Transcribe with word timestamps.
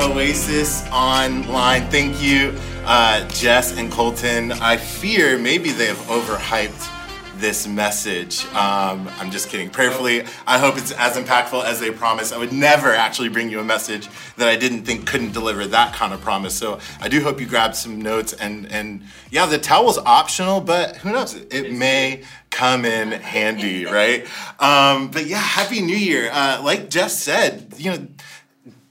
Oasis 0.00 0.86
online. 0.92 1.88
Thank 1.90 2.22
you, 2.22 2.54
uh, 2.84 3.26
Jess 3.28 3.76
and 3.76 3.90
Colton. 3.90 4.52
I 4.52 4.76
fear 4.76 5.38
maybe 5.38 5.70
they 5.72 5.86
have 5.86 5.98
overhyped 6.06 6.94
this 7.40 7.66
message. 7.66 8.44
Um, 8.46 9.08
I'm 9.18 9.30
just 9.30 9.48
kidding. 9.48 9.70
Prayerfully, 9.70 10.24
I 10.46 10.58
hope 10.58 10.76
it's 10.76 10.92
as 10.92 11.16
impactful 11.16 11.64
as 11.64 11.80
they 11.80 11.90
promised. 11.90 12.32
I 12.32 12.38
would 12.38 12.52
never 12.52 12.94
actually 12.94 13.28
bring 13.28 13.50
you 13.50 13.60
a 13.60 13.64
message 13.64 14.08
that 14.36 14.48
I 14.48 14.56
didn't 14.56 14.84
think 14.84 15.06
couldn't 15.06 15.32
deliver 15.32 15.66
that 15.66 15.94
kind 15.94 16.12
of 16.12 16.20
promise. 16.20 16.54
So 16.54 16.78
I 17.00 17.08
do 17.08 17.20
hope 17.22 17.40
you 17.40 17.46
grabbed 17.46 17.76
some 17.76 18.00
notes 18.00 18.32
and 18.32 18.70
and 18.70 19.04
yeah, 19.30 19.46
the 19.46 19.58
towel's 19.58 19.98
optional, 19.98 20.60
but 20.60 20.96
who 20.96 21.12
knows? 21.12 21.34
It 21.34 21.72
may 21.72 22.24
come 22.50 22.84
in 22.84 23.12
handy, 23.12 23.84
right? 23.84 24.26
Um, 24.60 25.10
but 25.10 25.26
yeah, 25.26 25.38
happy 25.38 25.80
New 25.80 25.96
Year. 25.96 26.30
Uh, 26.32 26.60
like 26.62 26.90
Jess 26.90 27.16
said, 27.16 27.74
you 27.76 27.90
know 27.92 28.06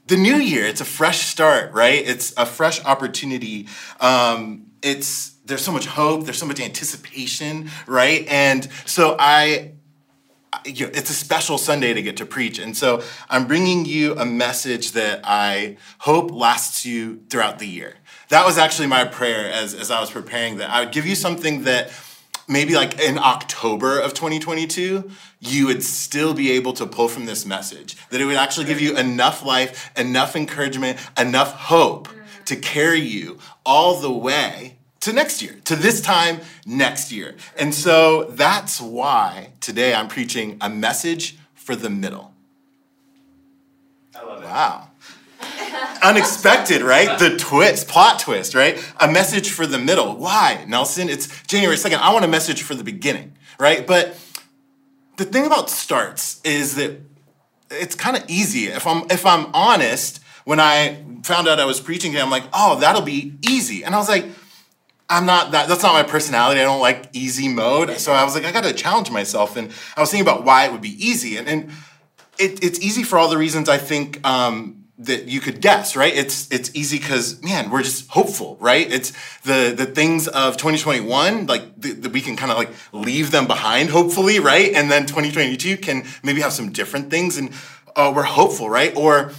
the 0.08 0.16
new 0.16 0.36
year 0.36 0.66
it's 0.66 0.80
a 0.80 0.84
fresh 0.84 1.26
start 1.26 1.72
right? 1.72 2.02
It's 2.06 2.32
a 2.36 2.46
fresh 2.46 2.84
opportunity. 2.84 3.68
Um, 4.00 4.66
it's 4.82 5.36
there's 5.44 5.62
so 5.62 5.72
much 5.72 5.86
hope 5.86 6.24
there's 6.24 6.38
so 6.38 6.46
much 6.46 6.60
anticipation 6.60 7.70
right? 7.86 8.26
And 8.28 8.68
so 8.84 9.16
i 9.18 9.72
it's 10.64 11.10
a 11.10 11.14
special 11.14 11.56
sunday 11.58 11.92
to 11.92 12.02
get 12.02 12.16
to 12.16 12.26
preach. 12.26 12.58
And 12.58 12.76
so 12.76 13.02
i'm 13.28 13.46
bringing 13.46 13.84
you 13.84 14.16
a 14.16 14.24
message 14.24 14.92
that 14.92 15.20
i 15.24 15.76
hope 15.98 16.30
lasts 16.30 16.84
you 16.84 17.22
throughout 17.30 17.58
the 17.58 17.68
year. 17.68 17.94
That 18.30 18.44
was 18.44 18.58
actually 18.58 18.88
my 18.88 19.04
prayer 19.04 19.50
as, 19.50 19.74
as 19.74 19.90
i 19.90 20.00
was 20.00 20.10
preparing 20.10 20.56
that. 20.58 20.70
I 20.70 20.80
would 20.80 20.92
give 20.92 21.06
you 21.06 21.14
something 21.14 21.64
that 21.64 21.90
maybe 22.48 22.74
like 22.74 22.98
in 22.98 23.18
October 23.18 24.00
of 24.00 24.14
2022, 24.14 25.10
you 25.40 25.66
would 25.66 25.82
still 25.82 26.34
be 26.34 26.50
able 26.52 26.72
to 26.74 26.86
pull 26.86 27.08
from 27.08 27.26
this 27.26 27.46
message. 27.46 27.96
That 28.10 28.20
it 28.20 28.24
would 28.24 28.36
actually 28.36 28.66
give 28.66 28.80
you 28.80 28.96
enough 28.96 29.44
life, 29.44 29.90
enough 29.96 30.34
encouragement, 30.34 30.98
enough 31.18 31.52
hope 31.52 32.08
to 32.46 32.56
carry 32.56 33.00
you 33.00 33.38
all 33.64 34.00
the 34.00 34.10
way 34.10 34.78
to 35.00 35.12
next 35.12 35.42
year, 35.42 35.56
to 35.64 35.76
this 35.76 36.00
time 36.00 36.40
next 36.66 37.12
year. 37.12 37.36
And 37.56 37.74
so 37.74 38.24
that's 38.24 38.80
why 38.80 39.52
today 39.60 39.94
I'm 39.94 40.08
preaching 40.08 40.58
a 40.60 40.68
message 40.68 41.38
for 41.54 41.76
the 41.76 41.90
middle. 41.90 42.32
I 44.14 44.24
love 44.24 44.42
it. 44.42 44.46
Wow. 44.46 44.88
Unexpected, 46.02 46.82
right? 46.82 47.18
The 47.18 47.36
twist, 47.36 47.86
plot 47.86 48.18
twist, 48.18 48.54
right? 48.54 48.82
A 49.00 49.10
message 49.10 49.50
for 49.50 49.66
the 49.66 49.78
middle. 49.78 50.16
Why, 50.16 50.64
Nelson? 50.66 51.08
It's 51.08 51.42
January 51.42 51.76
2nd. 51.76 51.98
I 51.98 52.12
want 52.12 52.24
a 52.24 52.28
message 52.28 52.62
for 52.62 52.74
the 52.74 52.84
beginning, 52.84 53.36
right? 53.58 53.86
But 53.86 54.16
the 55.18 55.24
thing 55.24 55.44
about 55.44 55.68
starts 55.68 56.40
is 56.44 56.76
that 56.76 57.00
it's 57.70 57.94
kind 57.94 58.16
of 58.16 58.24
easy. 58.28 58.66
If 58.66 58.86
I'm 58.86 59.04
if 59.10 59.26
I'm 59.26 59.46
honest, 59.52 60.20
when 60.44 60.58
I 60.58 61.04
found 61.24 61.48
out 61.48 61.60
I 61.60 61.66
was 61.66 61.80
preaching 61.80 62.16
I'm 62.16 62.30
like, 62.30 62.44
oh, 62.52 62.78
that'll 62.80 63.02
be 63.02 63.34
easy. 63.46 63.84
And 63.84 63.94
I 63.94 63.98
was 63.98 64.08
like, 64.08 64.26
I'm 65.10 65.26
not 65.26 65.50
that 65.50 65.68
that's 65.68 65.82
not 65.82 65.92
my 65.92 66.04
personality. 66.04 66.60
I 66.60 66.64
don't 66.64 66.80
like 66.80 67.10
easy 67.12 67.48
mode. 67.48 67.98
So 67.98 68.12
I 68.12 68.24
was 68.24 68.34
like, 68.34 68.44
I 68.44 68.52
gotta 68.52 68.72
challenge 68.72 69.10
myself. 69.10 69.56
And 69.56 69.72
I 69.96 70.00
was 70.00 70.10
thinking 70.10 70.26
about 70.26 70.44
why 70.44 70.66
it 70.66 70.72
would 70.72 70.80
be 70.80 70.96
easy. 71.04 71.36
And, 71.36 71.48
and 71.48 71.70
it, 72.38 72.62
it's 72.62 72.78
easy 72.80 73.02
for 73.02 73.18
all 73.18 73.28
the 73.28 73.38
reasons 73.38 73.68
I 73.68 73.78
think 73.78 74.24
um, 74.26 74.77
that 74.98 75.26
you 75.26 75.40
could 75.40 75.60
guess, 75.60 75.94
right? 75.94 76.14
It's 76.14 76.50
it's 76.50 76.74
easy 76.74 76.98
because 76.98 77.40
man, 77.42 77.70
we're 77.70 77.82
just 77.82 78.08
hopeful, 78.10 78.56
right? 78.60 78.90
It's 78.90 79.12
the 79.42 79.72
the 79.76 79.86
things 79.86 80.26
of 80.28 80.56
2021, 80.56 81.46
like 81.46 81.80
that 81.80 82.12
we 82.12 82.20
can 82.20 82.36
kind 82.36 82.50
of 82.50 82.58
like 82.58 82.70
leave 82.92 83.30
them 83.30 83.46
behind, 83.46 83.90
hopefully, 83.90 84.40
right? 84.40 84.72
And 84.74 84.90
then 84.90 85.06
2022 85.06 85.76
can 85.76 86.04
maybe 86.22 86.40
have 86.40 86.52
some 86.52 86.72
different 86.72 87.10
things, 87.10 87.38
and 87.38 87.52
uh, 87.94 88.12
we're 88.14 88.24
hopeful, 88.24 88.68
right? 88.68 88.94
Or 88.96 89.32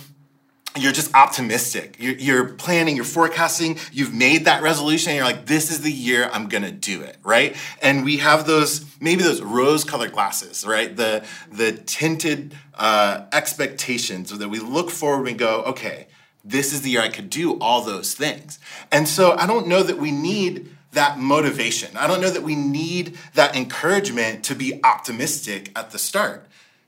you're 0.78 0.92
just 0.92 1.14
optimistic. 1.16 1.96
You're, 2.00 2.16
you're, 2.16 2.46
planning, 2.46 2.96
you're 2.96 3.06
forecasting, 3.06 3.80
you've 3.92 4.14
made 4.14 4.46
that 4.46 4.62
resolution, 4.62 5.16
you're 5.16 5.24
like, 5.24 5.46
this 5.46 5.72
is 5.72 5.82
the 5.82 5.92
year 5.92 6.30
I'm 6.32 6.48
gonna 6.48 6.72
do 6.72 7.02
it, 7.02 7.18
right? 7.24 7.56
And 7.82 8.06
we 8.06 8.18
have 8.18 8.46
those, 8.46 8.86
maybe 9.00 9.24
those 9.24 9.42
rose 9.42 9.84
colored 9.84 10.12
glasses, 10.12 10.66
right? 10.66 10.96
The, 10.96 11.26
the 11.52 11.72
tinted 11.72 12.56
uh, 12.76 13.26
expectations 13.34 14.38
that 14.38 14.50
we 14.50 14.60
look 14.60 14.90
forward 14.90 15.18
and 15.18 15.26
we 15.26 15.34
go, 15.34 15.64
okay, 15.64 16.08
this 16.46 16.72
is 16.72 16.82
the 16.82 16.92
year 16.92 17.02
I 17.02 17.10
could 17.10 17.30
do 17.30 17.60
all 17.60 17.82
those 17.82 18.14
things. 18.14 18.60
And 18.92 19.08
so 19.08 19.36
I 19.38 19.46
don't 19.46 19.68
know 19.68 19.84
that 19.84 19.98
we 19.98 20.12
need 20.12 20.76
that 20.94 21.20
motivation. 21.20 21.96
I 21.98 22.08
don't 22.08 22.22
know 22.22 22.32
that 22.32 22.44
we 22.44 22.56
need 22.56 23.18
that 23.36 23.56
encouragement 23.56 24.44
to 24.46 24.56
be 24.56 24.80
optimistic 24.84 25.72
at 25.76 25.92
the 25.92 26.00
start. 26.00 26.48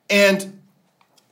And 0.10 0.61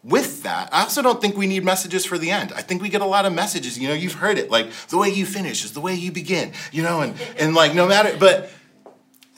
with 0.04 0.44
that, 0.44 0.70
I 0.74 0.84
also 0.84 1.02
don't 1.02 1.20
think 1.20 1.36
we 1.36 1.48
need 1.48 1.66
messages 1.66 2.06
for 2.06 2.18
the 2.18 2.32
end. 2.32 2.54
I 2.56 2.62
think 2.62 2.82
we 2.82 2.90
get 2.90 3.02
a 3.02 3.06
lot 3.06 3.26
of 3.26 3.34
messages. 3.34 3.78
You 3.78 3.90
know, 3.90 3.94
you've 3.94 4.14
heard 4.14 4.38
it, 4.38 4.50
like 4.50 4.72
the 4.90 4.98
way 4.98 5.10
you 5.10 5.26
finish 5.26 5.66
is 5.66 5.74
the 5.74 5.82
way 5.82 5.94
you 5.94 6.12
begin. 6.12 6.54
You 6.72 6.84
know, 6.84 7.02
and 7.02 7.16
and 7.38 7.54
like 7.54 7.76
no 7.76 7.88
matter, 7.88 8.16
but 8.18 8.50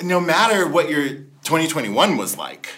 no 0.02 0.20
matter 0.20 0.68
what 0.68 0.90
your 0.90 1.10
2021 1.44 2.18
was 2.18 2.38
like, 2.38 2.70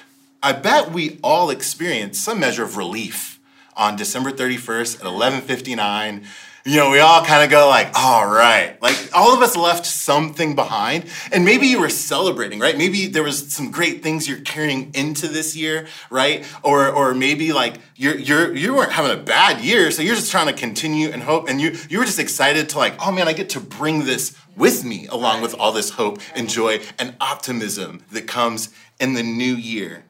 I 0.41 0.53
bet 0.53 0.91
we 0.91 1.19
all 1.23 1.49
experienced 1.49 2.23
some 2.23 2.39
measure 2.39 2.63
of 2.63 2.77
relief 2.77 3.39
on 3.75 3.95
December 3.95 4.31
31st 4.31 4.99
at 4.99 5.05
11:59 5.05 6.25
you 6.65 6.77
know, 6.77 6.91
we 6.91 6.99
all 6.99 7.25
kind 7.25 7.43
of 7.43 7.49
go 7.49 7.67
like, 7.67 7.91
all 7.93 8.25
right, 8.25 8.81
like 8.81 8.95
all 9.13 9.35
of 9.35 9.41
us 9.41 9.57
left 9.57 9.85
something 9.85 10.55
behind. 10.55 11.05
And 11.33 11.43
maybe 11.43 11.67
you 11.67 11.79
were 11.79 11.89
celebrating, 11.89 12.59
right? 12.59 12.77
Maybe 12.77 13.07
there 13.07 13.23
was 13.23 13.53
some 13.53 13.69
great 13.69 14.01
things 14.01 14.29
you're 14.29 14.39
carrying 14.39 14.93
into 14.93 15.27
this 15.27 15.57
year, 15.57 15.87
right? 16.09 16.45
Or 16.63 16.89
or 16.89 17.13
maybe 17.13 17.51
like 17.51 17.75
you're 17.97 18.17
you're 18.17 18.55
you 18.55 18.73
weren't 18.73 18.93
having 18.93 19.11
a 19.11 19.21
bad 19.21 19.59
year, 19.59 19.91
so 19.91 20.01
you're 20.01 20.15
just 20.15 20.31
trying 20.31 20.47
to 20.47 20.53
continue 20.53 21.09
and 21.09 21.21
hope. 21.21 21.49
And 21.49 21.59
you 21.59 21.75
you 21.89 21.99
were 21.99 22.05
just 22.05 22.19
excited 22.19 22.69
to 22.69 22.77
like, 22.77 22.95
oh 23.05 23.11
man, 23.11 23.27
I 23.27 23.33
get 23.33 23.49
to 23.49 23.59
bring 23.59 24.05
this 24.05 24.37
with 24.55 24.85
me 24.85 25.07
along 25.07 25.41
with 25.41 25.53
all 25.55 25.73
this 25.73 25.91
hope 25.91 26.21
and 26.33 26.49
joy 26.49 26.79
and 26.97 27.15
optimism 27.19 28.03
that 28.11 28.25
comes 28.25 28.69
in 29.01 29.15
the 29.15 29.23
new 29.23 29.53
year. 29.55 30.05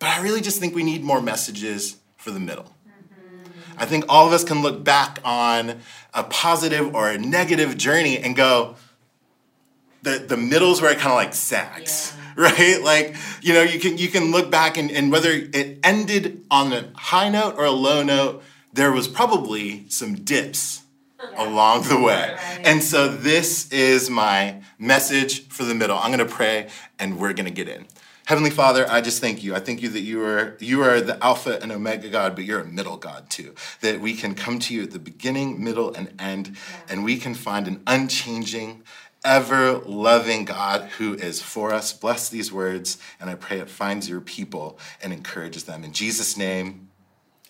But 0.00 0.08
I 0.08 0.22
really 0.22 0.40
just 0.40 0.58
think 0.58 0.74
we 0.74 0.82
need 0.82 1.04
more 1.04 1.20
messages 1.20 1.98
for 2.16 2.32
the 2.32 2.40
middle. 2.40 2.74
I 3.82 3.84
think 3.84 4.04
all 4.08 4.28
of 4.28 4.32
us 4.32 4.44
can 4.44 4.62
look 4.62 4.84
back 4.84 5.18
on 5.24 5.80
a 6.14 6.22
positive 6.22 6.94
or 6.94 7.10
a 7.10 7.18
negative 7.18 7.76
journey 7.76 8.16
and 8.16 8.36
go, 8.36 8.76
the, 10.02 10.24
the 10.28 10.36
middle's 10.36 10.80
where 10.80 10.92
it 10.92 10.98
kind 10.98 11.10
of 11.10 11.16
like 11.16 11.34
sags, 11.34 12.16
yeah. 12.16 12.32
right? 12.44 12.80
Like, 12.80 13.16
you 13.40 13.52
know, 13.52 13.62
you 13.62 13.80
can 13.80 13.98
you 13.98 14.06
can 14.06 14.30
look 14.30 14.52
back 14.52 14.78
and, 14.78 14.88
and 14.88 15.10
whether 15.10 15.32
it 15.32 15.80
ended 15.82 16.44
on 16.48 16.72
a 16.72 16.90
high 16.94 17.28
note 17.28 17.56
or 17.58 17.64
a 17.64 17.72
low 17.72 18.04
note, 18.04 18.44
there 18.72 18.92
was 18.92 19.08
probably 19.08 19.84
some 19.88 20.14
dips 20.14 20.82
yeah. 21.20 21.44
along 21.44 21.82
the 21.88 21.96
way. 22.00 22.36
Right. 22.36 22.60
And 22.64 22.84
so 22.84 23.08
this 23.08 23.68
is 23.72 24.08
my 24.08 24.62
message 24.78 25.48
for 25.48 25.64
the 25.64 25.74
middle. 25.74 25.98
I'm 25.98 26.12
gonna 26.12 26.24
pray 26.24 26.68
and 27.00 27.18
we're 27.18 27.32
gonna 27.32 27.50
get 27.50 27.68
in. 27.68 27.86
Heavenly 28.24 28.50
Father, 28.50 28.86
I 28.88 29.00
just 29.00 29.20
thank 29.20 29.42
you. 29.42 29.54
I 29.54 29.58
thank 29.58 29.82
you 29.82 29.88
that 29.88 30.00
you 30.00 30.24
are 30.24 30.56
you 30.60 30.82
are 30.82 31.00
the 31.00 31.22
Alpha 31.22 31.60
and 31.60 31.72
Omega 31.72 32.08
God, 32.08 32.36
but 32.36 32.44
you're 32.44 32.60
a 32.60 32.64
middle 32.64 32.96
God 32.96 33.28
too. 33.28 33.54
That 33.80 34.00
we 34.00 34.14
can 34.14 34.34
come 34.34 34.60
to 34.60 34.74
you 34.74 34.84
at 34.84 34.92
the 34.92 35.00
beginning, 35.00 35.62
middle, 35.62 35.92
and 35.92 36.12
end, 36.20 36.56
and 36.88 37.04
we 37.04 37.16
can 37.16 37.34
find 37.34 37.66
an 37.66 37.82
unchanging, 37.84 38.84
ever 39.24 39.78
loving 39.78 40.44
God 40.44 40.82
who 40.98 41.14
is 41.14 41.42
for 41.42 41.74
us. 41.74 41.92
Bless 41.92 42.28
these 42.28 42.52
words, 42.52 42.96
and 43.20 43.28
I 43.28 43.34
pray 43.34 43.58
it 43.58 43.68
finds 43.68 44.08
your 44.08 44.20
people 44.20 44.78
and 45.02 45.12
encourages 45.12 45.64
them. 45.64 45.82
In 45.82 45.92
Jesus' 45.92 46.36
name, 46.36 46.90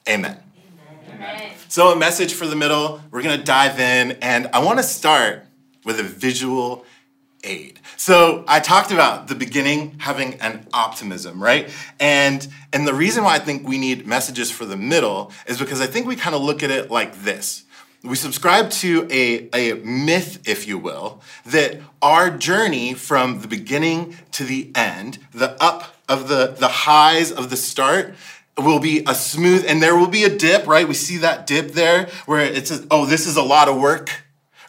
amen. 0.09 0.43
amen. 1.13 1.51
So, 1.69 1.93
a 1.93 1.97
message 1.97 2.33
for 2.33 2.47
the 2.47 2.57
middle. 2.57 3.03
We're 3.11 3.23
going 3.23 3.39
to 3.39 3.45
dive 3.45 3.79
in, 3.79 4.13
and 4.23 4.49
I 4.55 4.65
want 4.65 4.79
to 4.79 4.85
start 4.85 5.45
with 5.85 6.01
a 6.01 6.05
visual 6.05 6.87
aid. 7.45 7.72
So 8.05 8.43
I 8.49 8.59
talked 8.59 8.91
about 8.91 9.29
the 9.29 9.37
beginning 9.37 9.95
having 10.01 10.35
an 10.41 10.67
optimism, 10.73 11.41
right? 11.41 11.71
And 12.01 12.45
and 12.73 12.85
the 12.85 12.93
reason 12.93 13.23
why 13.23 13.37
I 13.37 13.39
think 13.39 13.65
we 13.65 13.79
need 13.79 14.09
messages 14.09 14.51
for 14.51 14.65
the 14.65 14.77
middle 14.77 15.31
is 15.47 15.57
because 15.57 15.81
I 15.81 15.87
think 15.87 16.09
we 16.09 16.17
kind 16.17 16.35
of 16.35 16.43
look 16.43 16.65
at 16.65 16.73
it 16.73 16.91
like 16.91 17.23
this. 17.23 17.63
We 18.03 18.17
subscribe 18.17 18.71
to 18.71 19.07
a, 19.09 19.49
a 19.55 19.75
myth, 19.85 20.43
if 20.49 20.67
you 20.67 20.79
will, 20.79 21.21
that 21.47 21.81
our 22.03 22.29
journey 22.29 22.95
from 22.95 23.41
the 23.41 23.47
beginning 23.47 24.17
to 24.33 24.43
the 24.43 24.73
end, 24.75 25.21
the 25.31 25.57
up 25.63 25.95
of 26.09 26.27
the, 26.27 26.57
the 26.59 26.67
highs 26.67 27.31
of 27.31 27.51
the 27.51 27.57
start, 27.57 28.17
will 28.59 28.81
be 28.81 29.05
a 29.07 29.15
smooth, 29.15 29.65
and 29.69 29.81
there 29.81 29.95
will 29.95 30.09
be 30.09 30.25
a 30.25 30.37
dip, 30.37 30.67
right? 30.67 30.89
We 30.89 30.95
see 30.95 31.19
that 31.19 31.47
dip 31.47 31.71
there 31.71 32.09
where 32.27 32.41
it 32.41 32.67
says, 32.67 32.85
oh, 32.91 33.07
this 33.07 33.29
is 33.29 33.37
a 33.37 33.43
lot 33.43 33.69
of 33.69 33.81
work 33.81 34.22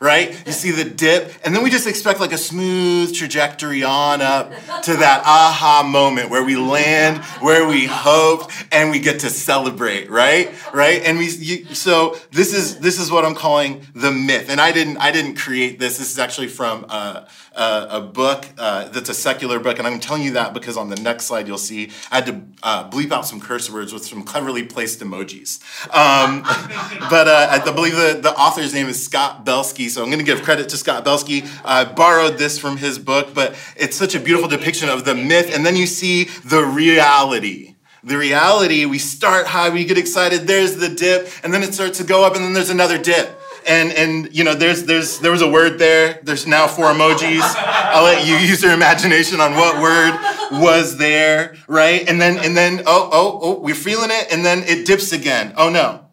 right? 0.03 0.45
You 0.45 0.51
see 0.51 0.71
the 0.71 0.83
dip, 0.83 1.33
and 1.45 1.55
then 1.55 1.63
we 1.63 1.69
just 1.69 1.87
expect 1.87 2.19
like 2.19 2.33
a 2.33 2.37
smooth 2.37 3.15
trajectory 3.15 3.83
on 3.83 4.21
up 4.21 4.51
to 4.83 4.97
that 4.97 5.23
aha 5.25 5.83
moment 5.87 6.29
where 6.29 6.43
we 6.43 6.57
land 6.57 7.23
where 7.39 7.65
we 7.65 7.85
hoped 7.85 8.51
and 8.71 8.91
we 8.91 8.99
get 8.99 9.21
to 9.21 9.29
celebrate, 9.29 10.09
right? 10.09 10.51
Right? 10.73 11.01
And 11.03 11.17
we 11.17 11.29
you, 11.29 11.73
so 11.73 12.17
this 12.31 12.53
is 12.53 12.79
this 12.79 12.99
is 12.99 13.09
what 13.11 13.23
I'm 13.23 13.33
calling 13.33 13.87
the 13.95 14.11
myth. 14.11 14.49
And 14.49 14.59
I 14.59 14.73
didn't 14.73 14.97
I 14.97 15.11
didn't 15.11 15.35
create 15.35 15.79
this. 15.79 15.97
This 15.97 16.11
is 16.11 16.19
actually 16.19 16.47
from 16.47 16.83
a, 16.85 17.25
a, 17.55 17.87
a 17.91 18.01
book 18.01 18.45
uh, 18.57 18.89
that's 18.89 19.09
a 19.09 19.13
secular 19.13 19.59
book, 19.59 19.77
and 19.77 19.87
I'm 19.87 20.01
telling 20.01 20.23
you 20.23 20.33
that 20.33 20.53
because 20.53 20.75
on 20.75 20.89
the 20.89 20.97
next 20.97 21.25
slide 21.25 21.47
you'll 21.47 21.57
see 21.57 21.91
I 22.11 22.15
had 22.15 22.25
to 22.25 22.41
uh, 22.61 22.89
bleep 22.89 23.11
out 23.13 23.25
some 23.25 23.39
curse 23.39 23.69
words 23.69 23.93
with 23.93 24.05
some 24.05 24.23
cleverly 24.23 24.63
placed 24.63 24.99
emojis. 24.99 25.61
Um, 25.95 26.43
but 27.09 27.29
uh, 27.29 27.47
I 27.51 27.71
believe 27.71 27.95
the, 27.95 28.19
the 28.21 28.33
author's 28.33 28.73
name 28.73 28.87
is 28.87 29.01
Scott 29.03 29.45
Belsky, 29.45 29.92
so 29.93 30.01
I'm 30.01 30.09
going 30.09 30.19
to 30.19 30.25
give 30.25 30.41
credit 30.41 30.69
to 30.69 30.77
Scott 30.77 31.05
Belsky. 31.05 31.43
I 31.63 31.85
borrowed 31.85 32.37
this 32.37 32.57
from 32.57 32.77
his 32.77 32.97
book, 32.97 33.33
but 33.33 33.55
it's 33.77 33.95
such 33.95 34.15
a 34.15 34.19
beautiful 34.19 34.49
depiction 34.49 34.89
of 34.89 35.05
the 35.05 35.13
myth, 35.13 35.53
and 35.53 35.65
then 35.65 35.75
you 35.75 35.85
see 35.85 36.25
the 36.43 36.63
reality. 36.63 37.75
The 38.03 38.17
reality, 38.17 38.85
we 38.85 38.97
start 38.97 39.47
high, 39.47 39.69
we 39.69 39.85
get 39.85 39.97
excited, 39.97 40.41
there's 40.41 40.75
the 40.75 40.89
dip, 40.89 41.29
and 41.43 41.53
then 41.53 41.63
it 41.63 41.73
starts 41.73 41.99
to 41.99 42.03
go 42.03 42.25
up, 42.25 42.35
and 42.35 42.43
then 42.43 42.53
there's 42.53 42.71
another 42.71 42.97
dip. 42.97 43.39
And 43.65 43.93
and 43.93 44.35
you 44.35 44.43
know 44.43 44.55
there's 44.55 44.83
there's 44.83 45.19
there 45.19 45.31
was 45.31 45.41
a 45.41 45.49
word 45.49 45.79
there 45.79 46.19
there's 46.23 46.45
now 46.45 46.67
four 46.67 46.87
emojis. 46.87 47.39
I'll 47.55 48.03
let 48.03 48.27
you 48.27 48.35
use 48.35 48.61
your 48.61 48.73
imagination 48.73 49.39
on 49.39 49.53
what 49.55 49.81
word 49.81 50.19
was 50.61 50.97
there 50.97 51.55
right? 51.69 52.05
And 52.09 52.19
then 52.19 52.39
and 52.39 52.57
then 52.57 52.81
oh 52.85 53.09
oh 53.13 53.39
oh 53.41 53.59
we're 53.61 53.73
feeling 53.73 54.09
it 54.11 54.33
and 54.33 54.43
then 54.43 54.63
it 54.63 54.85
dips 54.85 55.13
again. 55.13 55.53
Oh 55.55 55.69
no. 55.69 56.05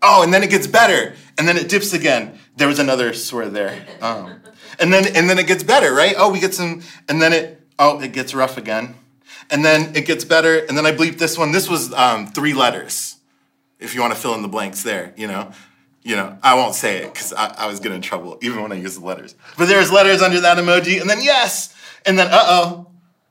Oh 0.00 0.22
and 0.22 0.32
then 0.32 0.42
it 0.42 0.48
gets 0.48 0.66
better 0.66 1.14
and 1.36 1.46
then 1.46 1.58
it 1.58 1.68
dips 1.68 1.92
again 1.92 2.38
there 2.56 2.68
was 2.68 2.78
another 2.78 3.12
swear 3.12 3.48
there 3.48 3.86
um, 4.00 4.40
and 4.78 4.92
then 4.92 5.06
and 5.16 5.28
then 5.28 5.38
it 5.38 5.46
gets 5.46 5.62
better 5.62 5.92
right 5.92 6.14
oh 6.16 6.30
we 6.30 6.40
get 6.40 6.54
some 6.54 6.82
and 7.08 7.20
then 7.20 7.32
it 7.32 7.60
oh 7.78 8.00
it 8.00 8.12
gets 8.12 8.34
rough 8.34 8.56
again 8.56 8.94
and 9.50 9.64
then 9.64 9.94
it 9.96 10.06
gets 10.06 10.24
better 10.24 10.58
and 10.58 10.76
then 10.76 10.86
i 10.86 10.92
bleep 10.92 11.18
this 11.18 11.36
one 11.38 11.52
this 11.52 11.68
was 11.68 11.92
um, 11.94 12.26
three 12.26 12.54
letters 12.54 13.16
if 13.78 13.94
you 13.94 14.00
want 14.00 14.12
to 14.12 14.18
fill 14.18 14.34
in 14.34 14.42
the 14.42 14.48
blanks 14.48 14.82
there 14.82 15.12
you 15.16 15.26
know 15.26 15.52
you 16.04 16.16
know, 16.16 16.36
I 16.42 16.54
won't 16.54 16.74
say 16.74 16.98
it 16.98 17.12
because 17.12 17.32
I, 17.32 17.54
I, 17.58 17.66
was 17.68 17.78
getting 17.78 17.96
in 17.96 18.02
trouble 18.02 18.38
even 18.42 18.60
when 18.60 18.72
I 18.72 18.74
used 18.74 19.00
the 19.00 19.04
letters. 19.04 19.36
But 19.56 19.68
there's 19.68 19.92
letters 19.92 20.20
under 20.20 20.40
that 20.40 20.58
emoji, 20.58 21.00
and 21.00 21.08
then 21.08 21.18
yes, 21.22 21.74
and 22.04 22.18
then 22.18 22.26
uh 22.26 22.44
oh, 22.44 22.90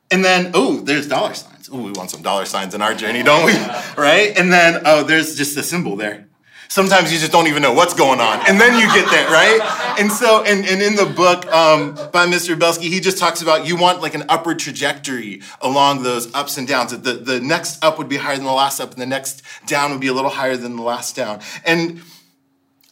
and 0.09 0.23
then 0.23 0.51
oh, 0.53 0.77
there's 0.77 1.07
dollar 1.07 1.33
signs. 1.33 1.69
Oh, 1.71 1.81
we 1.81 1.91
want 1.91 2.11
some 2.11 2.21
dollar 2.21 2.45
signs 2.45 2.73
in 2.73 2.81
our 2.81 2.93
journey, 2.93 3.23
don't 3.23 3.45
we? 3.45 3.53
right? 4.01 4.37
And 4.37 4.51
then 4.51 4.83
oh, 4.85 5.03
there's 5.03 5.35
just 5.35 5.57
a 5.57 5.63
symbol 5.63 5.97
there. 5.97 6.27
Sometimes 6.71 7.11
you 7.11 7.19
just 7.19 7.33
don't 7.33 7.47
even 7.47 7.61
know 7.61 7.73
what's 7.73 7.93
going 7.93 8.21
on, 8.21 8.39
and 8.47 8.57
then 8.57 8.79
you 8.79 8.87
get 8.93 9.11
there, 9.11 9.27
right? 9.27 9.59
And 9.99 10.09
so, 10.09 10.41
and, 10.45 10.65
and 10.65 10.81
in 10.81 10.95
the 10.95 11.05
book 11.05 11.45
um, 11.47 11.95
by 12.13 12.25
Mr. 12.25 12.57
Belsky, 12.57 12.87
he 12.87 13.01
just 13.01 13.17
talks 13.17 13.41
about 13.41 13.67
you 13.67 13.75
want 13.75 14.01
like 14.01 14.15
an 14.15 14.23
upward 14.29 14.57
trajectory 14.59 15.41
along 15.59 16.03
those 16.03 16.33
ups 16.33 16.57
and 16.57 16.65
downs. 16.65 16.97
The, 16.97 17.11
the 17.15 17.41
next 17.41 17.83
up 17.83 17.97
would 17.97 18.07
be 18.07 18.15
higher 18.15 18.37
than 18.37 18.45
the 18.45 18.53
last 18.53 18.79
up, 18.79 18.93
and 18.93 19.01
the 19.01 19.05
next 19.05 19.43
down 19.65 19.91
would 19.91 19.99
be 19.99 20.07
a 20.07 20.13
little 20.13 20.29
higher 20.29 20.55
than 20.55 20.77
the 20.77 20.81
last 20.81 21.13
down. 21.13 21.41
And 21.65 22.01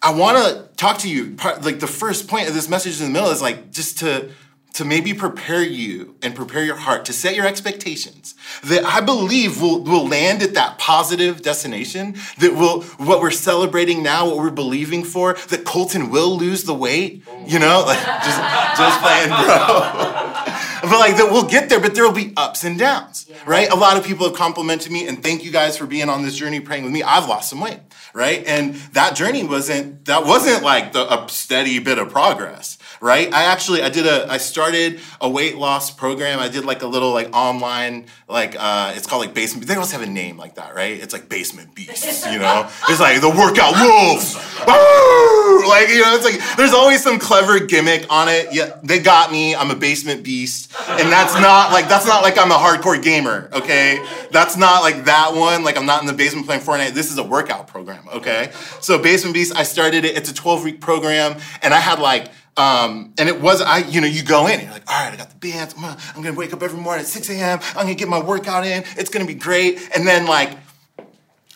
I 0.04 0.14
want 0.14 0.38
to 0.40 0.68
talk 0.76 0.98
to 0.98 1.10
you. 1.10 1.36
Part, 1.36 1.64
like 1.64 1.80
the 1.80 1.88
first 1.88 2.28
point 2.28 2.50
of 2.50 2.54
this 2.54 2.68
message 2.68 3.00
in 3.00 3.08
the 3.08 3.14
middle 3.14 3.30
is 3.30 3.42
like 3.42 3.72
just 3.72 4.00
to 4.00 4.30
to 4.74 4.86
maybe 4.86 5.14
prepare 5.14 5.64
you 5.64 6.16
and 6.22 6.36
prepare 6.36 6.64
your 6.64 6.76
heart 6.76 7.06
to 7.06 7.14
set 7.14 7.36
your 7.36 7.46
expectations 7.46 8.36
that 8.64 8.84
I 8.86 9.02
believe 9.02 9.62
will 9.62 9.82
will 9.82 10.08
land 10.08 10.42
at 10.42 10.54
that 10.54 10.78
positive 10.78 11.42
destination. 11.42 12.16
That 12.40 12.56
will 12.56 12.84
what 12.98 13.22
we're 13.22 13.32
celebrating 13.32 14.04
now, 14.04 14.28
what 14.28 14.38
we're 14.38 14.52
believing 14.52 15.04
for. 15.04 15.34
That 15.50 15.66
Colton 15.66 16.10
will 16.10 16.38
lose 16.38 16.64
the 16.64 16.74
weight. 16.74 17.24
You 17.46 17.60
know, 17.60 17.84
like 17.88 18.00
just 18.00 18.40
just 18.78 19.02
playing, 19.02 19.30
bro. 19.30 19.40
but 20.90 21.00
like 21.00 21.18
that 21.18 21.30
we'll 21.32 21.48
get 21.48 21.70
there, 21.70 21.80
but 21.80 21.96
there 21.96 22.04
will 22.04 22.14
be 22.14 22.34
ups 22.38 22.64
and 22.64 22.78
downs, 22.78 23.26
yeah. 23.30 23.38
right? 23.46 23.70
A 23.70 23.76
lot 23.76 23.98
of 23.98 24.06
people 24.06 24.28
have 24.28 24.36
complimented 24.36 24.92
me 24.92 25.08
and 25.08 25.22
thank 25.22 25.44
you 25.44 25.52
guys 25.52 25.78
for 25.78 25.86
being 25.86 26.10
on 26.10 26.24
this 26.24 26.36
journey 26.36 26.60
praying 26.60 26.84
with 26.84 26.94
me. 26.94 27.04
I've 27.04 27.28
lost 27.28 27.50
some 27.50 27.60
weight 27.60 27.80
right? 28.14 28.44
And 28.46 28.76
that 28.94 29.16
journey 29.16 29.44
wasn't 29.44 30.06
that 30.06 30.26
wasn't 30.26 30.64
like 30.64 30.94
the, 30.94 31.12
a 31.12 31.30
steady 31.30 31.80
bit 31.80 31.98
of 31.98 32.10
progress, 32.10 32.78
right? 33.02 33.34
I 33.34 33.44
actually 33.46 33.82
I 33.82 33.90
did 33.90 34.06
a 34.06 34.30
I 34.30 34.38
started 34.38 35.00
a 35.22 35.30
weight 35.30 35.58
loss 35.58 35.92
program. 35.92 36.40
I 36.40 36.50
did 36.50 36.66
like 36.66 36.82
a 36.82 36.88
little 36.88 37.12
like 37.12 37.36
online 37.36 38.06
like 38.28 38.56
uh 38.60 38.94
it's 38.96 39.08
called 39.08 39.22
like 39.22 39.34
basement. 39.34 39.68
They 39.68 39.76
always 39.76 39.92
have 39.92 40.02
a 40.02 40.08
name 40.08 40.38
like 40.38 40.56
that, 40.56 40.76
right? 40.76 41.02
It's 41.02 41.14
like 41.14 41.30
basement 41.30 41.76
beasts, 41.76 42.26
you 42.26 42.40
know. 42.40 42.70
It's 42.90 43.00
like 43.00 43.22
the 43.22 43.30
workout 43.30 43.76
wolves. 43.80 44.36
like 44.66 45.90
you 45.90 46.02
know, 46.02 46.16
it's 46.16 46.26
like 46.26 46.58
there's 46.58 46.74
always 46.74 47.04
some 47.04 47.20
clever 47.20 47.60
gimmick 47.60 48.06
on 48.10 48.28
it. 48.28 48.48
Yeah, 48.52 48.78
they 48.84 49.00
got 49.00 49.32
me. 49.32 49.56
I'm 49.56 49.70
a 49.70 49.76
basement 49.76 50.24
beast, 50.24 50.74
and 50.88 51.12
that's 51.12 51.34
not 51.36 51.72
like 51.72 51.88
that's 51.88 52.06
not 52.08 52.24
like 52.24 52.38
I'm 52.38 52.52
a 52.52 52.56
hardcore 52.56 53.02
gamer. 53.02 53.50
Okay, 53.54 54.04
that's 54.32 54.58
not 54.58 54.82
like 54.82 55.06
that 55.06 55.36
one. 55.36 55.64
Like 55.64 55.78
I'm 55.78 55.86
not 55.86 56.02
in 56.02 56.08
the 56.08 56.14
basement 56.14 56.48
playing 56.48 56.62
Fortnite. 56.62 56.94
This 56.94 57.12
is 57.12 57.18
a 57.18 57.24
workout 57.24 57.68
program. 57.68 58.08
Okay, 58.14 58.52
so 58.82 58.98
Basement 58.98 59.34
Beast, 59.34 59.56
I 59.56 59.64
started 59.64 60.04
it. 60.06 60.18
It's 60.18 60.32
a 60.32 60.34
12 60.34 60.64
week 60.64 60.82
program, 60.82 61.40
and 61.62 61.74
I 61.74 61.80
had 61.80 62.00
like 62.00 62.30
um, 62.60 63.14
and 63.18 63.30
it 63.30 63.40
was, 63.40 63.62
I, 63.62 63.78
you 63.78 64.02
know, 64.02 64.08
you 64.08 64.22
go 64.22 64.48
in, 64.48 64.60
you're 64.60 64.72
like, 64.72 64.92
all 64.92 65.02
right, 65.02 65.14
I 65.14 65.16
got 65.16 65.30
the 65.30 65.38
bands. 65.38 65.74
I'm 65.76 65.82
gonna, 65.82 65.98
I'm 66.14 66.22
gonna 66.22 66.38
wake 66.38 66.52
up 66.52 66.62
every 66.62 66.80
morning 66.80 67.04
at 67.04 67.08
6 67.08 67.30
a.m. 67.30 67.60
I'm 67.70 67.84
gonna 67.84 67.96
get 67.96 68.10
my 68.10 68.22
workout 68.22 68.66
in. 68.66 68.84
It's 68.98 69.10
gonna 69.10 69.26
be 69.26 69.34
great. 69.34 69.80
And 69.96 70.06
then 70.06 70.26
like, 70.26 70.58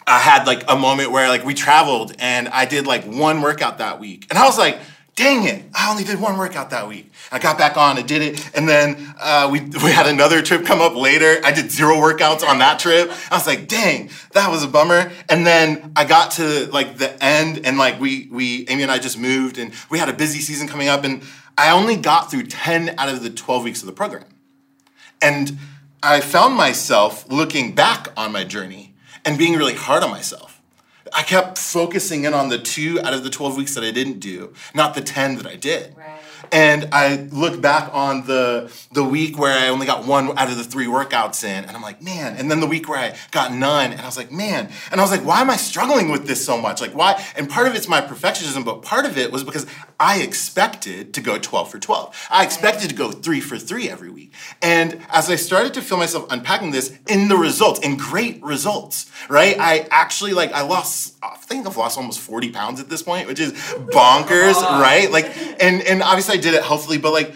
I 0.07 0.19
had 0.19 0.47
like 0.47 0.63
a 0.69 0.77
moment 0.77 1.11
where 1.11 1.27
like 1.27 1.43
we 1.43 1.53
traveled 1.53 2.15
and 2.19 2.47
I 2.47 2.65
did 2.65 2.87
like 2.87 3.03
one 3.03 3.41
workout 3.41 3.79
that 3.79 3.99
week. 3.99 4.27
And 4.29 4.39
I 4.39 4.45
was 4.45 4.57
like, 4.57 4.79
dang 5.15 5.43
it, 5.45 5.63
I 5.73 5.91
only 5.91 6.03
did 6.03 6.19
one 6.19 6.37
workout 6.37 6.71
that 6.71 6.87
week. 6.87 7.11
I 7.31 7.39
got 7.39 7.57
back 7.57 7.77
on, 7.77 7.97
I 7.97 8.01
did 8.01 8.21
it, 8.21 8.55
and 8.55 8.67
then 8.67 9.13
uh, 9.19 9.47
we, 9.51 9.59
we 9.83 9.91
had 9.91 10.07
another 10.07 10.41
trip 10.41 10.65
come 10.65 10.81
up 10.81 10.95
later. 10.95 11.39
I 11.43 11.51
did 11.51 11.71
zero 11.71 11.95
workouts 11.95 12.47
on 12.47 12.59
that 12.59 12.79
trip. 12.79 13.11
I 13.31 13.35
was 13.35 13.47
like, 13.47 13.67
dang, 13.67 14.09
that 14.31 14.49
was 14.49 14.63
a 14.63 14.67
bummer. 14.67 15.11
And 15.29 15.45
then 15.45 15.93
I 15.95 16.05
got 16.05 16.31
to 16.31 16.67
like 16.71 16.97
the 16.97 17.23
end, 17.23 17.65
and 17.65 17.77
like 17.77 17.99
we, 17.99 18.27
we 18.31 18.67
Amy 18.67 18.83
and 18.83 18.91
I 18.91 18.99
just 18.99 19.17
moved, 19.17 19.57
and 19.57 19.73
we 19.89 19.99
had 19.99 20.09
a 20.09 20.13
busy 20.13 20.39
season 20.39 20.67
coming 20.67 20.87
up, 20.87 21.03
and 21.03 21.21
I 21.57 21.71
only 21.71 21.95
got 21.95 22.31
through 22.31 22.47
10 22.47 22.95
out 22.97 23.09
of 23.09 23.21
the 23.21 23.29
12 23.29 23.63
weeks 23.63 23.81
of 23.81 23.85
the 23.85 23.93
program. 23.93 24.25
And 25.21 25.57
I 26.01 26.19
found 26.19 26.55
myself 26.55 27.31
looking 27.31 27.75
back 27.75 28.07
on 28.17 28.31
my 28.31 28.43
journey 28.43 28.93
and 29.23 29.37
being 29.37 29.55
really 29.55 29.75
hard 29.75 30.03
on 30.03 30.09
myself 30.09 30.52
I 31.15 31.23
kept 31.23 31.57
focusing 31.57 32.23
in 32.25 32.33
on 32.33 32.49
the 32.49 32.57
two 32.57 32.99
out 33.01 33.13
of 33.13 33.23
the 33.23 33.29
12 33.29 33.55
weeks 33.55 33.75
that 33.75 33.83
I 33.83 33.91
didn't 33.91 34.19
do, 34.19 34.53
not 34.73 34.95
the 34.95 35.01
10 35.01 35.37
that 35.37 35.47
I 35.47 35.55
did. 35.55 35.95
Right. 35.95 36.19
And 36.53 36.89
I 36.91 37.27
look 37.31 37.59
back 37.61 37.89
on 37.93 38.27
the 38.27 38.71
the 38.91 39.03
week 39.03 39.39
where 39.39 39.57
I 39.57 39.69
only 39.69 39.87
got 39.87 40.05
one 40.05 40.37
out 40.37 40.49
of 40.49 40.57
the 40.57 40.63
three 40.63 40.85
workouts 40.85 41.43
in, 41.43 41.65
and 41.65 41.75
I'm 41.75 41.81
like, 41.81 42.01
man. 42.01 42.37
And 42.37 42.49
then 42.49 42.59
the 42.59 42.67
week 42.67 42.87
where 42.87 42.99
I 42.99 43.15
got 43.31 43.51
none, 43.51 43.91
and 43.91 43.99
I 43.99 44.05
was 44.05 44.17
like, 44.17 44.31
man. 44.31 44.69
And 44.91 45.01
I 45.01 45.03
was 45.03 45.11
like, 45.11 45.25
why 45.25 45.41
am 45.41 45.49
I 45.49 45.55
struggling 45.55 46.11
with 46.11 46.27
this 46.27 46.45
so 46.45 46.57
much? 46.57 46.79
Like, 46.79 46.93
why? 46.93 47.23
And 47.35 47.49
part 47.49 47.67
of 47.67 47.75
it's 47.75 47.87
my 47.87 48.01
perfectionism, 48.01 48.63
but 48.63 48.83
part 48.83 49.05
of 49.05 49.17
it 49.17 49.31
was 49.31 49.43
because 49.43 49.65
I 49.99 50.21
expected 50.21 51.13
to 51.13 51.21
go 51.21 51.37
12 51.37 51.71
for 51.71 51.79
12. 51.79 52.27
I 52.29 52.43
expected 52.43 52.89
to 52.89 52.95
go 52.95 53.11
three 53.11 53.39
for 53.39 53.57
three 53.57 53.89
every 53.89 54.09
week. 54.09 54.33
And 54.61 55.03
as 55.09 55.29
I 55.29 55.35
started 55.35 55.73
to 55.75 55.81
feel 55.81 55.97
myself 55.97 56.27
unpacking 56.29 56.71
this, 56.71 56.97
in 57.07 57.29
the 57.29 57.37
results, 57.37 57.79
in 57.79 57.97
great 57.97 58.43
results, 58.43 59.09
right? 59.29 59.57
I 59.59 59.87
actually 59.91 60.33
like 60.33 60.51
I 60.51 60.61
lost. 60.61 61.15
I 61.23 61.37
think 61.37 61.65
I've 61.65 61.77
lost 61.77 61.97
almost 61.97 62.19
40 62.19 62.51
pounds 62.51 62.79
at 62.79 62.89
this 62.89 63.01
point, 63.01 63.27
which 63.27 63.39
is 63.39 63.53
bonkers, 63.93 64.61
right? 64.61 65.09
Like, 65.09 65.25
and 65.61 65.81
and 65.81 66.03
obviously 66.03 66.37
I 66.37 66.41
did 66.43 66.53
it 66.53 66.63
healthily, 66.63 66.97
but 66.97 67.11
like 67.11 67.33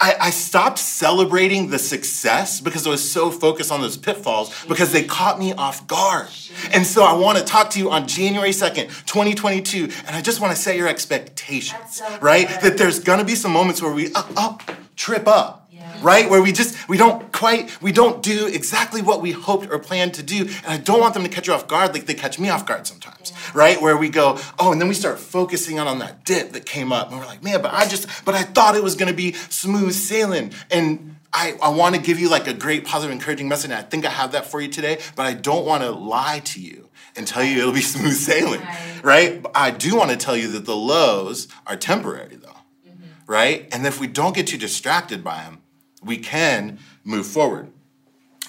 I, 0.00 0.14
I, 0.20 0.30
stopped 0.30 0.78
celebrating 0.78 1.70
the 1.70 1.78
success 1.78 2.60
because 2.60 2.86
I 2.86 2.90
was 2.90 3.10
so 3.10 3.32
focused 3.32 3.72
on 3.72 3.80
those 3.80 3.96
pitfalls 3.96 4.54
because 4.66 4.92
they 4.92 5.02
caught 5.02 5.40
me 5.40 5.52
off 5.54 5.88
guard. 5.88 6.28
And 6.72 6.86
so 6.86 7.02
I 7.02 7.14
want 7.14 7.36
to 7.38 7.44
talk 7.44 7.70
to 7.70 7.80
you 7.80 7.90
on 7.90 8.06
January 8.06 8.50
2nd, 8.50 8.86
2022, 9.06 9.88
and 10.06 10.14
I 10.14 10.20
just 10.20 10.40
want 10.40 10.54
to 10.54 10.60
set 10.60 10.76
your 10.76 10.86
expectations, 10.86 11.96
so 11.96 12.18
right? 12.20 12.48
That 12.62 12.78
there's 12.78 13.00
going 13.00 13.18
to 13.18 13.24
be 13.24 13.34
some 13.34 13.52
moments 13.52 13.82
where 13.82 13.92
we 13.92 14.12
up, 14.12 14.30
up, 14.36 14.62
trip 14.94 15.26
up 15.26 15.57
right? 16.02 16.28
Where 16.28 16.42
we 16.42 16.52
just, 16.52 16.88
we 16.88 16.96
don't 16.96 17.32
quite, 17.32 17.80
we 17.82 17.92
don't 17.92 18.22
do 18.22 18.46
exactly 18.46 19.02
what 19.02 19.20
we 19.20 19.32
hoped 19.32 19.70
or 19.70 19.78
planned 19.78 20.14
to 20.14 20.22
do. 20.22 20.42
And 20.42 20.66
I 20.66 20.78
don't 20.78 21.00
want 21.00 21.14
them 21.14 21.22
to 21.22 21.28
catch 21.28 21.46
you 21.46 21.52
off 21.52 21.68
guard 21.68 21.92
like 21.94 22.06
they 22.06 22.14
catch 22.14 22.38
me 22.38 22.48
off 22.48 22.66
guard 22.66 22.86
sometimes, 22.86 23.32
right? 23.54 23.80
Where 23.80 23.96
we 23.96 24.08
go, 24.08 24.38
oh, 24.58 24.72
and 24.72 24.80
then 24.80 24.88
we 24.88 24.94
start 24.94 25.18
focusing 25.18 25.78
on, 25.78 25.86
on 25.86 25.98
that 26.00 26.24
dip 26.24 26.52
that 26.52 26.66
came 26.66 26.92
up. 26.92 27.10
And 27.10 27.18
we're 27.18 27.26
like, 27.26 27.42
man, 27.42 27.62
but 27.62 27.72
I 27.72 27.86
just, 27.86 28.24
but 28.24 28.34
I 28.34 28.42
thought 28.42 28.76
it 28.76 28.82
was 28.82 28.94
gonna 28.94 29.12
be 29.12 29.32
smooth 29.32 29.92
sailing. 29.92 30.52
And 30.70 31.16
I, 31.32 31.56
I 31.62 31.68
want 31.68 31.94
to 31.94 32.00
give 32.00 32.18
you 32.18 32.30
like 32.30 32.46
a 32.46 32.54
great 32.54 32.84
positive 32.84 33.12
encouraging 33.12 33.48
message 33.48 33.70
and 33.70 33.78
i 33.78 33.82
think 33.82 34.06
i 34.06 34.10
have 34.10 34.32
that 34.32 34.46
for 34.46 34.60
you 34.60 34.68
today 34.68 34.98
but 35.14 35.26
i 35.26 35.34
don't 35.34 35.66
want 35.66 35.82
to 35.82 35.90
lie 35.90 36.40
to 36.40 36.60
you 36.60 36.88
and 37.16 37.26
tell 37.26 37.44
you 37.44 37.58
it'll 37.58 37.72
be 37.72 37.80
smooth 37.82 38.14
sailing 38.14 38.60
right, 38.60 39.00
right? 39.02 39.42
But 39.42 39.52
i 39.54 39.70
do 39.70 39.94
want 39.94 40.10
to 40.10 40.16
tell 40.16 40.36
you 40.36 40.48
that 40.52 40.64
the 40.64 40.76
lows 40.76 41.48
are 41.66 41.76
temporary 41.76 42.36
though 42.36 42.56
mm-hmm. 42.88 43.04
right 43.26 43.68
and 43.72 43.86
if 43.86 44.00
we 44.00 44.06
don't 44.06 44.34
get 44.34 44.46
too 44.46 44.58
distracted 44.58 45.22
by 45.22 45.42
them 45.42 45.60
we 46.04 46.18
can 46.18 46.78
move 47.04 47.26
forward. 47.26 47.70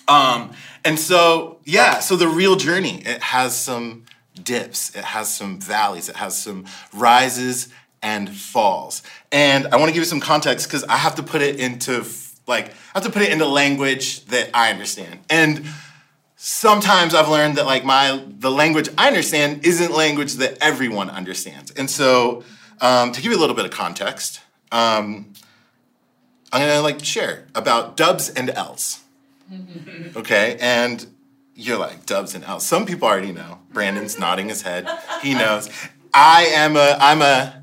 Um, 0.08 0.54
and 0.84 1.00
so, 1.00 1.60
yeah, 1.66 2.00
so 2.00 2.16
the 2.16 2.28
real 2.28 2.56
journey, 2.56 3.02
it 3.06 3.22
has 3.22 3.56
some 3.56 4.06
dips, 4.42 4.96
it 4.96 5.04
has 5.04 5.34
some 5.34 5.60
valleys, 5.60 6.10
it 6.10 6.16
has 6.16 6.42
some 6.42 6.66
rises 6.94 7.70
and 8.02 8.30
falls. 8.30 9.04
And 9.32 9.68
I 9.68 9.76
want 9.78 9.90
to 9.90 9.94
give 9.94 10.02
you 10.02 10.06
some 10.06 10.20
context 10.20 10.68
because 10.68 10.84
I 10.86 10.98
have 10.98 11.16
to 11.16 11.24
put 11.24 11.42
it 11.42 11.60
into 11.60 12.04
like 12.48 12.70
I 12.70 12.74
have 12.96 13.04
to 13.04 13.12
put 13.12 13.22
it 13.22 13.32
into 13.32 13.46
language 13.46 14.26
that 14.26 14.50
I 14.54 14.72
understand. 14.72 15.20
And 15.30 15.66
sometimes 16.36 17.14
I've 17.14 17.30
learned 17.30 17.58
that 17.58 17.66
like 17.66 17.86
my 17.86 18.24
the 18.40 18.50
language 18.50 18.90
I 18.98 19.08
understand 19.08 19.66
isn't 19.66 19.92
language 19.92 20.34
that 20.36 20.58
everyone 20.62 21.10
understands. 21.10 21.72
And 21.72 21.90
so 21.90 22.44
um, 22.82 23.12
to 23.12 23.22
give 23.22 23.32
you 23.32 23.38
a 23.38 23.42
little 23.42 23.56
bit 23.56 23.66
of 23.66 23.72
context, 23.72 24.42
um, 24.72 25.34
I'm 26.52 26.62
gonna 26.62 26.82
like 26.82 27.04
share 27.04 27.46
about 27.56 27.98
dubs 27.98 28.30
and 28.30 28.50
L's. 28.50 29.04
Mm-hmm. 29.52 30.18
Okay, 30.18 30.58
and 30.60 31.06
you're 31.56 31.78
like 31.78 32.06
dubs 32.06 32.36
and 32.36 32.44
L's. 32.44 32.66
Some 32.66 32.86
people 32.86 33.08
already 33.08 33.32
know. 33.32 33.60
Brandon's 33.72 34.18
nodding 34.18 34.50
his 34.50 34.62
head. 34.62 34.88
He 35.22 35.34
knows. 35.34 35.70
I 36.14 36.46
am 36.56 36.76
a 36.76 36.98
I'm 37.00 37.22
a 37.22 37.60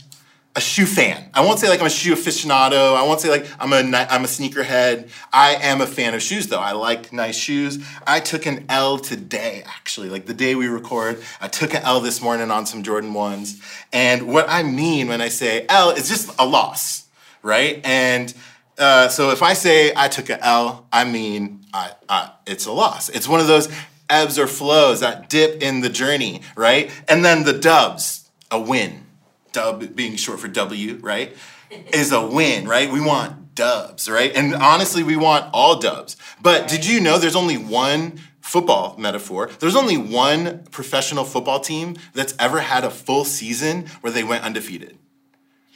a 0.56 0.60
shoe 0.60 0.86
fan. 0.86 1.28
I 1.34 1.42
won't 1.44 1.58
say 1.58 1.68
like 1.68 1.80
I'm 1.80 1.86
a 1.86 1.90
shoe 1.90 2.14
aficionado. 2.14 2.96
I 2.96 3.02
won't 3.02 3.20
say 3.20 3.28
like 3.28 3.46
I'm 3.60 3.72
a 3.72 3.76
I'm 3.76 4.24
a 4.24 4.26
sneakerhead. 4.26 5.10
I 5.32 5.54
am 5.56 5.82
a 5.82 5.86
fan 5.86 6.14
of 6.14 6.22
shoes 6.22 6.46
though. 6.46 6.58
I 6.58 6.72
like 6.72 7.12
nice 7.12 7.36
shoes. 7.36 7.78
I 8.06 8.20
took 8.20 8.46
an 8.46 8.64
L 8.70 8.98
today 8.98 9.62
actually, 9.66 10.08
like 10.08 10.24
the 10.24 10.34
day 10.34 10.54
we 10.54 10.68
record. 10.68 11.22
I 11.42 11.48
took 11.48 11.74
an 11.74 11.82
L 11.82 12.00
this 12.00 12.22
morning 12.22 12.50
on 12.50 12.64
some 12.64 12.82
Jordan 12.82 13.12
ones. 13.12 13.60
And 13.92 14.28
what 14.32 14.46
I 14.48 14.62
mean 14.62 15.08
when 15.08 15.20
I 15.20 15.28
say 15.28 15.66
L 15.68 15.90
is 15.90 16.08
just 16.08 16.34
a 16.38 16.46
loss, 16.46 17.06
right? 17.42 17.80
And 17.84 18.32
uh, 18.78 19.09
so 19.09 19.30
if 19.30 19.42
I 19.42 19.54
say 19.54 19.92
I 19.97 20.09
took 20.09 20.28
an 20.28 20.38
L, 20.42 20.87
I 20.92 21.04
mean 21.04 21.64
I, 21.73 21.92
I, 22.09 22.33
it's 22.47 22.66
a 22.66 22.73
loss. 22.73 23.09
It's 23.09 23.28
one 23.28 23.40
of 23.40 23.47
those 23.47 23.68
ebbs 24.09 24.38
or 24.38 24.47
flows, 24.47 25.00
that 25.00 25.28
dip 25.28 25.62
in 25.62 25.80
the 25.80 25.88
journey, 25.88 26.42
right? 26.54 26.90
And 27.09 27.25
then 27.25 27.45
the 27.45 27.52
dubs, 27.52 28.30
a 28.50 28.61
win 28.61 29.04
dub 29.52 29.97
being 29.97 30.16
short 30.16 30.40
for 30.40 30.49
W, 30.49 30.99
right, 31.02 31.37
is 31.92 32.12
a 32.12 32.25
win, 32.25 32.68
right? 32.68 32.90
We 32.90 33.00
want 33.00 33.54
dubs, 33.54 34.09
right? 34.09 34.35
And 34.35 34.54
honestly, 34.54 35.02
we 35.02 35.16
want 35.16 35.50
all 35.52 35.78
dubs. 35.78 36.16
But 36.40 36.68
did 36.68 36.87
you 36.87 37.00
know 37.00 37.18
there's 37.18 37.37
only 37.37 37.56
one 37.56 38.21
football 38.40 38.95
metaphor? 38.99 39.50
There's 39.59 39.75
only 39.75 39.97
one 39.97 40.64
professional 40.71 41.25
football 41.25 41.59
team 41.59 41.97
that's 42.12 42.35
ever 42.38 42.61
had 42.61 42.85
a 42.85 42.90
full 42.90 43.25
season 43.25 43.87
where 44.02 44.12
they 44.12 44.23
went 44.23 44.45
undefeated. 44.45 44.99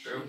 True. 0.01 0.23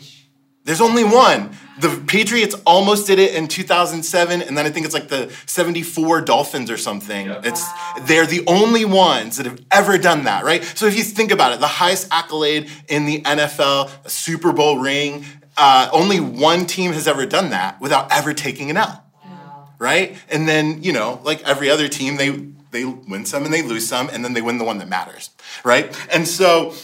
There's 0.65 0.81
only 0.81 1.05
one. 1.05 1.57
The 1.81 2.03
Patriots 2.07 2.55
almost 2.67 3.07
did 3.07 3.19
it 3.19 3.35
in 3.35 3.49
2007, 3.49 4.43
and 4.43 4.59
then 4.59 4.67
I 4.67 4.71
think 4.71 4.85
it's 4.85 4.95
like 4.95 5.09
the 5.09 5.33
74 5.47 6.21
Dolphins 6.21 6.71
or 6.71 6.77
something. 6.77 7.29
It's 7.45 7.67
they're 8.03 8.27
the 8.27 8.45
only 8.47 8.85
ones 8.85 9.39
that 9.39 9.47
have 9.47 9.61
ever 9.71 9.97
done 9.97 10.25
that, 10.25 10.45
right? 10.45 10.63
So 10.63 10.87
if 10.87 10.97
you 10.97 11.03
think 11.03 11.31
about 11.31 11.53
it, 11.53 11.61
the 11.61 11.67
highest 11.67 12.09
accolade 12.11 12.71
in 12.89 13.07
the 13.07 13.23
NFL, 13.23 13.91
a 14.05 14.11
Super 14.11 14.53
Bowl 14.53 14.79
ring, 14.79 15.25
uh, 15.57 15.89
only 15.93 16.21
one 16.21 16.67
team 16.67 16.93
has 16.93 17.09
ever 17.09 17.27
done 17.27 17.51
that 17.51 17.81
without 17.81 18.13
ever 18.13 18.35
taking 18.35 18.71
an 18.71 18.77
L, 18.77 19.05
wow. 19.25 19.69
right? 19.79 20.17
And 20.31 20.47
then 20.49 20.83
you 20.83 20.93
know, 20.93 21.21
like 21.25 21.43
every 21.43 21.71
other 21.71 21.89
team, 21.89 22.17
they 22.17 22.31
they 22.71 22.85
win 22.85 23.25
some 23.25 23.45
and 23.45 23.53
they 23.53 23.63
lose 23.63 23.87
some, 23.89 24.09
and 24.11 24.25
then 24.25 24.35
they 24.35 24.43
win 24.43 24.59
the 24.59 24.65
one 24.65 24.79
that 24.79 24.89
matters, 24.89 25.31
right? 25.65 25.97
And 26.13 26.29
so 26.29 26.75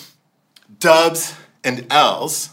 dubs 0.78 1.34
and 1.64 1.86
L's 1.90 2.50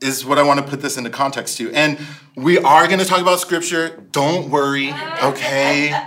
is 0.00 0.24
what 0.24 0.38
I 0.38 0.42
want 0.42 0.60
to 0.60 0.66
put 0.66 0.80
this 0.82 0.96
into 0.96 1.10
context 1.10 1.58
to. 1.58 1.70
And 1.72 1.98
we 2.34 2.58
are 2.58 2.86
going 2.86 2.98
to 2.98 3.04
talk 3.04 3.20
about 3.20 3.40
scripture. 3.40 4.04
Don't 4.12 4.50
worry, 4.50 4.92
okay? 5.22 5.98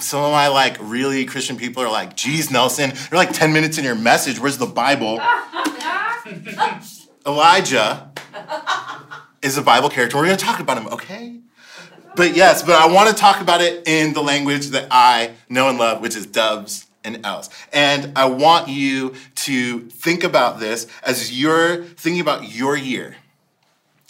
Some 0.00 0.22
of 0.22 0.32
my 0.32 0.48
like 0.48 0.76
really 0.80 1.24
Christian 1.24 1.56
people 1.56 1.82
are 1.82 1.90
like, 1.90 2.16
geez, 2.16 2.50
Nelson, 2.50 2.90
you're 2.90 3.18
like 3.18 3.32
10 3.32 3.52
minutes 3.52 3.78
in 3.78 3.84
your 3.84 3.94
message. 3.94 4.38
Where's 4.38 4.58
the 4.58 4.66
Bible? 4.66 5.20
Elijah 7.26 8.10
is 9.42 9.58
a 9.58 9.62
Bible 9.62 9.90
character. 9.90 10.16
We're 10.16 10.26
going 10.26 10.38
to 10.38 10.44
talk 10.44 10.60
about 10.60 10.78
him, 10.78 10.86
okay? 10.88 11.40
But 12.16 12.34
yes, 12.34 12.62
but 12.62 12.74
I 12.74 12.92
want 12.92 13.08
to 13.08 13.14
talk 13.14 13.40
about 13.40 13.60
it 13.60 13.86
in 13.86 14.12
the 14.12 14.22
language 14.22 14.68
that 14.68 14.88
I 14.90 15.32
know 15.48 15.68
and 15.68 15.78
love, 15.78 16.00
which 16.00 16.16
is 16.16 16.26
dubs 16.26 16.89
and 17.04 17.24
L's. 17.24 17.50
And 17.72 18.12
I 18.16 18.26
want 18.26 18.68
you 18.68 19.14
to 19.36 19.80
think 19.80 20.24
about 20.24 20.60
this 20.60 20.86
as 21.02 21.38
you're 21.38 21.84
thinking 21.84 22.20
about 22.20 22.54
your 22.54 22.76
year, 22.76 23.16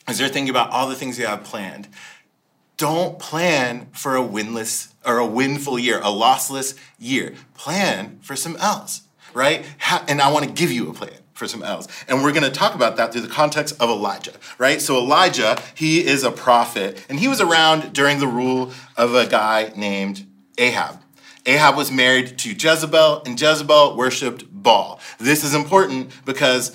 as 0.06 0.20
you're 0.20 0.28
thinking 0.28 0.50
about 0.50 0.70
all 0.70 0.88
the 0.88 0.94
things 0.94 1.18
you 1.18 1.26
have 1.26 1.44
planned. 1.44 1.88
Don't 2.76 3.18
plan 3.18 3.88
for 3.92 4.16
a 4.16 4.22
winless 4.22 4.92
or 5.04 5.18
a 5.18 5.26
winful 5.26 5.78
year, 5.78 5.98
a 5.98 6.04
lossless 6.04 6.74
year. 6.98 7.34
Plan 7.54 8.18
for 8.22 8.34
some 8.34 8.56
L's, 8.56 9.02
right? 9.34 9.64
And 10.08 10.20
I 10.20 10.32
want 10.32 10.46
to 10.46 10.50
give 10.50 10.72
you 10.72 10.88
a 10.88 10.94
plan 10.94 11.12
for 11.34 11.46
some 11.46 11.62
L's. 11.62 11.88
And 12.08 12.22
we're 12.22 12.32
going 12.32 12.44
to 12.44 12.50
talk 12.50 12.74
about 12.74 12.96
that 12.96 13.12
through 13.12 13.22
the 13.22 13.28
context 13.28 13.74
of 13.80 13.90
Elijah, 13.90 14.32
right? 14.58 14.80
So 14.80 14.96
Elijah, 14.98 15.60
he 15.74 16.06
is 16.06 16.24
a 16.24 16.30
prophet, 16.30 17.04
and 17.08 17.18
he 17.20 17.28
was 17.28 17.40
around 17.40 17.92
during 17.92 18.18
the 18.18 18.26
rule 18.26 18.72
of 18.96 19.14
a 19.14 19.26
guy 19.26 19.72
named 19.76 20.26
Ahab. 20.58 21.00
Ahab 21.50 21.76
was 21.76 21.90
married 21.90 22.38
to 22.38 22.50
Jezebel, 22.50 23.22
and 23.26 23.40
Jezebel 23.40 23.96
worshiped 23.96 24.44
Baal. 24.52 25.00
This 25.18 25.42
is 25.42 25.52
important 25.52 26.12
because 26.24 26.70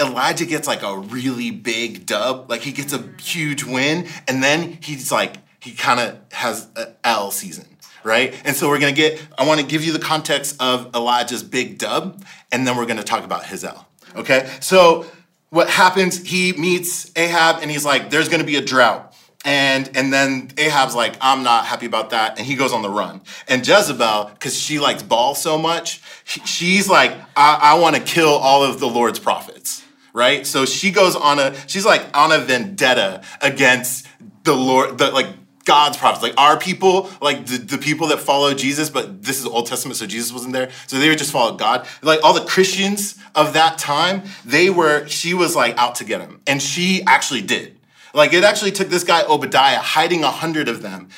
Elijah 0.00 0.46
gets 0.46 0.68
like 0.68 0.84
a 0.84 0.96
really 0.96 1.50
big 1.50 2.06
dub, 2.06 2.48
like 2.48 2.60
he 2.60 2.70
gets 2.70 2.92
a 2.92 3.04
huge 3.20 3.64
win, 3.64 4.06
and 4.28 4.40
then 4.40 4.78
he's 4.80 5.10
like, 5.10 5.38
he 5.58 5.72
kind 5.72 5.98
of 5.98 6.20
has 6.30 6.68
an 6.76 6.94
L 7.02 7.32
season, 7.32 7.66
right? 8.04 8.40
And 8.44 8.54
so 8.54 8.68
we're 8.68 8.78
gonna 8.78 8.92
get, 8.92 9.20
I 9.36 9.44
wanna 9.44 9.64
give 9.64 9.84
you 9.84 9.92
the 9.92 9.98
context 9.98 10.54
of 10.62 10.94
Elijah's 10.94 11.42
big 11.42 11.78
dub, 11.78 12.24
and 12.52 12.64
then 12.64 12.76
we're 12.76 12.86
gonna 12.86 13.02
talk 13.02 13.24
about 13.24 13.46
his 13.46 13.64
L, 13.64 13.88
okay? 14.14 14.48
So 14.60 15.04
what 15.50 15.68
happens, 15.68 16.22
he 16.24 16.52
meets 16.52 17.10
Ahab, 17.16 17.60
and 17.60 17.72
he's 17.72 17.84
like, 17.84 18.10
there's 18.10 18.28
gonna 18.28 18.44
be 18.44 18.54
a 18.54 18.64
drought. 18.64 19.11
And 19.44 19.90
and 19.96 20.12
then 20.12 20.50
Ahab's 20.56 20.94
like, 20.94 21.16
I'm 21.20 21.42
not 21.42 21.66
happy 21.66 21.86
about 21.86 22.10
that, 22.10 22.38
and 22.38 22.46
he 22.46 22.54
goes 22.54 22.72
on 22.72 22.82
the 22.82 22.90
run. 22.90 23.22
And 23.48 23.66
Jezebel, 23.66 24.30
because 24.34 24.56
she 24.56 24.78
likes 24.78 25.02
Baal 25.02 25.34
so 25.34 25.58
much, 25.58 26.00
she's 26.24 26.88
like, 26.88 27.12
I, 27.36 27.58
I 27.60 27.78
want 27.80 27.96
to 27.96 28.02
kill 28.02 28.28
all 28.28 28.62
of 28.62 28.78
the 28.78 28.86
Lord's 28.86 29.18
prophets, 29.18 29.84
right? 30.12 30.46
So 30.46 30.64
she 30.64 30.92
goes 30.92 31.16
on 31.16 31.40
a, 31.40 31.56
she's 31.68 31.84
like 31.84 32.06
on 32.16 32.30
a 32.30 32.38
vendetta 32.38 33.22
against 33.40 34.06
the 34.44 34.54
Lord, 34.54 34.98
the 34.98 35.10
like 35.10 35.26
God's 35.64 35.96
prophets, 35.96 36.22
like 36.22 36.34
our 36.38 36.58
people, 36.58 37.10
like 37.20 37.46
the, 37.46 37.58
the 37.58 37.78
people 37.78 38.08
that 38.08 38.20
follow 38.20 38.54
Jesus, 38.54 38.90
but 38.90 39.22
this 39.22 39.38
is 39.38 39.46
Old 39.46 39.66
Testament, 39.66 39.96
so 39.96 40.06
Jesus 40.06 40.32
wasn't 40.32 40.52
there. 40.52 40.70
So 40.86 40.98
they 40.98 41.08
would 41.08 41.18
just 41.18 41.32
follow 41.32 41.56
God. 41.56 41.86
Like 42.02 42.20
all 42.22 42.34
the 42.34 42.44
Christians 42.44 43.16
of 43.34 43.52
that 43.54 43.78
time, 43.78 44.22
they 44.44 44.70
were, 44.70 45.06
she 45.06 45.34
was 45.34 45.54
like 45.54 45.76
out 45.78 45.96
to 45.96 46.04
get 46.04 46.20
him. 46.20 46.40
And 46.46 46.60
she 46.60 47.02
actually 47.06 47.42
did. 47.42 47.78
Like 48.14 48.32
it 48.32 48.44
actually 48.44 48.72
took 48.72 48.88
this 48.88 49.04
guy 49.04 49.22
Obadiah 49.24 49.78
hiding 49.78 50.24
a 50.24 50.30
hundred 50.30 50.68
of 50.68 50.82
them, 50.82 51.08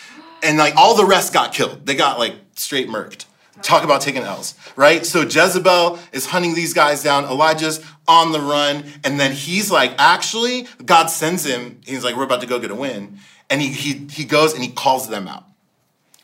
and 0.43 0.59
like 0.59 0.77
all 0.77 0.97
the 0.97 1.05
rest 1.05 1.33
got 1.33 1.53
killed. 1.53 1.87
They 1.87 1.95
got 1.95 2.19
like 2.19 2.35
straight 2.55 2.89
murked. 2.89 3.27
Talk 3.63 3.85
about 3.85 4.01
taking 4.01 4.23
L's, 4.23 4.55
right? 4.77 5.07
So 5.07 5.23
Jezebel 5.23 5.99
is 6.13 6.27
hunting 6.27 6.55
these 6.55 6.75
guys 6.75 7.03
down. 7.03 7.25
Elijah's 7.25 7.85
on 8.07 8.33
the 8.33 8.41
run, 8.41 8.85
and 9.05 9.19
then 9.19 9.33
he's 9.33 9.71
like, 9.71 9.95
actually, 9.99 10.67
God 10.85 11.07
sends 11.07 11.47
him. 11.47 11.81
He's 11.87 12.05
like, 12.05 12.17
we're 12.17 12.25
about 12.25 12.41
to 12.43 12.47
go 12.47 12.59
get 12.59 12.71
a 12.71 12.75
win, 12.75 13.19
and 13.49 13.63
he 13.63 13.69
he 13.69 14.07
he 14.11 14.25
goes 14.25 14.55
and 14.55 14.63
he 14.63 14.71
calls 14.71 15.09
them 15.09 15.29
out 15.29 15.45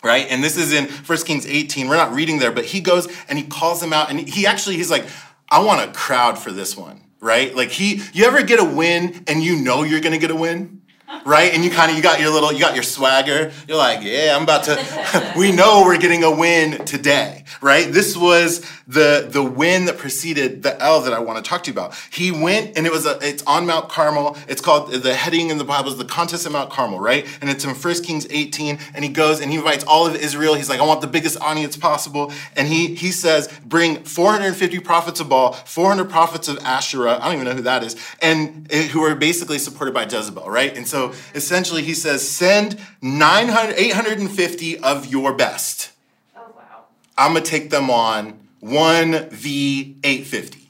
right 0.03 0.27
and 0.31 0.43
this 0.43 0.57
is 0.57 0.73
in 0.73 0.87
1 0.87 1.19
kings 1.19 1.47
18 1.47 1.89
we're 1.89 1.97
not 1.97 2.13
reading 2.13 2.39
there 2.39 2.53
but 2.53 2.65
he 2.65 2.81
goes 2.81 3.07
and 3.29 3.39
he 3.39 3.45
calls 3.45 3.81
them 3.81 3.93
out 3.93 4.11
and 4.11 4.19
he 4.21 4.47
actually 4.47 4.77
he's 4.77 4.91
like 4.91 5.07
i 5.51 5.63
want 5.63 5.89
a 5.89 5.93
crowd 5.93 6.39
for 6.39 6.51
this 6.53 6.77
one 6.77 7.01
right? 7.21 7.55
Like 7.55 7.71
he, 7.71 8.03
you 8.13 8.25
ever 8.25 8.43
get 8.43 8.59
a 8.59 8.65
win 8.65 9.25
and 9.27 9.43
you 9.43 9.57
know 9.57 9.83
you're 9.83 10.01
gonna 10.01 10.19
get 10.19 10.31
a 10.31 10.37
win? 10.37 10.80
Right? 11.25 11.53
And 11.53 11.65
you 11.65 11.71
kind 11.71 11.91
of 11.91 11.97
you 11.97 12.03
got 12.03 12.21
your 12.21 12.31
little 12.31 12.53
you 12.53 12.61
got 12.61 12.75
your 12.75 12.83
swagger. 12.83 13.53
You're 13.69 13.77
like, 13.77 14.03
yeah, 14.03 14.35
I'm 14.37 14.43
about 14.43 14.65
to. 14.65 15.33
we 15.37 15.53
know 15.53 15.83
we're 15.85 15.99
getting 15.99 16.25
a 16.25 16.31
win 16.31 16.85
today, 16.85 17.45
right? 17.61 17.91
This 17.91 18.17
was 18.17 18.65
the 18.87 19.29
the 19.31 19.43
win 19.43 19.85
that 19.87 19.99
preceded 19.99 20.63
the 20.63 20.81
L 20.83 21.01
that 21.03 21.13
I 21.13 21.19
want 21.21 21.43
to 21.43 21.49
talk 21.49 21.65
to 21.65 21.71
you 21.71 21.75
about. 21.75 21.95
He 22.11 22.31
went 22.31 22.77
and 22.77 22.87
it 22.87 22.93
was 22.93 23.07
a 23.07 23.19
it's 23.23 23.43
on 23.45 23.67
Mount 23.67 23.89
Carmel. 23.89 24.37
It's 24.49 24.61
called 24.61 24.93
the 24.93 25.15
heading 25.15 25.51
in 25.51 25.59
the 25.59 25.65
Bible 25.65 25.91
is 25.91 25.97
the 25.97 26.05
contest 26.05 26.47
at 26.47 26.53
Mount 26.53 26.71
Carmel, 26.71 26.99
right? 26.99 27.27
And 27.41 27.51
it's 27.51 27.65
in 27.65 27.71
1 27.71 27.95
Kings 28.03 28.27
18. 28.31 28.79
And 28.95 29.05
he 29.05 29.11
goes 29.11 29.41
and 29.41 29.51
he 29.51 29.59
invites 29.59 29.85
all 29.85 30.07
of 30.07 30.17
Israel. 30.17 30.55
He's 30.55 30.69
like, 30.69 30.81
I 30.81 30.85
want 30.85 31.01
the 31.01 31.07
biggest 31.07 31.41
audience 31.41 31.77
possible. 31.77 32.33
And 32.57 32.69
he 32.69 32.95
he 32.95 33.11
says, 33.11 33.49
bring 33.65 34.05
450 34.05 34.81
prophets 34.81 35.21
of 35.21 35.29
Baal, 35.29 35.53
400 35.53 36.11
prophets 36.11 36.49
of 36.49 36.59
Asherah. 36.59 37.19
I 37.21 37.27
don't 37.27 37.35
even 37.35 37.45
know 37.47 37.55
who 37.55 37.63
that 37.63 37.83
is, 37.83 37.97
and 38.21 38.67
eh, 38.71 38.89
who 38.89 39.03
are 39.03 39.15
basically 39.15 39.59
supported 39.59 39.95
by 39.95 40.05
Jezebel, 40.05 40.49
right? 40.49 40.77
And 40.77 40.87
so 40.87 41.00
essentially 41.35 41.83
he 41.83 41.95
says, 41.95 42.27
send 42.29 42.79
900, 43.03 43.75
850 43.77 44.79
of 44.79 45.07
your 45.07 45.35
best. 45.35 45.93
Oh, 46.37 46.43
wow. 46.57 46.85
I'm 47.17 47.33
going 47.33 47.45
to 47.45 47.51
take 47.51 47.71
them 47.71 47.91
on 47.91 48.39
1v850 48.63 50.61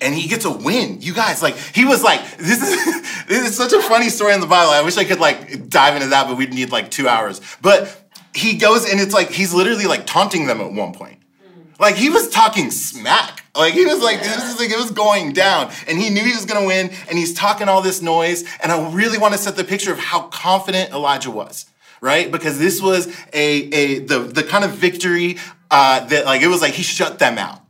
and 0.00 0.14
he 0.14 0.28
gets 0.28 0.44
a 0.44 0.50
win. 0.50 1.00
You 1.00 1.14
guys, 1.14 1.42
like, 1.42 1.56
he 1.56 1.84
was 1.84 2.02
like, 2.02 2.20
this 2.36 2.62
is 2.62 3.02
this 3.26 3.48
is 3.48 3.56
such 3.56 3.72
a 3.72 3.80
funny 3.82 4.08
story 4.10 4.34
in 4.34 4.40
the 4.40 4.46
Bible. 4.46 4.70
I 4.70 4.82
wish 4.82 4.96
I 4.96 5.04
could 5.04 5.20
like 5.20 5.68
dive 5.68 5.96
into 5.96 6.08
that, 6.08 6.26
but 6.28 6.36
we'd 6.36 6.52
need 6.52 6.70
like 6.70 6.90
two 6.90 7.08
hours. 7.08 7.40
But 7.62 8.04
he 8.34 8.56
goes 8.56 8.90
and 8.90 9.00
it's 9.00 9.14
like 9.14 9.30
he's 9.30 9.54
literally 9.54 9.86
like 9.86 10.06
taunting 10.06 10.46
them 10.46 10.60
at 10.60 10.72
one 10.72 10.92
point. 10.92 11.20
Mm. 11.20 11.80
Like 11.80 11.94
he 11.96 12.10
was 12.10 12.28
talking 12.28 12.70
smack 12.70 13.43
Like 13.56 13.74
he 13.74 13.86
was 13.86 14.02
like, 14.02 14.20
this 14.20 14.52
is 14.52 14.58
like 14.58 14.70
it 14.70 14.76
was 14.76 14.90
going 14.90 15.32
down, 15.32 15.70
and 15.86 15.98
he 15.98 16.10
knew 16.10 16.24
he 16.24 16.34
was 16.34 16.44
gonna 16.44 16.66
win, 16.66 16.90
and 17.08 17.16
he's 17.18 17.32
talking 17.32 17.68
all 17.68 17.82
this 17.82 18.02
noise. 18.02 18.44
And 18.62 18.72
I 18.72 18.90
really 18.90 19.18
want 19.18 19.34
to 19.34 19.38
set 19.38 19.56
the 19.56 19.64
picture 19.64 19.92
of 19.92 19.98
how 19.98 20.22
confident 20.22 20.92
Elijah 20.92 21.30
was, 21.30 21.66
right? 22.00 22.30
Because 22.30 22.58
this 22.58 22.82
was 22.82 23.06
a 23.32 23.46
a 23.72 23.98
the 24.00 24.18
the 24.20 24.42
kind 24.42 24.64
of 24.64 24.72
victory 24.72 25.38
uh, 25.70 26.04
that 26.06 26.24
like 26.24 26.42
it 26.42 26.48
was 26.48 26.62
like 26.62 26.74
he 26.74 26.82
shut 26.82 27.18
them 27.18 27.38
out, 27.38 27.60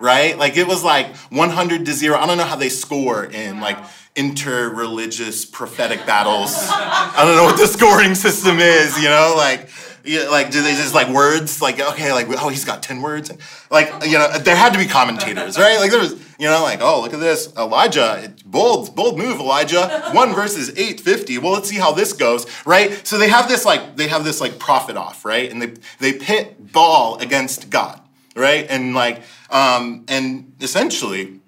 right? 0.00 0.38
Like 0.38 0.56
it 0.56 0.66
was 0.66 0.82
like 0.82 1.14
100 1.16 1.86
to 1.86 1.92
zero. 1.92 2.16
I 2.16 2.26
don't 2.26 2.38
know 2.38 2.44
how 2.44 2.56
they 2.56 2.70
score 2.70 3.24
in 3.24 3.60
like 3.60 3.78
inter-religious 4.16 5.44
prophetic 5.44 6.06
battles. 6.06 6.54
I 6.70 7.24
don't 7.24 7.36
know 7.36 7.44
what 7.44 7.58
the 7.58 7.66
scoring 7.66 8.14
system 8.14 8.58
is, 8.60 8.96
you 8.96 9.08
know, 9.08 9.34
like 9.36 9.68
yeah, 10.04 10.28
like 10.28 10.50
do 10.50 10.62
they 10.62 10.74
just 10.74 10.94
like 10.94 11.08
words? 11.08 11.62
Like 11.62 11.80
okay 11.80 12.12
like 12.12 12.26
oh 12.42 12.48
he's 12.48 12.64
got 12.64 12.82
10 12.82 13.00
words? 13.00 13.32
Like 13.70 14.04
you 14.04 14.18
know 14.18 14.30
there 14.38 14.54
had 14.54 14.72
to 14.74 14.78
be 14.78 14.86
commentators 14.86 15.58
right? 15.58 15.78
Like 15.78 15.90
there 15.90 16.00
was 16.00 16.12
you 16.38 16.46
know 16.48 16.62
like 16.62 16.80
oh 16.82 17.00
look 17.00 17.14
at 17.14 17.20
this 17.20 17.52
elijah 17.56 18.34
bold 18.44 18.94
bold 18.94 19.16
move 19.18 19.40
elijah. 19.40 20.10
1 20.12 20.34
verses 20.34 20.70
850 20.70 21.38
well 21.38 21.52
let's 21.52 21.68
see 21.68 21.78
how 21.78 21.92
this 21.92 22.12
goes 22.12 22.46
right? 22.66 23.06
So 23.06 23.16
they 23.16 23.28
have 23.28 23.48
this 23.48 23.64
like 23.64 23.96
they 23.96 24.08
have 24.08 24.24
this 24.24 24.40
like 24.40 24.58
prophet 24.58 24.96
off 24.96 25.24
right? 25.24 25.50
And 25.50 25.62
they 25.62 25.74
they 26.00 26.18
pit 26.18 26.72
baal 26.72 27.16
against 27.18 27.70
god 27.70 28.00
right? 28.36 28.66
And 28.68 28.94
like 28.94 29.22
um 29.50 30.04
and 30.08 30.52
essentially 30.60 31.40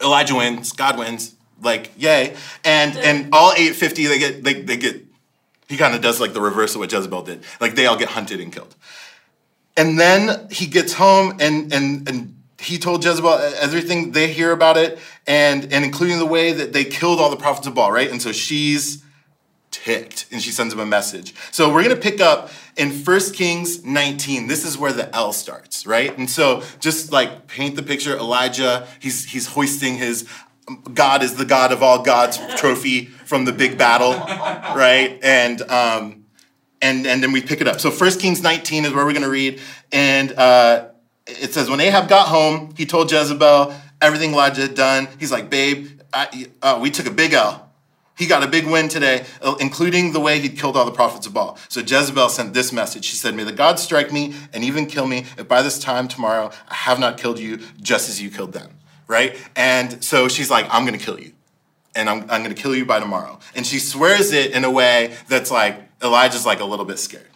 elijah 0.00 0.34
wins 0.34 0.72
god 0.72 0.98
wins 0.98 1.34
like 1.62 1.92
yay. 1.96 2.34
And 2.64 2.96
and 2.96 3.28
all 3.34 3.52
850 3.52 4.06
they 4.06 4.18
get 4.18 4.44
they, 4.44 4.62
they 4.62 4.76
get 4.76 5.03
he 5.68 5.76
kind 5.76 5.94
of 5.94 6.00
does 6.00 6.20
like 6.20 6.32
the 6.32 6.40
reverse 6.40 6.74
of 6.74 6.80
what 6.80 6.92
Jezebel 6.92 7.22
did. 7.22 7.44
Like 7.60 7.74
they 7.74 7.86
all 7.86 7.96
get 7.96 8.10
hunted 8.10 8.40
and 8.40 8.52
killed. 8.52 8.74
And 9.76 9.98
then 9.98 10.48
he 10.50 10.66
gets 10.66 10.94
home 10.94 11.36
and 11.40 11.72
and 11.72 12.08
and 12.08 12.42
he 12.60 12.78
told 12.78 13.04
Jezebel 13.04 13.32
everything 13.60 14.12
they 14.12 14.32
hear 14.32 14.52
about 14.52 14.76
it 14.76 14.98
and 15.26 15.72
and 15.72 15.84
including 15.84 16.18
the 16.18 16.26
way 16.26 16.52
that 16.52 16.72
they 16.72 16.84
killed 16.84 17.20
all 17.20 17.30
the 17.30 17.36
prophets 17.36 17.66
of 17.66 17.74
Baal, 17.74 17.90
right? 17.90 18.10
And 18.10 18.22
so 18.22 18.32
she's 18.32 19.02
ticked 19.70 20.26
and 20.30 20.40
she 20.40 20.50
sends 20.50 20.72
him 20.72 20.80
a 20.80 20.86
message. 20.86 21.34
So 21.50 21.72
we're 21.72 21.82
going 21.82 21.96
to 21.96 22.00
pick 22.00 22.20
up 22.20 22.50
in 22.76 22.90
1 22.92 23.20
Kings 23.32 23.84
19. 23.84 24.46
This 24.46 24.64
is 24.64 24.78
where 24.78 24.92
the 24.92 25.14
L 25.14 25.32
starts, 25.32 25.86
right? 25.86 26.16
And 26.16 26.30
so 26.30 26.62
just 26.78 27.10
like 27.10 27.48
paint 27.48 27.74
the 27.74 27.82
picture 27.82 28.16
Elijah, 28.16 28.86
he's 29.00 29.24
he's 29.24 29.48
hoisting 29.48 29.96
his 29.96 30.28
God 30.94 31.22
is 31.22 31.34
the 31.34 31.44
God 31.44 31.72
of 31.72 31.82
all 31.82 32.02
gods 32.02 32.38
trophy 32.56 33.06
from 33.06 33.44
the 33.44 33.52
big 33.52 33.76
battle, 33.76 34.12
right? 34.12 35.18
And 35.22 35.60
um, 35.62 36.24
and 36.80 37.06
and 37.06 37.22
then 37.22 37.32
we 37.32 37.42
pick 37.42 37.60
it 37.60 37.68
up. 37.68 37.80
So 37.80 37.90
1 37.90 38.18
Kings 38.18 38.42
19 38.42 38.86
is 38.86 38.92
where 38.92 39.04
we're 39.04 39.12
going 39.12 39.24
to 39.24 39.30
read, 39.30 39.60
and 39.92 40.32
uh, 40.32 40.88
it 41.26 41.52
says 41.52 41.68
when 41.68 41.80
Ahab 41.80 42.08
got 42.08 42.28
home, 42.28 42.74
he 42.76 42.86
told 42.86 43.10
Jezebel 43.10 43.74
everything 44.00 44.32
Elijah 44.32 44.62
had 44.62 44.74
done. 44.74 45.08
He's 45.18 45.32
like, 45.32 45.50
babe, 45.50 46.00
I, 46.12 46.46
uh, 46.62 46.78
we 46.80 46.90
took 46.90 47.06
a 47.06 47.10
big 47.10 47.32
L. 47.32 47.60
He 48.16 48.26
got 48.26 48.44
a 48.44 48.46
big 48.46 48.64
win 48.66 48.88
today, 48.88 49.26
uh, 49.42 49.56
including 49.58 50.12
the 50.12 50.20
way 50.20 50.38
he'd 50.38 50.56
killed 50.56 50.76
all 50.76 50.84
the 50.84 50.92
prophets 50.92 51.26
of 51.26 51.34
Baal. 51.34 51.58
So 51.68 51.80
Jezebel 51.80 52.28
sent 52.28 52.54
this 52.54 52.72
message. 52.72 53.04
She 53.04 53.16
said, 53.16 53.34
May 53.34 53.42
the 53.42 53.50
gods 53.50 53.82
strike 53.82 54.12
me 54.12 54.34
and 54.52 54.62
even 54.62 54.86
kill 54.86 55.08
me 55.08 55.26
if 55.36 55.48
by 55.48 55.62
this 55.62 55.80
time 55.80 56.06
tomorrow 56.06 56.52
I 56.68 56.74
have 56.74 57.00
not 57.00 57.18
killed 57.18 57.40
you 57.40 57.58
just 57.82 58.08
as 58.08 58.22
you 58.22 58.30
killed 58.30 58.52
them 58.52 58.78
right? 59.06 59.36
And 59.56 60.02
so 60.02 60.28
she's 60.28 60.50
like, 60.50 60.66
I'm 60.70 60.84
gonna 60.84 60.98
kill 60.98 61.20
you. 61.20 61.32
And 61.94 62.08
I'm, 62.08 62.22
I'm 62.22 62.42
gonna 62.42 62.54
kill 62.54 62.74
you 62.74 62.84
by 62.84 63.00
tomorrow. 63.00 63.38
And 63.54 63.66
she 63.66 63.78
swears 63.78 64.32
it 64.32 64.52
in 64.52 64.64
a 64.64 64.70
way 64.70 65.16
that's 65.28 65.50
like, 65.50 65.80
Elijah's 66.02 66.44
like 66.44 66.60
a 66.60 66.64
little 66.64 66.84
bit 66.84 66.98
scared. 66.98 67.28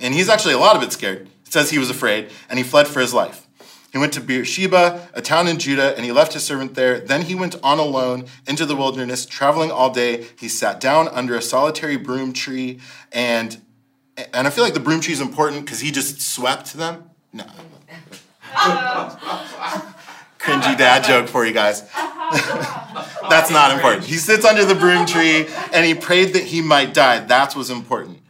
And 0.00 0.12
he's 0.12 0.28
actually 0.28 0.54
a 0.54 0.58
lot 0.58 0.76
of 0.76 0.82
it 0.82 0.92
scared. 0.92 1.28
It 1.46 1.52
says 1.52 1.70
he 1.70 1.78
was 1.78 1.90
afraid 1.90 2.30
and 2.48 2.58
he 2.58 2.64
fled 2.64 2.88
for 2.88 3.00
his 3.00 3.14
life. 3.14 3.46
He 3.94 3.98
went 3.98 4.12
to 4.14 4.20
Beersheba, 4.20 5.08
a 5.14 5.22
town 5.22 5.46
in 5.46 5.56
Judah, 5.56 5.94
and 5.94 6.04
he 6.04 6.10
left 6.10 6.32
his 6.32 6.42
servant 6.42 6.74
there. 6.74 6.98
Then 6.98 7.22
he 7.22 7.36
went 7.36 7.54
on 7.62 7.78
alone 7.78 8.24
into 8.44 8.66
the 8.66 8.74
wilderness, 8.74 9.24
traveling 9.24 9.70
all 9.70 9.90
day. 9.90 10.26
He 10.36 10.48
sat 10.48 10.80
down 10.80 11.06
under 11.06 11.36
a 11.36 11.40
solitary 11.40 11.96
broom 11.96 12.32
tree, 12.32 12.80
and 13.12 13.62
and 14.16 14.48
I 14.48 14.50
feel 14.50 14.64
like 14.64 14.74
the 14.74 14.80
broom 14.80 15.00
tree 15.00 15.14
is 15.14 15.20
important 15.20 15.64
because 15.64 15.78
he 15.78 15.92
just 15.92 16.20
swept 16.20 16.74
them. 16.74 17.08
No. 17.32 17.44
cringy 20.44 20.76
dad 20.76 21.04
joke 21.04 21.26
for 21.26 21.44
you 21.44 21.52
guys. 21.52 21.82
That's 23.30 23.50
not 23.50 23.72
important. 23.72 24.04
He 24.04 24.16
sits 24.16 24.44
under 24.44 24.64
the 24.64 24.74
broom 24.74 25.06
tree 25.06 25.46
and 25.72 25.86
he 25.86 25.94
prayed 25.94 26.34
that 26.34 26.44
he 26.44 26.60
might 26.60 26.92
die. 26.92 27.20
That's 27.20 27.56
what's 27.56 27.70
important. 27.70 28.20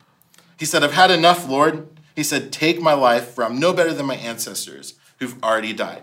He 0.58 0.64
said, 0.64 0.84
I've 0.84 0.92
had 0.92 1.10
enough, 1.10 1.48
Lord. 1.48 1.88
He 2.14 2.22
said, 2.22 2.52
Take 2.52 2.80
my 2.80 2.94
life, 2.94 3.30
for 3.30 3.44
I'm 3.44 3.58
no 3.58 3.72
better 3.72 3.92
than 3.92 4.06
my 4.06 4.14
ancestors 4.14 4.94
who've 5.18 5.42
already 5.42 5.72
died. 5.72 6.02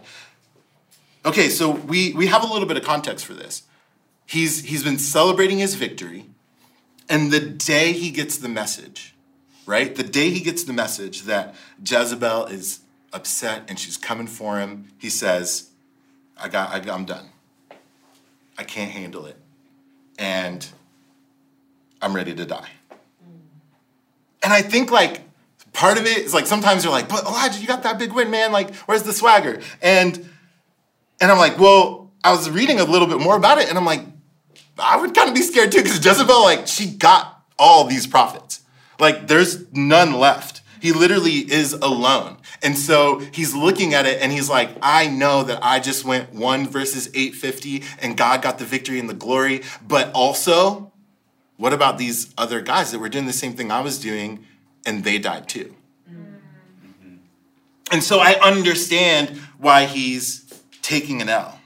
Okay, 1.25 1.50
so 1.50 1.72
we, 1.72 2.13
we 2.13 2.27
have 2.27 2.44
a 2.44 2.51
little 2.51 2.68
bit 2.68 2.77
of 2.77 2.84
context 2.84 3.25
for 3.25 3.34
this. 3.34 3.63
He's, 4.25 4.65
he's 4.65 4.84
been 4.84 4.98
celebrating 4.98 5.59
his 5.59 5.75
victory, 5.75 6.25
and 7.07 7.31
the 7.31 7.40
day 7.40 7.92
he 7.94 8.12
gets 8.12 8.38
the 8.38 8.50
message, 8.50 9.16
right? 9.66 9.96
The 9.96 10.03
day 10.03 10.31
he 10.31 10.42
gets 10.42 10.64
the 10.64 10.74
message 10.74 11.24
that 11.24 11.55
Jezebel 11.83 12.46
is 12.46 12.79
upset 13.14 13.64
and 13.68 13.77
she's 13.77 13.98
coming 13.98 14.27
for 14.27 14.59
him, 14.59 14.92
he 14.98 15.09
says, 15.09 15.71
I 16.42 16.48
got, 16.48 16.88
I, 16.88 16.94
I'm 16.94 17.06
done. 17.06 17.25
I 18.58 18.64
can't 18.64 18.92
handle 18.92 19.25
it. 19.25 19.38
And 20.18 20.68
I'm 22.01 22.16
ready 22.16 22.34
to 22.34 22.46
die. 22.46 22.70
And 24.44 24.51
I 24.51 24.62
think 24.62 24.92
like 24.92 25.22
part 25.74 25.98
of 25.98 26.06
it 26.06 26.18
is 26.18 26.34
like 26.34 26.48
sometimes 26.48 26.84
you're 26.84 26.92
like, 26.92 27.08
but 27.08 27.24
oh, 27.25 27.30
Elijah, 27.30 27.60
you 27.60 27.68
got 27.68 27.84
that 27.84 28.00
big 28.00 28.12
win, 28.12 28.32
man. 28.32 28.51
Like, 28.51 28.74
where's 28.88 29.04
the 29.04 29.14
swagger? 29.14 29.62
And 29.82 30.30
and 31.20 31.32
I'm 31.32 31.38
like, 31.38 31.60
well, 31.60 32.12
I 32.24 32.32
was 32.32 32.50
reading 32.50 32.80
a 32.80 32.84
little 32.84 33.08
bit 33.08 33.20
more 33.20 33.36
about 33.36 33.60
it, 33.60 33.70
and 33.70 33.77
I'm 33.77 33.86
like, 33.86 34.01
I 34.77 35.00
would 35.00 35.14
kind 35.14 35.30
of 35.30 35.36
be 35.36 35.42
scared 35.42 35.72
too, 35.72 35.84
because 35.84 36.04
Jezebel, 36.04 36.44
like, 36.44 36.68
she 36.68 36.88
got 36.92 37.44
all 37.60 37.86
these 37.86 38.08
prophets. 38.08 38.62
Like, 39.00 39.27
there's 39.27 39.72
none 39.72 40.14
left. 40.14 40.60
He 40.81 40.91
literally 40.91 41.51
is 41.51 41.74
alone. 41.74 42.37
And 42.63 42.75
so 42.75 43.20
he's 43.20 43.53
looking 43.53 43.94
at 43.94 44.07
it 44.07 44.20
and 44.20 44.31
he's 44.31 44.50
like, 44.50 44.72
I 44.81 45.07
know 45.07 45.44
that 45.44 45.59
I 45.61 45.79
just 45.79 46.03
went 46.03 46.33
one 46.33 46.67
versus 46.67 47.07
850 47.13 47.83
and 48.01 48.17
God 48.17 48.41
got 48.41 48.57
the 48.57 48.65
victory 48.65 49.00
and 49.00 49.07
the 49.07 49.13
glory. 49.13 49.61
But 49.87 50.11
also, 50.13 50.91
what 51.57 51.72
about 51.72 52.00
these 52.00 52.33
other 52.35 52.61
guys 52.61 52.91
that 52.91 53.00
were 53.00 53.09
doing 53.09 53.27
the 53.27 53.33
same 53.33 53.53
thing 53.53 53.72
I 53.72 53.81
was 53.81 54.00
doing 54.00 54.44
and 54.83 55.03
they 55.03 55.20
died 55.20 55.48
too? 55.48 55.75
Mm-hmm. 56.11 57.17
And 57.91 58.03
so 58.03 58.20
I 58.20 58.39
understand 58.41 59.37
why 59.59 59.85
he's 59.85 60.51
taking 60.81 61.22
an 61.22 61.29
L. 61.29 61.59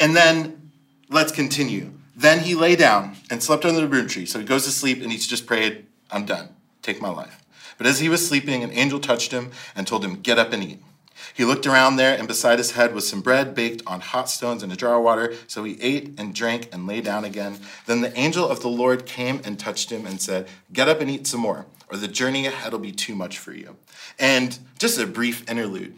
And 0.00 0.16
then 0.16 0.70
let's 1.10 1.32
continue. 1.32 1.92
Then 2.16 2.40
he 2.40 2.54
lay 2.54 2.76
down 2.76 3.16
and 3.30 3.42
slept 3.42 3.66
under 3.66 3.82
the 3.82 3.86
broom 3.86 4.08
tree. 4.08 4.24
So 4.24 4.38
he 4.38 4.46
goes 4.46 4.64
to 4.64 4.70
sleep 4.70 5.02
and 5.02 5.12
he's 5.12 5.26
just 5.26 5.46
prayed, 5.46 5.84
I'm 6.10 6.24
done. 6.24 6.48
Take 6.80 7.02
my 7.02 7.10
life. 7.10 7.37
But 7.78 7.86
as 7.86 8.00
he 8.00 8.08
was 8.08 8.26
sleeping, 8.26 8.62
an 8.62 8.72
angel 8.72 9.00
touched 9.00 9.32
him 9.32 9.52
and 9.74 9.86
told 9.86 10.04
him, 10.04 10.20
Get 10.20 10.38
up 10.38 10.52
and 10.52 10.62
eat. 10.62 10.82
He 11.34 11.44
looked 11.44 11.66
around 11.66 11.96
there, 11.96 12.16
and 12.18 12.26
beside 12.26 12.58
his 12.58 12.72
head 12.72 12.94
was 12.94 13.08
some 13.08 13.20
bread 13.20 13.54
baked 13.54 13.82
on 13.86 14.00
hot 14.00 14.28
stones 14.28 14.62
and 14.62 14.72
a 14.72 14.76
jar 14.76 14.96
of 14.96 15.04
water. 15.04 15.34
So 15.46 15.64
he 15.64 15.80
ate 15.80 16.18
and 16.18 16.34
drank 16.34 16.68
and 16.72 16.86
lay 16.86 17.00
down 17.00 17.24
again. 17.24 17.60
Then 17.86 18.00
the 18.00 18.16
angel 18.18 18.48
of 18.48 18.60
the 18.60 18.68
Lord 18.68 19.06
came 19.06 19.40
and 19.44 19.58
touched 19.58 19.90
him 19.90 20.06
and 20.06 20.20
said, 20.20 20.48
Get 20.72 20.88
up 20.88 21.00
and 21.00 21.10
eat 21.10 21.26
some 21.26 21.40
more, 21.40 21.66
or 21.90 21.96
the 21.96 22.08
journey 22.08 22.46
ahead 22.46 22.72
will 22.72 22.80
be 22.80 22.92
too 22.92 23.14
much 23.14 23.38
for 23.38 23.52
you. 23.52 23.76
And 24.18 24.58
just 24.78 24.98
a 24.98 25.06
brief 25.06 25.48
interlude. 25.48 25.96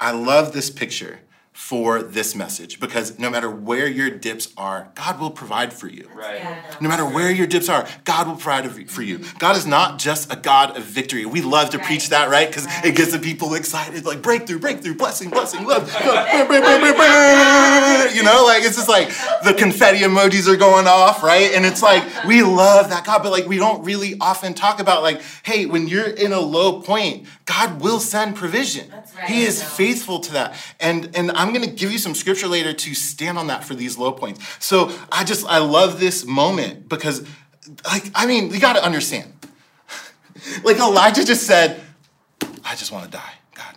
I 0.00 0.12
love 0.12 0.52
this 0.52 0.70
picture 0.70 1.20
for 1.54 2.02
this 2.02 2.34
message 2.34 2.80
because 2.80 3.16
no 3.16 3.30
matter 3.30 3.48
where 3.48 3.86
your 3.86 4.10
dips 4.10 4.52
are, 4.56 4.88
God 4.96 5.20
will 5.20 5.30
provide 5.30 5.72
for 5.72 5.86
you. 5.86 6.10
Right. 6.12 6.38
Yeah. 6.38 6.60
No 6.80 6.88
matter 6.88 7.06
where 7.06 7.30
your 7.30 7.46
dips 7.46 7.68
are, 7.68 7.86
God 8.02 8.26
will 8.26 8.34
provide 8.34 8.90
for 8.90 9.02
you. 9.02 9.20
Mm-hmm. 9.20 9.38
God 9.38 9.56
is 9.56 9.64
not 9.64 10.00
just 10.00 10.32
a 10.32 10.36
God 10.36 10.76
of 10.76 10.82
victory. 10.82 11.24
We 11.24 11.42
love 11.42 11.70
to 11.70 11.78
right. 11.78 11.86
preach 11.86 12.08
that, 12.08 12.28
right? 12.28 12.48
Because 12.48 12.66
right. 12.66 12.86
it 12.86 12.96
gets 12.96 13.12
the 13.12 13.20
people 13.20 13.54
excited, 13.54 14.04
like 14.04 14.20
breakthrough, 14.20 14.58
breakthrough, 14.58 14.96
blessing, 14.96 15.30
blessing, 15.30 15.64
love. 15.64 15.88
you 18.14 18.24
know, 18.24 18.44
like 18.44 18.64
it's 18.64 18.74
just 18.74 18.88
like 18.88 19.08
the 19.44 19.54
confetti 19.56 20.00
emojis 20.00 20.52
are 20.52 20.56
going 20.56 20.88
off, 20.88 21.22
right? 21.22 21.52
And 21.52 21.64
it's 21.64 21.82
like 21.82 22.02
we 22.24 22.42
love 22.42 22.90
that 22.90 23.06
God, 23.06 23.22
but 23.22 23.30
like 23.30 23.46
we 23.46 23.58
don't 23.58 23.84
really 23.84 24.16
often 24.20 24.54
talk 24.54 24.80
about 24.80 25.02
like, 25.02 25.22
hey, 25.44 25.66
when 25.66 25.86
you're 25.86 26.08
in 26.08 26.32
a 26.32 26.40
low 26.40 26.82
point, 26.82 27.28
God 27.46 27.80
will 27.80 28.00
send 28.00 28.34
provision. 28.34 28.90
Right. 28.90 29.30
He 29.30 29.44
is 29.44 29.62
faithful 29.62 30.18
to 30.18 30.32
that. 30.32 30.56
And 30.80 31.14
and 31.14 31.30
I'm 31.44 31.52
going 31.52 31.68
to 31.68 31.70
give 31.70 31.92
you 31.92 31.98
some 31.98 32.14
scripture 32.14 32.48
later 32.48 32.72
to 32.72 32.94
stand 32.94 33.36
on 33.36 33.48
that 33.48 33.64
for 33.64 33.74
these 33.74 33.98
low 33.98 34.12
points. 34.12 34.40
So 34.64 34.90
I 35.12 35.24
just, 35.24 35.44
I 35.46 35.58
love 35.58 36.00
this 36.00 36.24
moment 36.24 36.88
because, 36.88 37.26
like, 37.84 38.10
I 38.14 38.24
mean, 38.24 38.50
you 38.50 38.58
got 38.58 38.76
to 38.76 38.82
understand. 38.82 39.30
like 40.64 40.78
Elijah 40.78 41.22
just 41.22 41.46
said, 41.46 41.82
I 42.64 42.74
just 42.76 42.92
want 42.92 43.04
to 43.04 43.10
die, 43.10 43.32
God. 43.54 43.76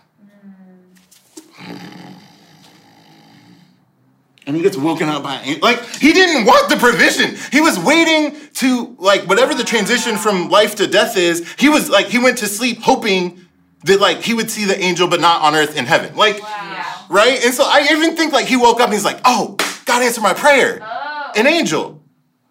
And 4.46 4.56
he 4.56 4.62
gets 4.62 4.78
woken 4.78 5.10
up 5.10 5.22
by, 5.22 5.58
like, 5.60 5.84
he 5.96 6.14
didn't 6.14 6.46
want 6.46 6.70
the 6.70 6.76
provision. 6.76 7.36
He 7.52 7.60
was 7.60 7.78
waiting 7.78 8.34
to, 8.54 8.96
like, 8.98 9.28
whatever 9.28 9.52
the 9.52 9.62
transition 9.62 10.16
from 10.16 10.48
life 10.48 10.74
to 10.76 10.86
death 10.86 11.18
is, 11.18 11.46
he 11.58 11.68
was, 11.68 11.90
like, 11.90 12.06
he 12.06 12.18
went 12.18 12.38
to 12.38 12.46
sleep 12.46 12.78
hoping 12.80 13.44
that, 13.84 14.00
like, 14.00 14.22
he 14.22 14.32
would 14.32 14.50
see 14.50 14.64
the 14.64 14.80
angel, 14.82 15.06
but 15.06 15.20
not 15.20 15.42
on 15.42 15.54
earth 15.54 15.76
in 15.76 15.84
heaven. 15.84 16.16
Like, 16.16 16.42
wow. 16.42 16.77
Right? 17.08 17.44
And 17.44 17.54
so 17.54 17.64
I 17.66 17.88
even 17.90 18.16
think 18.16 18.32
like 18.32 18.46
he 18.46 18.56
woke 18.56 18.80
up 18.80 18.86
and 18.86 18.94
he's 18.94 19.04
like, 19.04 19.20
oh, 19.24 19.56
God 19.84 20.02
answered 20.02 20.22
my 20.22 20.34
prayer. 20.34 20.80
Oh. 20.82 21.32
An 21.36 21.46
angel, 21.46 22.02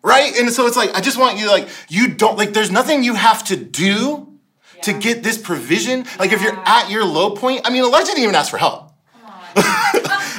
right? 0.03 0.35
And 0.37 0.51
so 0.51 0.67
it's 0.67 0.77
like, 0.77 0.93
I 0.93 1.01
just 1.01 1.17
want 1.17 1.37
you 1.37 1.49
like, 1.49 1.67
you 1.89 2.09
don't, 2.13 2.37
like, 2.37 2.53
there's 2.53 2.71
nothing 2.71 3.03
you 3.03 3.15
have 3.15 3.43
to 3.45 3.55
do 3.55 4.39
to 4.83 4.93
get 4.93 5.23
this 5.23 5.37
provision. 5.37 6.05
Like 6.19 6.31
if 6.31 6.41
you're 6.41 6.57
at 6.65 6.89
your 6.89 7.03
low 7.03 7.31
point, 7.31 7.61
I 7.65 7.71
mean, 7.71 7.83
Elijah 7.83 8.07
didn't 8.07 8.23
even 8.23 8.35
ask 8.35 8.51
for 8.51 8.57
help. 8.57 8.91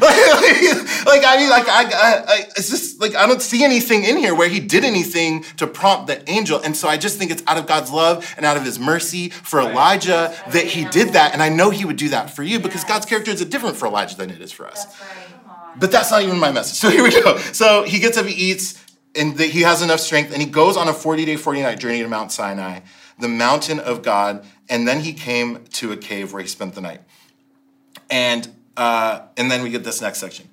Come 0.08 0.36
on. 0.36 1.04
like, 1.04 1.06
like, 1.06 1.24
I 1.26 1.36
mean, 1.36 1.50
like 1.50 1.68
I, 1.68 1.84
I, 1.84 2.24
I, 2.26 2.38
it's 2.56 2.70
just 2.70 3.00
like 3.00 3.14
I 3.14 3.26
don't 3.26 3.42
see 3.42 3.64
anything 3.64 4.04
in 4.04 4.16
here 4.16 4.34
where 4.34 4.48
he 4.48 4.60
did 4.60 4.84
anything 4.84 5.44
to 5.58 5.66
prompt 5.66 6.06
the 6.06 6.28
angel, 6.30 6.60
and 6.60 6.76
so 6.76 6.88
I 6.88 6.96
just 6.96 7.18
think 7.18 7.30
it's 7.30 7.42
out 7.46 7.58
of 7.58 7.66
God's 7.66 7.90
love 7.90 8.32
and 8.36 8.44
out 8.46 8.56
of 8.56 8.64
His 8.64 8.78
mercy 8.78 9.28
for 9.30 9.58
Right. 9.60 9.70
Elijah 9.70 10.34
that 10.50 10.64
he 10.64 10.84
did 10.84 11.14
that, 11.14 11.32
and 11.32 11.42
I 11.42 11.48
know 11.48 11.70
He 11.70 11.84
would 11.84 11.96
do 11.96 12.08
that 12.10 12.30
for 12.30 12.42
you 12.42 12.58
because 12.58 12.82
Yes. 12.82 12.88
God's 12.88 13.06
character 13.06 13.30
is 13.30 13.44
different 13.44 13.76
for 13.76 13.86
Elijah 13.86 14.16
than 14.16 14.30
it 14.30 14.40
is 14.40 14.52
for 14.52 14.66
us. 14.66 14.84
That's 14.84 15.00
right. 15.00 15.78
But 15.80 15.92
that's 15.92 16.10
not 16.10 16.22
even 16.22 16.38
my 16.38 16.50
message. 16.52 16.78
So 16.80 16.90
here 16.90 17.02
we 17.02 17.10
go. 17.10 17.38
So 17.38 17.84
he 17.84 17.98
gets 17.98 18.16
up, 18.18 18.26
he 18.26 18.50
eats, 18.50 18.82
and 19.14 19.36
the, 19.36 19.44
he 19.46 19.62
has 19.62 19.82
enough 19.82 20.00
strength, 20.00 20.32
and 20.32 20.40
he 20.42 20.48
goes 20.48 20.76
on 20.76 20.88
a 20.88 20.92
40 20.92 21.24
day, 21.24 21.36
40 21.36 21.62
night 21.62 21.78
journey 21.80 22.02
to 22.02 22.08
Mount 22.08 22.32
Sinai, 22.32 22.80
the 23.18 23.28
mountain 23.28 23.78
of 23.80 24.02
God, 24.02 24.44
and 24.68 24.86
then 24.86 25.00
he 25.00 25.12
came 25.12 25.64
to 25.74 25.92
a 25.92 25.96
cave 25.96 26.32
where 26.32 26.42
he 26.42 26.48
spent 26.48 26.74
the 26.74 26.80
night. 26.80 27.00
And 28.10 28.48
uh, 28.78 29.26
and 29.36 29.50
then 29.50 29.62
we 29.62 29.70
get 29.70 29.84
this 29.84 30.00
next 30.00 30.18
section 30.18 30.48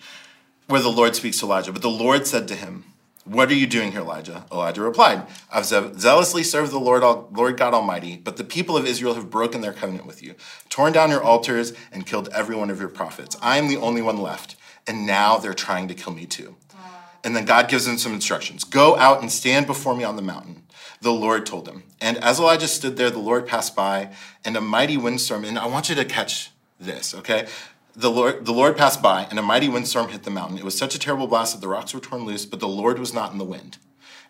where 0.68 0.82
the 0.82 0.90
Lord 0.90 1.16
speaks 1.16 1.40
to 1.40 1.46
Elijah. 1.46 1.72
But 1.72 1.84
the 1.84 1.90
Lord 1.90 2.26
said 2.26 2.48
to 2.48 2.56
him, 2.56 2.86
What 3.24 3.50
are 3.52 3.56
you 3.56 3.68
doing 3.68 3.92
here, 3.92 4.02
Elijah? 4.02 4.46
Elijah 4.52 4.82
replied, 4.82 5.28
I've 5.52 5.66
ze- 5.66 5.94
zealously 5.98 6.44
served 6.44 6.72
the 6.72 6.80
Lord, 6.80 7.04
Lord 7.04 7.58
God 7.58 7.74
Almighty, 7.74 8.18
but 8.18 8.38
the 8.38 8.44
people 8.44 8.76
of 8.76 8.86
Israel 8.86 9.14
have 9.14 9.30
broken 9.30 9.62
their 9.62 9.74
covenant 9.74 10.08
with 10.08 10.24
you, 10.24 10.34
torn 10.70 10.92
down 10.92 11.12
your 11.12 11.24
altars, 11.24 11.74
and 11.92 12.06
killed 12.06 12.30
every 12.34 12.56
one 12.56 12.72
of 12.72 12.80
your 12.80 12.90
prophets. 12.90 13.38
I 13.42 13.58
am 13.58 13.68
the 13.68 13.78
only 13.78 14.02
one 14.02 14.18
left, 14.18 14.56
and 14.88 15.06
now 15.06 15.38
they're 15.38 15.54
trying 15.54 15.88
to 15.88 15.94
kill 15.94 16.14
me 16.14 16.26
too. 16.26 16.56
And 17.24 17.36
then 17.36 17.46
God 17.46 17.70
gives 17.70 17.88
him 17.88 17.98
some 17.98 18.14
instructions 18.14 18.64
Go 18.64 18.98
out 18.98 19.22
and 19.22 19.32
stand 19.32 19.68
before 19.68 19.96
me 19.96 20.04
on 20.04 20.16
the 20.16 20.22
mountain. 20.22 20.64
The 21.02 21.12
Lord 21.12 21.46
told 21.46 21.68
him. 21.68 21.84
And 22.02 22.18
as 22.24 22.40
Elijah 22.40 22.68
stood 22.68 22.98
there, 22.98 23.12
the 23.12 23.20
Lord 23.20 23.46
passed 23.46 23.76
by, 23.76 24.14
and 24.44 24.56
a 24.56 24.62
mighty 24.62 24.98
windstorm. 24.98 25.46
And 25.46 25.60
I 25.60 25.68
want 25.68 25.90
you 25.90 25.96
to 25.96 26.06
catch 26.06 26.52
this, 26.80 27.14
okay? 27.14 27.48
The 27.98 28.12
Lord, 28.12 28.46
the 28.46 28.52
Lord 28.52 28.76
passed 28.76 29.02
by, 29.02 29.26
and 29.30 29.40
a 29.40 29.42
mighty 29.42 29.70
windstorm 29.70 30.10
hit 30.10 30.24
the 30.24 30.30
mountain. 30.30 30.58
It 30.58 30.66
was 30.66 30.78
such 30.78 30.96
a 30.96 31.00
terrible 31.00 31.28
blast 31.28 31.54
that 31.54 31.62
the 31.62 31.70
rocks 31.70 31.94
were 31.94 32.02
torn 32.02 32.26
loose, 32.26 32.46
but 32.46 32.60
the 32.60 32.68
Lord 32.68 33.00
was 33.00 33.14
not 33.14 33.32
in 33.32 33.38
the 33.38 33.46
wind. 33.46 33.78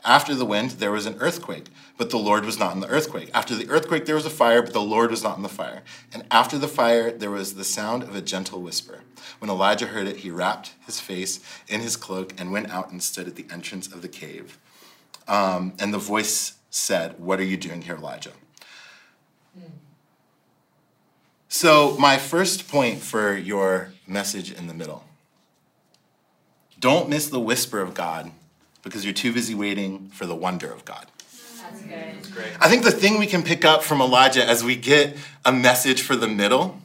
After 0.04 0.36
the 0.36 0.46
wind, 0.46 0.72
there 0.72 0.92
was 0.92 1.08
an 1.08 1.18
earthquake, 1.20 1.66
but 1.98 2.12
the 2.12 2.18
Lord 2.18 2.46
was 2.46 2.60
not 2.60 2.76
in 2.76 2.80
the 2.80 2.88
earthquake. 2.88 3.32
After 3.34 3.56
the 3.56 3.68
earthquake, 3.70 4.06
there 4.06 4.14
was 4.14 4.26
a 4.28 4.30
fire, 4.30 4.62
but 4.62 4.74
the 4.74 4.82
Lord 4.82 5.10
was 5.10 5.24
not 5.24 5.38
in 5.38 5.42
the 5.42 5.50
fire. 5.50 5.82
And 6.14 6.26
after 6.30 6.60
the 6.60 6.68
fire, 6.68 7.12
there 7.12 7.32
was 7.32 7.56
the 7.56 7.64
sound 7.64 8.04
of 8.04 8.16
a 8.16 8.22
gentle 8.22 8.62
whisper. 8.62 9.00
When 9.40 9.50
Elijah 9.50 9.88
heard 9.88 10.08
it, 10.08 10.18
he 10.18 10.30
wrapped 10.30 10.74
his 10.86 11.00
face 11.00 11.40
in 11.68 11.82
his 11.82 11.96
cloak 11.96 12.40
and 12.40 12.52
went 12.52 12.70
out 12.70 12.92
and 12.92 13.02
stood 13.02 13.28
at 13.28 13.36
the 13.36 13.48
entrance 13.52 13.92
of 13.92 14.04
the 14.04 14.08
cave. 14.08 14.60
Um, 15.28 15.74
and 15.80 15.92
the 15.92 15.98
voice 15.98 16.54
said, 16.70 17.20
What 17.20 17.40
are 17.40 17.44
you 17.44 17.58
doing 17.58 17.82
here, 17.82 17.96
Elijah? 17.96 18.34
So, 21.58 21.96
my 21.98 22.18
first 22.18 22.68
point 22.68 23.00
for 23.00 23.34
your 23.34 23.94
message 24.06 24.52
in 24.52 24.68
the 24.68 24.74
middle 24.74 25.06
don't 26.82 27.08
miss 27.08 27.30
the 27.30 27.40
whisper 27.40 27.80
of 27.80 27.94
God 27.94 28.34
because 28.84 29.06
you're 29.06 29.14
too 29.14 29.32
busy 29.32 29.56
waiting 29.56 30.10
for 30.10 30.26
the 30.26 30.36
wonder 30.36 30.70
of 30.70 30.84
God. 30.84 31.06
That's 31.62 31.82
good. 31.82 31.94
It's 31.94 32.28
great. 32.28 32.50
I 32.60 32.68
think 32.68 32.84
the 32.84 32.92
thing 32.92 33.20
we 33.20 33.26
can 33.26 33.42
pick 33.42 33.64
up 33.64 33.84
from 33.84 34.02
Elijah 34.02 34.46
as 34.46 34.66
we 34.66 34.76
get 34.76 35.16
a 35.46 35.54
message 35.54 36.02
for 36.02 36.18
the 36.18 36.28
middle 36.28 36.78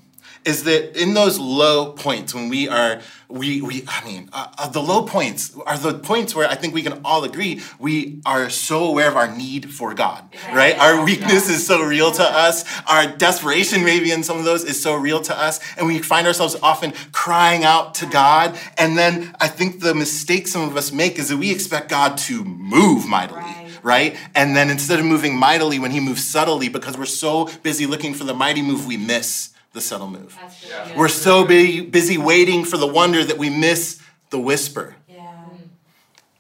is 0.44 0.64
that 0.64 1.00
in 1.00 1.14
those 1.14 1.38
low 1.38 1.92
points 1.92 2.35
when 2.35 2.48
we 2.48 2.68
are 2.68 3.00
we 3.29 3.61
we 3.62 3.85
I 3.87 4.05
mean 4.05 4.29
uh, 4.33 4.48
uh, 4.59 4.68
the 4.68 4.81
low 4.81 5.03
points 5.05 5.55
are 5.66 5.76
the 5.79 5.94
points 5.94 6.35
where 6.35 6.48
I 6.48 6.55
think 6.55 6.74
we 6.74 6.83
can 6.83 7.00
all 7.05 7.24
agree 7.24 7.61
we 7.79 8.20
are 8.26 8.48
so 8.50 8.85
aware 8.85 9.09
of 9.09 9.16
our 9.16 9.35
need 9.37 9.70
for 9.70 9.94
God, 9.94 10.24
right? 10.53 10.76
Our 10.79 11.05
weakness 11.05 11.48
is 11.48 11.66
so 11.66 11.83
real 11.83 12.11
to 12.12 12.22
us. 12.24 12.64
Our 12.88 13.07
desperation 13.07 13.85
maybe 13.85 14.11
in 14.12 14.22
some 14.22 14.38
of 14.38 14.44
those 14.44 14.64
is 14.64 14.83
so 14.83 14.94
real 14.94 15.20
to 15.22 15.38
us 15.38 15.61
and 15.76 15.87
we 15.87 15.98
find 16.00 16.26
ourselves 16.26 16.57
often 16.62 16.92
crying 17.12 17.62
out 17.64 17.94
to 17.96 18.07
God 18.07 18.59
and 18.79 18.96
then 18.98 19.35
I 19.40 19.48
think 19.48 19.81
the 19.81 19.94
mistake 19.94 20.48
some 20.48 20.62
of 20.68 20.76
us 20.76 20.90
make 20.92 21.18
is 21.18 21.29
that 21.29 21.37
we 21.37 21.50
expect 21.50 21.88
God 21.90 22.16
to 22.18 22.44
move 22.44 23.07
mightily 23.07 23.40
Right. 23.83 24.14
right? 24.14 24.16
And 24.35 24.55
then 24.57 24.68
instead 24.70 24.98
of 24.98 25.07
moving 25.07 25.37
mightily, 25.37 25.79
when 25.79 25.90
he 25.90 26.00
moves 26.00 26.22
subtly, 26.24 26.68
because 26.68 26.98
we're 26.98 27.07
so 27.07 27.48
busy 27.62 27.87
looking 27.87 28.12
for 28.14 28.24
the 28.24 28.35
mighty 28.35 28.61
move, 28.62 28.87
we 28.87 28.96
miss 28.98 29.50
the 29.72 29.80
subtle 29.80 30.09
move. 30.09 30.37
Yeah. 30.68 30.96
We're 30.98 31.09
so 31.09 31.44
bu- 31.44 31.88
busy 31.88 32.18
waiting 32.18 32.64
for 32.64 32.76
the 32.76 32.87
wonder 32.87 33.24
that 33.24 33.38
we 33.38 33.50
miss 33.50 34.00
the 34.30 34.38
whisper. 34.38 34.96
Yeah. 35.09 35.44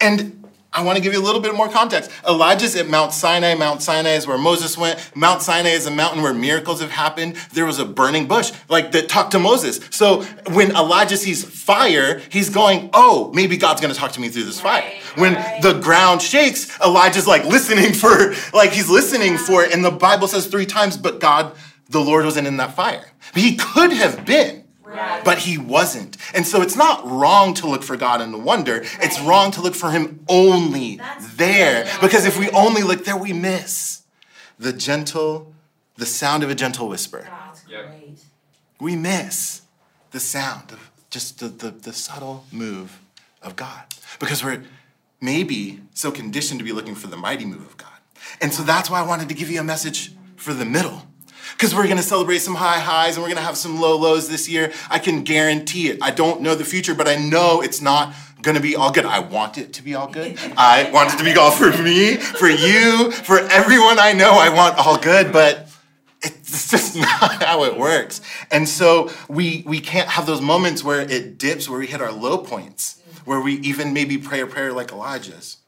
And 0.00 0.36
I 0.72 0.84
want 0.84 0.96
to 0.96 1.02
give 1.02 1.12
you 1.12 1.20
a 1.20 1.24
little 1.24 1.40
bit 1.40 1.54
more 1.54 1.68
context. 1.68 2.12
Elijah's 2.28 2.76
at 2.76 2.88
Mount 2.88 3.12
Sinai. 3.12 3.54
Mount 3.54 3.82
Sinai 3.82 4.10
is 4.10 4.26
where 4.26 4.38
Moses 4.38 4.78
went. 4.78 5.00
Mount 5.16 5.42
Sinai 5.42 5.70
is 5.70 5.86
a 5.86 5.90
mountain 5.90 6.22
where 6.22 6.32
miracles 6.32 6.80
have 6.80 6.92
happened. 6.92 7.34
There 7.52 7.66
was 7.66 7.80
a 7.80 7.84
burning 7.84 8.28
bush, 8.28 8.52
like 8.68 8.92
that 8.92 9.08
talked 9.08 9.32
to 9.32 9.40
Moses. 9.40 9.80
So 9.90 10.22
when 10.52 10.70
Elijah 10.70 11.16
sees 11.16 11.42
fire, 11.44 12.20
he's 12.30 12.50
going, 12.50 12.90
"Oh, 12.92 13.32
maybe 13.34 13.56
God's 13.56 13.80
going 13.80 13.92
to 13.92 13.98
talk 13.98 14.12
to 14.12 14.20
me 14.20 14.28
through 14.28 14.44
this 14.44 14.60
fire." 14.60 14.82
Right, 14.82 15.02
When 15.16 15.34
right. 15.34 15.60
the 15.60 15.72
ground 15.74 16.22
shakes, 16.22 16.78
Elijah's 16.80 17.26
like 17.26 17.44
listening 17.44 17.92
for, 17.92 18.32
like 18.52 18.70
he's 18.70 18.88
listening 18.88 19.38
for 19.38 19.64
it. 19.64 19.72
And 19.72 19.84
the 19.84 19.90
Bible 19.90 20.28
says 20.28 20.46
three 20.46 20.66
times, 20.66 20.96
"But 20.96 21.18
God, 21.18 21.52
the 21.90 22.00
Lord, 22.00 22.24
wasn't 22.24 22.46
in 22.46 22.56
that 22.56 22.74
fire." 22.74 23.12
He 23.34 23.56
could 23.56 23.92
have 23.92 24.24
been. 24.24 24.64
Right. 24.82 25.24
But 25.24 25.38
he 25.38 25.56
wasn't. 25.56 26.16
And 26.34 26.44
so 26.44 26.62
it's 26.62 26.74
not 26.74 27.08
wrong 27.08 27.54
to 27.54 27.68
look 27.68 27.84
for 27.84 27.96
God 27.96 28.20
in 28.20 28.32
the 28.32 28.38
wonder. 28.38 28.82
It's 29.00 29.20
wrong 29.20 29.52
to 29.52 29.60
look 29.62 29.76
for 29.76 29.92
him 29.92 30.24
only 30.28 30.96
That's 30.96 31.36
there. 31.36 31.84
good. 31.84 32.00
Because 32.00 32.26
if 32.26 32.36
we 32.36 32.50
only 32.50 32.82
look 32.82 33.04
there, 33.04 33.16
we 33.16 33.32
miss 33.32 34.02
the 34.58 34.72
gentle, 34.72 35.54
the 35.96 36.06
sound 36.06 36.42
of 36.42 36.50
a 36.50 36.56
gentle 36.56 36.88
whisper. 36.88 37.22
That's 37.22 37.62
great. 37.62 38.18
We 38.80 38.96
miss 38.96 39.62
the 40.10 40.18
sound 40.18 40.72
of 40.72 40.90
just 41.08 41.38
the, 41.38 41.46
the, 41.46 41.70
the 41.70 41.92
subtle 41.92 42.44
move 42.50 42.98
of 43.42 43.54
God. 43.54 43.84
Because 44.18 44.42
we're 44.42 44.64
maybe 45.20 45.82
so 45.94 46.10
conditioned 46.10 46.58
to 46.58 46.64
be 46.64 46.72
looking 46.72 46.96
for 46.96 47.06
the 47.06 47.16
mighty 47.16 47.44
move 47.44 47.62
of 47.62 47.76
God. 47.76 47.88
And 48.40 48.52
so 48.52 48.64
that's 48.64 48.90
why 48.90 48.98
I 48.98 49.02
wanted 49.06 49.28
to 49.28 49.36
give 49.36 49.50
you 49.50 49.60
a 49.60 49.64
message 49.64 50.12
for 50.34 50.52
the 50.52 50.64
middle. 50.64 51.06
Because 51.52 51.74
we're 51.74 51.88
gonna 51.88 52.02
celebrate 52.02 52.38
some 52.38 52.54
high 52.54 52.78
highs 52.78 53.16
and 53.16 53.22
we're 53.22 53.28
gonna 53.28 53.40
have 53.40 53.56
some 53.56 53.80
low 53.80 53.96
lows 53.96 54.28
this 54.28 54.48
year. 54.48 54.72
I 54.88 54.98
can 54.98 55.24
guarantee 55.24 55.88
it. 55.88 55.98
I 56.02 56.10
don't 56.10 56.40
know 56.40 56.54
the 56.54 56.64
future, 56.64 56.94
but 56.94 57.08
I 57.08 57.16
know 57.16 57.60
it's 57.62 57.80
not 57.80 58.14
gonna 58.42 58.60
be 58.60 58.76
all 58.76 58.90
good. 58.90 59.04
I 59.04 59.20
want 59.20 59.58
it 59.58 59.72
to 59.74 59.82
be 59.82 59.94
all 59.94 60.08
good. 60.08 60.38
I 60.56 60.90
want 60.90 61.14
it 61.14 61.18
to 61.18 61.24
be 61.24 61.36
all 61.36 61.50
for 61.50 61.70
me, 61.82 62.16
for 62.16 62.48
you, 62.48 63.10
for 63.10 63.38
everyone 63.38 63.98
I 63.98 64.12
know. 64.12 64.32
I 64.32 64.48
want 64.48 64.78
all 64.78 64.98
good, 64.98 65.32
but 65.32 65.68
it's 66.22 66.70
just 66.70 66.96
not 67.20 67.42
how 67.42 67.64
it 67.64 67.76
works. 67.76 68.20
And 68.50 68.68
so 68.68 69.10
we 69.28 69.62
we 69.66 69.80
can't 69.80 70.08
have 70.08 70.26
those 70.26 70.40
moments 70.40 70.82
where 70.84 71.00
it 71.00 71.38
dips, 71.38 71.68
where 71.68 71.78
we 71.78 71.86
hit 71.86 72.00
our 72.00 72.12
low 72.12 72.38
points, 72.38 73.00
where 73.24 73.40
we 73.40 73.54
even 73.54 73.92
maybe 73.92 74.18
pray 74.18 74.40
a 74.40 74.46
prayer 74.46 74.72
like 74.72 74.92
Elijah's, 74.92 75.58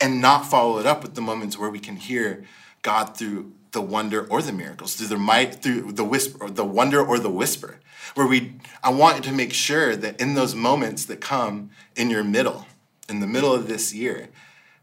and 0.00 0.20
not 0.20 0.46
follow 0.46 0.78
it 0.78 0.86
up 0.86 1.02
with 1.02 1.14
the 1.14 1.20
moments 1.20 1.58
where 1.58 1.70
we 1.70 1.78
can 1.78 1.96
hear 1.96 2.44
God 2.82 3.16
through 3.16 3.52
the 3.72 3.80
wonder 3.80 4.26
or 4.26 4.42
the 4.42 4.52
miracles, 4.52 4.94
through 4.94 5.08
the 5.08 5.16
might, 5.16 5.62
through 5.62 5.92
the 5.92 6.04
whisper, 6.04 6.44
or 6.44 6.50
the 6.50 6.64
wonder 6.64 7.04
or 7.04 7.18
the 7.18 7.30
whisper. 7.30 7.80
Where 8.14 8.26
we, 8.26 8.54
I 8.82 8.90
want 8.90 9.16
you 9.16 9.22
to 9.24 9.32
make 9.32 9.52
sure 9.52 9.94
that 9.94 10.20
in 10.20 10.34
those 10.34 10.54
moments 10.54 11.04
that 11.06 11.20
come 11.20 11.70
in 11.96 12.10
your 12.10 12.24
middle, 12.24 12.66
in 13.08 13.20
the 13.20 13.26
middle 13.26 13.54
of 13.54 13.68
this 13.68 13.94
year, 13.94 14.28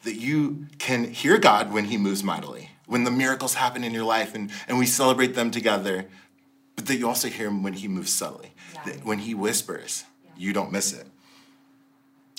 that 0.03 0.15
you 0.15 0.67
can 0.77 1.11
hear 1.11 1.37
God 1.37 1.73
when 1.73 1.85
He 1.85 1.97
moves 1.97 2.23
mightily, 2.23 2.69
when 2.85 3.03
the 3.03 3.11
miracles 3.11 3.55
happen 3.55 3.83
in 3.83 3.93
your 3.93 4.05
life 4.05 4.33
and, 4.33 4.51
and 4.67 4.77
we 4.77 4.85
celebrate 4.85 5.35
them 5.35 5.51
together, 5.51 6.05
but 6.75 6.85
that 6.85 6.95
you 6.95 7.07
also 7.07 7.27
hear 7.27 7.47
Him 7.47 7.63
when 7.63 7.73
He 7.73 7.87
moves 7.87 8.13
subtly, 8.13 8.53
that 8.85 9.03
when 9.03 9.19
He 9.19 9.33
whispers, 9.33 10.05
you 10.37 10.53
don't 10.53 10.71
miss 10.71 10.93
it. 10.93 11.07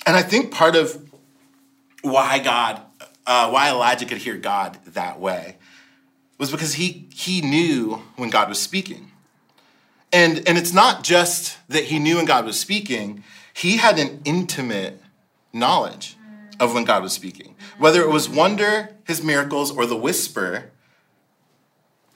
And 0.07 0.15
I 0.15 0.23
think 0.23 0.51
part 0.51 0.75
of 0.75 1.09
why 2.01 2.39
God, 2.39 2.81
uh, 3.27 3.49
why 3.51 3.69
Elijah 3.69 4.05
could 4.05 4.17
hear 4.17 4.37
God 4.37 4.79
that 4.85 5.19
way 5.19 5.57
was 6.39 6.49
because 6.49 6.73
he, 6.75 7.07
he 7.13 7.41
knew 7.41 8.01
when 8.15 8.31
God 8.31 8.49
was 8.49 8.59
speaking. 8.59 9.11
And, 10.11 10.47
and 10.47 10.57
it's 10.57 10.73
not 10.73 11.03
just 11.03 11.57
that 11.67 11.85
he 11.85 11.99
knew 11.99 12.15
when 12.15 12.25
God 12.25 12.45
was 12.45 12.59
speaking, 12.59 13.23
he 13.53 13.77
had 13.77 13.99
an 13.99 14.21
intimate 14.25 14.99
knowledge 15.53 16.15
of 16.59 16.73
when 16.73 16.85
God 16.85 17.03
was 17.03 17.13
speaking. 17.13 17.55
Whether 17.77 18.01
it 18.01 18.09
was 18.09 18.27
wonder, 18.27 18.95
his 19.05 19.23
miracles, 19.23 19.69
or 19.69 19.85
the 19.85 19.97
whisper, 19.97 20.71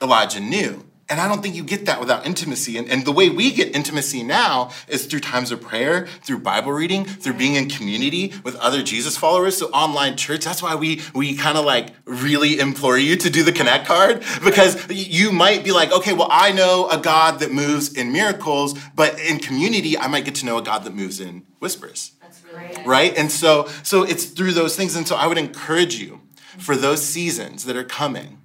Elijah 0.02 0.40
knew. 0.40 0.86
And 1.14 1.20
I 1.20 1.28
don't 1.28 1.42
think 1.42 1.54
you 1.54 1.62
get 1.62 1.86
that 1.86 2.00
without 2.00 2.26
intimacy. 2.26 2.76
And, 2.76 2.88
and 2.90 3.04
the 3.04 3.12
way 3.12 3.30
we 3.30 3.52
get 3.52 3.72
intimacy 3.72 4.24
now 4.24 4.72
is 4.88 5.06
through 5.06 5.20
times 5.20 5.52
of 5.52 5.60
prayer, 5.60 6.08
through 6.22 6.40
Bible 6.40 6.72
reading, 6.72 7.04
through 7.04 7.34
being 7.34 7.54
in 7.54 7.68
community 7.68 8.32
with 8.42 8.56
other 8.56 8.82
Jesus 8.82 9.16
followers. 9.16 9.56
So 9.56 9.66
online 9.66 10.16
church, 10.16 10.44
that's 10.44 10.60
why 10.60 10.74
we 10.74 11.02
we 11.14 11.36
kind 11.36 11.56
of 11.56 11.64
like 11.64 11.90
really 12.04 12.58
implore 12.58 12.98
you 12.98 13.14
to 13.14 13.30
do 13.30 13.44
the 13.44 13.52
connect 13.52 13.86
card 13.86 14.24
because 14.42 14.90
you 14.90 15.30
might 15.30 15.62
be 15.62 15.70
like, 15.70 15.92
okay, 15.92 16.14
well, 16.14 16.26
I 16.32 16.50
know 16.50 16.88
a 16.88 16.98
God 16.98 17.38
that 17.38 17.52
moves 17.52 17.96
in 17.96 18.10
miracles, 18.10 18.76
but 18.96 19.16
in 19.20 19.38
community, 19.38 19.96
I 19.96 20.08
might 20.08 20.24
get 20.24 20.34
to 20.36 20.46
know 20.46 20.58
a 20.58 20.62
God 20.62 20.82
that 20.82 20.96
moves 20.96 21.20
in 21.20 21.46
whispers. 21.60 22.10
That's. 22.20 22.42
Right? 22.84 23.16
And 23.16 23.30
so 23.30 23.68
so 23.84 24.02
it's 24.02 24.24
through 24.24 24.54
those 24.54 24.74
things. 24.74 24.96
And 24.96 25.06
so 25.06 25.14
I 25.14 25.28
would 25.28 25.38
encourage 25.38 25.94
you 25.94 26.22
for 26.58 26.74
those 26.74 27.04
seasons 27.04 27.66
that 27.66 27.76
are 27.76 27.84
coming. 27.84 28.40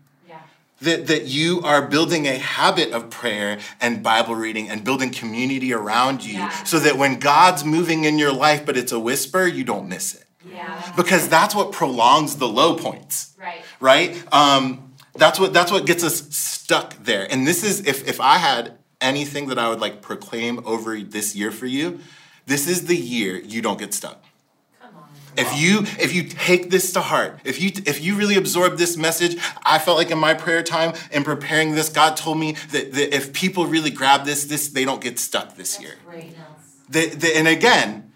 That, 0.82 1.08
that 1.08 1.26
you 1.26 1.62
are 1.64 1.82
building 1.88 2.28
a 2.28 2.38
habit 2.38 2.92
of 2.92 3.10
prayer 3.10 3.60
and 3.82 4.02
Bible 4.04 4.36
reading 4.36 4.70
and 4.70 4.84
building 4.84 5.12
community 5.12 5.74
around 5.74 6.24
you 6.24 6.34
Yeah. 6.40 6.64
so 6.64 6.80
that 6.80 6.98
when 6.98 7.20
God's 7.20 7.64
moving 7.66 8.04
in 8.06 8.18
your 8.18 8.32
life, 8.32 8.66
but 8.66 8.78
it's 8.78 8.92
a 8.92 9.00
whisper, 9.00 9.46
you 9.46 9.64
don't 9.64 9.88
miss 9.90 10.16
it. 10.16 10.26
Yeah. 10.50 10.94
Because 10.96 11.28
that's 11.30 11.54
what 11.54 11.72
prolongs 11.72 12.38
the 12.38 12.48
low 12.48 12.76
points, 12.76 13.34
Right. 13.38 13.62
right? 13.80 14.34
Um, 14.34 14.94
that's 15.16 15.40
what 15.40 15.54
that's 15.54 15.72
what 15.72 15.86
gets 15.86 16.04
us 16.04 16.34
stuck 16.36 16.96
there. 17.04 17.28
And 17.30 17.46
this 17.46 17.64
is 17.64 17.86
if 17.86 18.08
if 18.08 18.22
I 18.22 18.38
had 18.38 18.78
anything 19.02 19.48
that 19.48 19.60
I 19.60 19.70
would 19.70 19.80
like 19.82 20.02
proclaim 20.02 20.62
over 20.66 20.98
this 21.02 21.36
year 21.36 21.52
for 21.52 21.66
you, 21.66 22.00
this 22.46 22.68
is 22.68 22.86
the 22.88 22.96
year 22.96 23.38
you 23.38 23.62
don't 23.62 23.80
get 23.80 23.94
stuck. 23.94 24.24
If 25.40 25.58
you 25.60 25.80
if 26.00 26.14
you 26.14 26.24
take 26.24 26.70
this 26.70 26.92
to 26.94 27.02
heart, 27.02 27.40
if 27.44 27.62
you 27.62 27.72
if 27.86 28.02
you 28.02 28.16
really 28.16 28.36
absorb 28.36 28.78
this 28.78 28.98
message, 28.98 29.38
I 29.64 29.80
felt 29.80 29.98
like 29.98 30.12
in 30.12 30.18
my 30.18 30.34
prayer 30.34 30.64
time 30.64 30.94
in 31.12 31.24
preparing 31.24 31.76
this, 31.76 31.90
God 31.90 32.18
told 32.18 32.38
me 32.38 32.54
that, 32.72 32.94
that 32.94 33.16
if 33.16 33.34
people 33.34 33.66
really 33.66 33.90
grab 33.92 34.26
this, 34.26 34.46
this 34.46 34.68
they 34.70 34.86
don't 34.86 35.02
get 35.02 35.20
stuck 35.20 35.56
this 35.56 35.80
year. 35.82 35.96
Great. 36.06 36.36
That- 36.90 37.20
that- 37.22 37.36
and 37.38 37.48
again, 37.48 38.12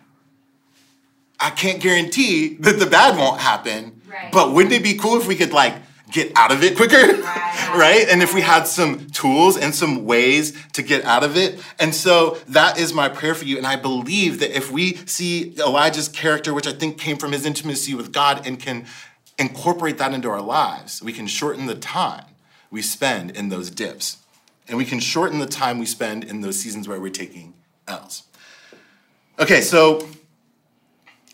I 1.39 1.49
can't 1.49 1.81
guarantee 1.81 2.55
that 2.59 2.79
the 2.79 2.85
bad 2.85 3.17
won't 3.17 3.39
happen. 3.41 4.01
Right. 4.07 4.31
But 4.31 4.53
wouldn't 4.53 4.73
it 4.73 4.83
be 4.83 4.95
cool 4.95 5.19
if 5.19 5.27
we 5.27 5.35
could 5.35 5.51
like 5.53 5.75
get 6.13 6.31
out 6.37 6.51
of 6.51 6.63
it 6.63 6.77
quicker? 6.77 7.21
Right. 7.73 7.77
right? 7.77 8.07
And 8.09 8.21
if 8.21 8.33
we 8.35 8.41
had 8.41 8.67
some 8.67 9.07
tools 9.09 9.57
and 9.57 9.73
some 9.73 10.05
ways 10.05 10.53
to 10.73 10.83
get 10.83 11.03
out 11.05 11.23
of 11.23 11.37
it. 11.37 11.59
And 11.79 11.95
so 11.95 12.37
that 12.49 12.77
is 12.77 12.93
my 12.93 13.09
prayer 13.09 13.33
for 13.33 13.45
you. 13.45 13.57
And 13.57 13.65
I 13.65 13.77
believe 13.77 14.39
that 14.41 14.55
if 14.55 14.71
we 14.71 14.95
see 15.07 15.55
Elijah's 15.57 16.07
character, 16.07 16.53
which 16.53 16.67
I 16.67 16.73
think 16.73 16.99
came 16.99 17.17
from 17.17 17.31
his 17.31 17.45
intimacy 17.45 17.95
with 17.95 18.11
God, 18.11 18.45
and 18.45 18.59
can 18.59 18.85
incorporate 19.39 19.97
that 19.97 20.13
into 20.13 20.29
our 20.29 20.41
lives, 20.41 21.01
we 21.01 21.13
can 21.13 21.25
shorten 21.25 21.65
the 21.65 21.75
time 21.75 22.25
we 22.69 22.81
spend 22.81 23.31
in 23.31 23.49
those 23.49 23.71
dips. 23.71 24.17
And 24.67 24.77
we 24.77 24.85
can 24.85 24.99
shorten 24.99 25.39
the 25.39 25.47
time 25.47 25.79
we 25.79 25.85
spend 25.85 26.23
in 26.23 26.41
those 26.41 26.59
seasons 26.59 26.87
where 26.87 26.99
we're 26.99 27.09
taking 27.09 27.53
L's. 27.87 28.23
Okay, 29.39 29.61
so 29.61 30.07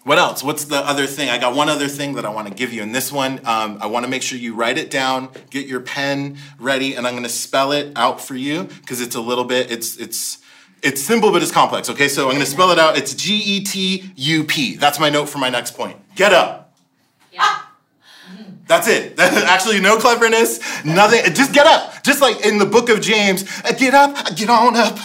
what 0.04 0.18
else? 0.18 0.44
What's 0.44 0.66
the 0.66 0.78
other 0.78 1.06
thing? 1.06 1.30
I 1.30 1.38
got 1.38 1.56
one 1.56 1.70
other 1.70 1.88
thing 1.88 2.16
that 2.16 2.26
I 2.26 2.30
want 2.30 2.48
to 2.48 2.54
give 2.54 2.72
you. 2.72 2.82
And 2.82 2.96
this 2.96 3.12
one, 3.12 3.40
um, 3.46 3.78
I 3.82 3.88
want 3.88 4.06
to 4.06 4.10
make 4.10 4.22
sure 4.22 4.38
you 4.38 4.56
write 4.56 4.78
it 4.78 4.90
down, 4.90 5.30
get 5.50 5.68
your 5.68 5.82
pen 5.82 6.38
ready, 6.58 6.96
and 6.96 7.06
I'm 7.06 7.14
going 7.14 7.24
to 7.24 7.30
spell 7.30 7.72
it 7.72 7.92
out 7.96 8.22
for 8.22 8.36
you 8.36 8.64
because 8.64 9.02
it's 9.02 9.16
a 9.16 9.22
little 9.22 9.44
bit, 9.44 9.72
it's, 9.72 9.98
it's, 9.98 10.40
it's 10.82 11.02
simple, 11.02 11.32
but 11.32 11.42
it's 11.42 11.52
complex. 11.52 11.90
Okay, 11.90 12.08
so 12.08 12.26
I'm 12.26 12.32
going 12.32 12.40
to 12.40 12.50
spell 12.50 12.72
it 12.72 12.80
out. 12.80 12.98
It's 12.98 13.14
G 13.14 13.36
E 13.36 13.64
T 13.64 14.12
U 14.16 14.44
P. 14.46 14.78
That's 14.78 15.00
my 15.00 15.10
note 15.10 15.28
for 15.28 15.38
my 15.38 15.50
next 15.50 15.72
point. 15.72 15.98
Get 16.16 16.32
up. 16.32 16.74
Yeah. 17.34 17.60
That's 18.70 18.88
it. 18.88 19.20
Actually, 19.20 19.80
no 19.80 19.98
cleverness, 19.98 20.60
nothing. 20.86 21.34
Just 21.34 21.54
get 21.54 21.66
up. 21.66 22.04
Just 22.04 22.22
like 22.22 22.46
in 22.46 22.60
the 22.60 22.68
book 22.68 22.90
of 22.90 23.02
James, 23.02 23.42
get 23.80 23.96
up, 23.96 24.14
get 24.36 24.48
on 24.48 24.76
up. 24.76 24.96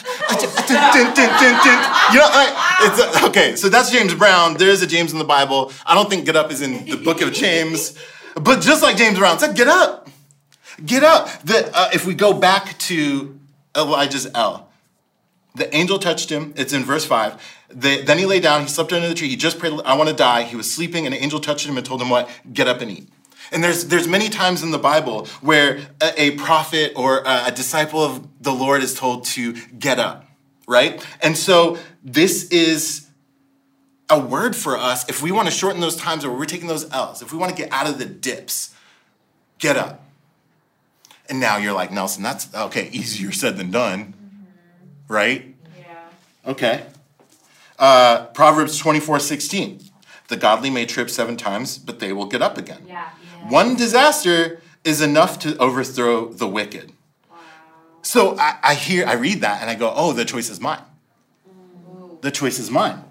You 2.12 2.18
know, 2.18 2.28
like, 2.28 2.52
it's, 2.82 3.24
okay, 3.24 3.56
so 3.56 3.70
that's 3.70 3.90
James 3.90 4.14
Brown. 4.14 4.58
There 4.58 4.68
is 4.68 4.82
a 4.82 4.86
James 4.86 5.14
in 5.14 5.18
the 5.18 5.24
Bible. 5.24 5.72
I 5.86 5.94
don't 5.94 6.10
think 6.10 6.26
get 6.26 6.36
up 6.36 6.52
is 6.52 6.60
in 6.60 6.84
the 6.84 6.98
book 6.98 7.22
of 7.22 7.32
James. 7.32 7.98
But 8.34 8.60
just 8.60 8.82
like 8.82 8.98
James 8.98 9.18
Brown 9.18 9.38
said, 9.38 9.56
get 9.56 9.68
up. 9.68 10.10
Get 10.84 11.02
up. 11.02 11.28
The, 11.44 11.70
uh, 11.74 11.88
if 11.94 12.04
we 12.04 12.12
go 12.12 12.34
back 12.34 12.78
to 12.80 13.38
Elijah's 13.74 14.28
L, 14.34 14.68
the 15.54 15.74
angel 15.74 15.98
touched 15.98 16.28
him. 16.28 16.52
It's 16.54 16.74
in 16.74 16.84
verse 16.84 17.06
5. 17.06 17.42
The, 17.70 18.02
then 18.02 18.18
he 18.18 18.26
lay 18.26 18.40
down. 18.40 18.60
He 18.60 18.68
slept 18.68 18.92
under 18.92 19.08
the 19.08 19.14
tree. 19.14 19.30
He 19.30 19.36
just 19.36 19.58
prayed, 19.58 19.72
I 19.86 19.96
want 19.96 20.10
to 20.10 20.14
die. 20.14 20.42
He 20.42 20.54
was 20.54 20.70
sleeping, 20.70 21.06
and 21.06 21.14
an 21.14 21.22
angel 21.22 21.40
touched 21.40 21.66
him 21.66 21.78
and 21.78 21.86
told 21.86 22.02
him 22.02 22.10
what? 22.10 22.28
Get 22.52 22.68
up 22.68 22.82
and 22.82 22.90
eat. 22.90 23.08
And 23.54 23.62
there's, 23.62 23.86
there's 23.86 24.08
many 24.08 24.28
times 24.28 24.64
in 24.64 24.72
the 24.72 24.78
Bible 24.78 25.26
where 25.40 25.78
a, 26.02 26.22
a 26.22 26.30
prophet 26.32 26.92
or 26.96 27.20
a, 27.20 27.46
a 27.46 27.52
disciple 27.52 28.02
of 28.02 28.26
the 28.42 28.52
Lord 28.52 28.82
is 28.82 28.94
told 28.94 29.24
to 29.26 29.52
get 29.78 30.00
up, 30.00 30.26
right? 30.66 31.06
And 31.22 31.38
so 31.38 31.78
this 32.02 32.48
is 32.50 33.08
a 34.10 34.18
word 34.18 34.56
for 34.56 34.76
us 34.76 35.08
if 35.08 35.22
we 35.22 35.30
want 35.30 35.46
to 35.46 35.54
shorten 35.54 35.80
those 35.80 35.96
times 35.96 36.26
where 36.26 36.36
we're 36.36 36.46
taking 36.46 36.66
those 36.66 36.90
L's, 36.92 37.22
if 37.22 37.32
we 37.32 37.38
want 37.38 37.54
to 37.54 37.62
get 37.62 37.72
out 37.72 37.88
of 37.88 37.98
the 37.98 38.06
dips, 38.06 38.74
get 39.58 39.76
up. 39.76 40.04
And 41.28 41.38
now 41.38 41.56
you're 41.56 41.72
like, 41.72 41.92
Nelson, 41.92 42.24
that's 42.24 42.52
okay, 42.54 42.88
easier 42.90 43.30
said 43.30 43.56
than 43.56 43.70
done, 43.70 44.14
right? 45.08 45.54
Yeah. 45.78 46.50
Okay. 46.50 46.84
Uh, 47.78 48.26
Proverbs 48.26 48.78
24 48.78 49.20
16. 49.20 49.80
The 50.28 50.36
godly 50.36 50.70
may 50.70 50.86
trip 50.86 51.10
seven 51.10 51.36
times, 51.36 51.78
but 51.78 52.00
they 52.00 52.12
will 52.12 52.26
get 52.26 52.40
up 52.42 52.56
again. 52.58 52.82
Yeah. 52.86 53.08
Yeah. 53.42 53.50
One 53.50 53.76
disaster 53.76 54.60
is 54.82 55.00
enough 55.00 55.38
to 55.40 55.56
overthrow 55.58 56.28
the 56.32 56.48
wicked. 56.48 56.92
Wow. 57.30 57.36
So 58.02 58.36
I, 58.38 58.56
I 58.62 58.74
hear, 58.74 59.06
I 59.06 59.14
read 59.14 59.40
that 59.42 59.60
and 59.60 59.70
I 59.70 59.74
go, 59.74 59.92
oh, 59.94 60.12
the 60.12 60.24
choice 60.24 60.48
is 60.50 60.60
mine. 60.60 60.82
Ooh. 61.48 62.18
The 62.22 62.30
choice 62.30 62.58
is 62.58 62.70
mine. 62.70 63.02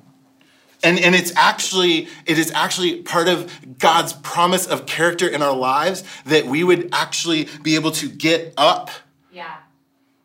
And, 0.83 0.99
and 0.99 1.15
it's 1.15 1.31
actually 1.37 2.07
it 2.25 2.37
is 2.37 2.51
actually 2.51 3.03
part 3.03 3.29
of 3.29 3.49
God's 3.79 4.11
promise 4.13 4.67
of 4.67 4.85
character 4.85 5.27
in 5.27 5.41
our 5.41 5.55
lives 5.55 6.03
that 6.25 6.45
we 6.45 6.63
would 6.63 6.89
actually 6.91 7.47
be 7.61 7.75
able 7.75 7.91
to 7.91 8.09
get 8.09 8.53
up 8.57 8.89
Yeah. 9.31 9.55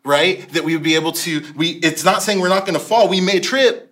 right? 0.05 0.48
That 0.55 0.64
we 0.64 0.74
would 0.74 0.83
be 0.83 0.96
able 0.96 1.12
to, 1.12 1.42
we 1.55 1.72
it's 1.83 2.03
not 2.05 2.22
saying 2.24 2.40
we're 2.40 2.48
not 2.48 2.66
gonna 2.66 2.81
fall, 2.81 3.09
we 3.09 3.20
may 3.20 3.38
trip, 3.38 3.88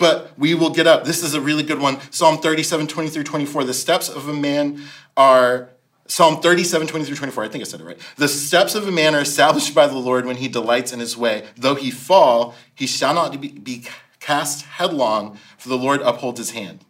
but 0.00 0.36
we 0.38 0.54
will 0.54 0.70
get 0.70 0.86
up. 0.86 1.04
This 1.04 1.22
is 1.22 1.34
a 1.34 1.40
really 1.40 1.62
good 1.62 1.78
one. 1.78 2.00
Psalm 2.10 2.38
37, 2.38 2.88
20 2.88 3.10
through 3.10 3.22
24. 3.22 3.64
The 3.64 3.74
steps 3.74 4.08
of 4.08 4.28
a 4.28 4.32
man 4.32 4.82
are 5.16 5.68
Psalm 6.06 6.40
37, 6.40 6.88
20 6.88 7.04
through 7.04 7.16
24. 7.16 7.44
I 7.44 7.48
think 7.48 7.62
I 7.62 7.66
said 7.66 7.80
it 7.80 7.84
right. 7.84 7.98
The 8.16 8.26
steps 8.26 8.74
of 8.74 8.88
a 8.88 8.90
man 8.90 9.14
are 9.14 9.20
established 9.20 9.74
by 9.74 9.86
the 9.86 9.98
Lord 9.98 10.24
when 10.24 10.36
he 10.36 10.48
delights 10.48 10.92
in 10.92 10.98
his 10.98 11.16
way. 11.16 11.46
Though 11.54 11.74
he 11.74 11.90
fall, 11.90 12.54
he 12.74 12.86
shall 12.86 13.14
not 13.14 13.38
be, 13.38 13.48
be 13.50 13.84
cast 14.18 14.64
headlong, 14.64 15.38
for 15.58 15.68
the 15.68 15.76
Lord 15.76 16.00
upholds 16.00 16.38
his 16.38 16.52
hand. 16.52 16.84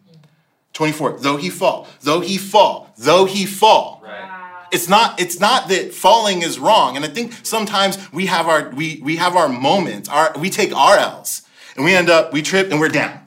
24. 0.73 1.19
Though 1.19 1.35
he 1.35 1.49
fall, 1.49 1.87
though 1.99 2.21
he 2.21 2.37
fall, 2.37 2.93
though 2.97 3.25
he 3.25 3.45
fall. 3.45 4.01
Right. 4.01 4.29
It's 4.71 4.87
not 4.87 5.19
it's 5.19 5.37
not 5.37 5.67
that 5.67 5.93
falling 5.93 6.43
is 6.43 6.57
wrong. 6.57 6.95
And 6.95 7.03
I 7.03 7.09
think 7.09 7.33
sometimes 7.43 7.97
we 8.13 8.27
have 8.27 8.47
our 8.47 8.69
we 8.69 9.01
we 9.03 9.17
have 9.17 9.35
our 9.35 9.49
moments, 9.49 10.07
our 10.07 10.33
we 10.39 10.49
take 10.49 10.73
our 10.73 10.97
L's 10.97 11.41
and 11.75 11.85
we 11.85 11.93
end 11.95 12.09
up 12.09 12.33
we 12.33 12.41
trip 12.41 12.71
and 12.71 12.79
we're 12.79 12.89
down. 12.89 13.19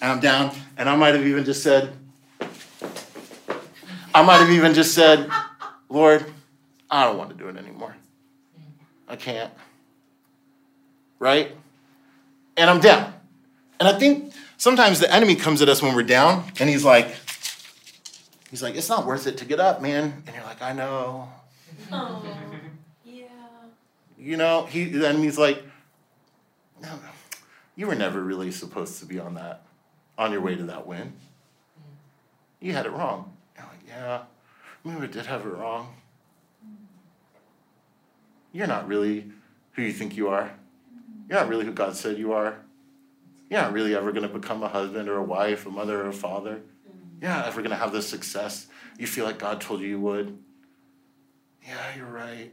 And 0.00 0.12
I'm 0.12 0.20
down 0.20 0.54
and 0.76 0.88
I 0.88 0.96
might 0.96 1.14
have 1.14 1.26
even 1.26 1.44
just 1.44 1.62
said 1.62 1.92
I 4.14 4.22
might 4.22 4.38
have 4.38 4.50
even 4.50 4.74
just 4.74 4.94
said, 4.94 5.30
"Lord, 5.88 6.24
I 6.90 7.04
don't 7.04 7.18
want 7.18 7.30
to 7.30 7.36
do 7.36 7.48
it 7.48 7.56
anymore. 7.56 7.94
I 9.06 9.16
can't." 9.16 9.52
Right? 11.18 11.54
And 12.56 12.70
I'm 12.70 12.80
down. 12.80 13.12
And 13.78 13.88
I 13.88 13.98
think 13.98 14.32
sometimes 14.56 14.98
the 14.98 15.12
enemy 15.12 15.36
comes 15.36 15.62
at 15.62 15.68
us 15.68 15.82
when 15.82 15.94
we're 15.94 16.02
down 16.02 16.44
and 16.58 16.68
he's 16.68 16.84
like 16.84 17.14
He's 18.50 18.62
like, 18.62 18.76
it's 18.76 18.88
not 18.88 19.06
worth 19.06 19.26
it 19.26 19.36
to 19.38 19.44
get 19.44 19.60
up, 19.60 19.82
man. 19.82 20.22
And 20.26 20.34
you're 20.34 20.44
like, 20.44 20.62
I 20.62 20.72
know. 20.72 21.28
Oh. 21.92 22.24
Yeah. 23.04 23.24
You 24.18 24.36
know, 24.36 24.66
he 24.66 24.84
then 24.84 25.22
he's 25.22 25.38
like, 25.38 25.62
no, 26.82 26.88
you 27.78 27.86
were 27.86 27.94
never 27.94 28.20
really 28.20 28.50
supposed 28.50 28.98
to 28.98 29.06
be 29.06 29.20
on 29.20 29.34
that, 29.34 29.62
on 30.18 30.32
your 30.32 30.40
way 30.40 30.56
to 30.56 30.64
that 30.64 30.84
win. 30.84 31.12
You 32.58 32.72
had 32.72 32.86
it 32.86 32.90
wrong. 32.90 33.36
You're 33.56 33.66
like, 33.66 33.78
yeah, 33.86 34.22
maybe 34.82 35.02
I 35.02 35.06
did 35.06 35.26
have 35.26 35.46
it 35.46 35.50
wrong. 35.50 35.94
You're 38.50 38.66
not 38.66 38.88
really 38.88 39.30
who 39.72 39.82
you 39.82 39.92
think 39.92 40.16
you 40.16 40.26
are. 40.26 40.50
You're 41.28 41.38
not 41.38 41.48
really 41.48 41.64
who 41.64 41.72
God 41.72 41.94
said 41.94 42.18
you 42.18 42.32
are. 42.32 42.56
You're 43.48 43.60
not 43.60 43.72
really 43.72 43.94
ever 43.94 44.10
going 44.10 44.26
to 44.26 44.28
become 44.28 44.64
a 44.64 44.68
husband 44.68 45.08
or 45.08 45.18
a 45.18 45.22
wife, 45.22 45.64
a 45.64 45.70
mother 45.70 46.02
or 46.02 46.08
a 46.08 46.12
father. 46.12 46.60
You're 47.22 47.30
not 47.30 47.46
ever 47.46 47.60
going 47.60 47.70
to 47.70 47.76
have 47.76 47.92
the 47.92 48.02
success 48.02 48.66
you 48.98 49.06
feel 49.06 49.24
like 49.24 49.38
God 49.38 49.60
told 49.60 49.82
you 49.82 49.86
you 49.86 50.00
would. 50.00 50.36
Yeah, 51.64 51.76
you're 51.96 52.06
right. 52.06 52.52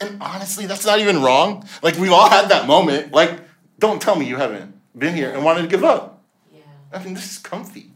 And 0.00 0.22
honestly, 0.22 0.66
that's 0.66 0.86
not 0.86 1.00
even 1.00 1.22
wrong. 1.22 1.66
Like, 1.82 1.96
we've 1.96 2.12
all 2.12 2.30
had 2.30 2.50
that 2.50 2.68
moment. 2.68 3.12
Like, 3.12 3.49
don't 3.80 4.00
tell 4.00 4.14
me 4.14 4.26
you 4.26 4.36
haven't 4.36 4.74
been 4.96 5.14
here 5.14 5.32
and 5.32 5.44
wanted 5.44 5.62
to 5.62 5.68
give 5.68 5.82
up. 5.82 6.22
Yeah. 6.54 6.60
I 6.92 7.02
mean, 7.02 7.14
this 7.14 7.32
is 7.32 7.38
comfy. 7.38 7.90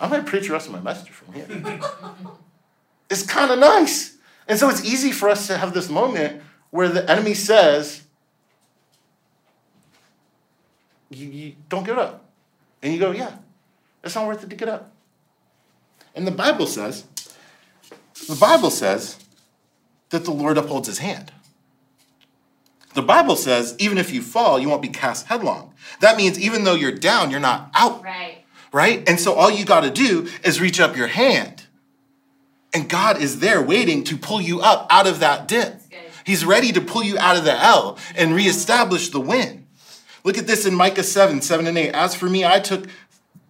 I 0.00 0.08
might 0.08 0.24
preach 0.24 0.46
the 0.46 0.54
rest 0.54 0.66
of 0.66 0.72
my 0.72 0.80
message 0.80 1.10
from 1.10 1.34
here. 1.34 1.46
it's 3.10 3.22
kind 3.22 3.50
of 3.50 3.58
nice. 3.58 4.16
And 4.48 4.58
so 4.58 4.70
it's 4.70 4.84
easy 4.84 5.12
for 5.12 5.28
us 5.28 5.46
to 5.48 5.58
have 5.58 5.74
this 5.74 5.90
moment 5.90 6.42
where 6.70 6.88
the 6.88 7.08
enemy 7.10 7.34
says, 7.34 8.04
you, 11.10 11.26
you 11.26 11.54
don't 11.68 11.84
give 11.84 11.98
up. 11.98 12.24
And 12.82 12.94
you 12.94 12.98
go, 12.98 13.10
yeah, 13.10 13.32
it's 14.02 14.14
not 14.14 14.26
worth 14.26 14.42
it 14.42 14.50
to 14.50 14.56
get 14.56 14.68
up. 14.68 14.92
And 16.14 16.26
the 16.26 16.32
Bible 16.32 16.66
says, 16.66 17.04
the 18.26 18.36
Bible 18.36 18.70
says 18.70 19.18
that 20.10 20.24
the 20.24 20.30
Lord 20.30 20.56
upholds 20.56 20.88
his 20.88 20.98
hand. 20.98 21.32
The 22.94 23.02
Bible 23.02 23.36
says, 23.36 23.76
even 23.78 23.98
if 23.98 24.12
you 24.12 24.20
fall, 24.22 24.58
you 24.58 24.68
won't 24.68 24.82
be 24.82 24.88
cast 24.88 25.26
headlong. 25.26 25.72
That 26.00 26.16
means 26.16 26.38
even 26.40 26.64
though 26.64 26.74
you're 26.74 26.90
down, 26.92 27.30
you're 27.30 27.40
not 27.40 27.70
out, 27.74 28.02
Right. 28.02 28.44
right? 28.72 29.08
And 29.08 29.20
so 29.20 29.34
all 29.34 29.50
you 29.50 29.64
got 29.64 29.82
to 29.82 29.90
do 29.90 30.28
is 30.42 30.60
reach 30.60 30.80
up 30.80 30.96
your 30.96 31.06
hand. 31.06 31.66
And 32.72 32.88
God 32.88 33.20
is 33.20 33.40
there 33.40 33.62
waiting 33.62 34.04
to 34.04 34.16
pull 34.16 34.40
you 34.40 34.60
up 34.60 34.86
out 34.90 35.06
of 35.06 35.20
that 35.20 35.46
dip. 35.48 35.80
He's 36.24 36.44
ready 36.44 36.70
to 36.72 36.80
pull 36.80 37.02
you 37.02 37.18
out 37.18 37.36
of 37.36 37.44
the 37.44 37.52
L 37.64 37.98
and 38.14 38.34
reestablish 38.34 39.08
the 39.08 39.20
win. 39.20 39.66
Look 40.22 40.38
at 40.38 40.46
this 40.46 40.66
in 40.66 40.74
Micah 40.74 41.02
7, 41.02 41.40
7 41.40 41.66
and 41.66 41.78
8. 41.78 41.90
As 41.90 42.14
for 42.14 42.28
me, 42.28 42.44
I 42.44 42.60
took 42.60 42.86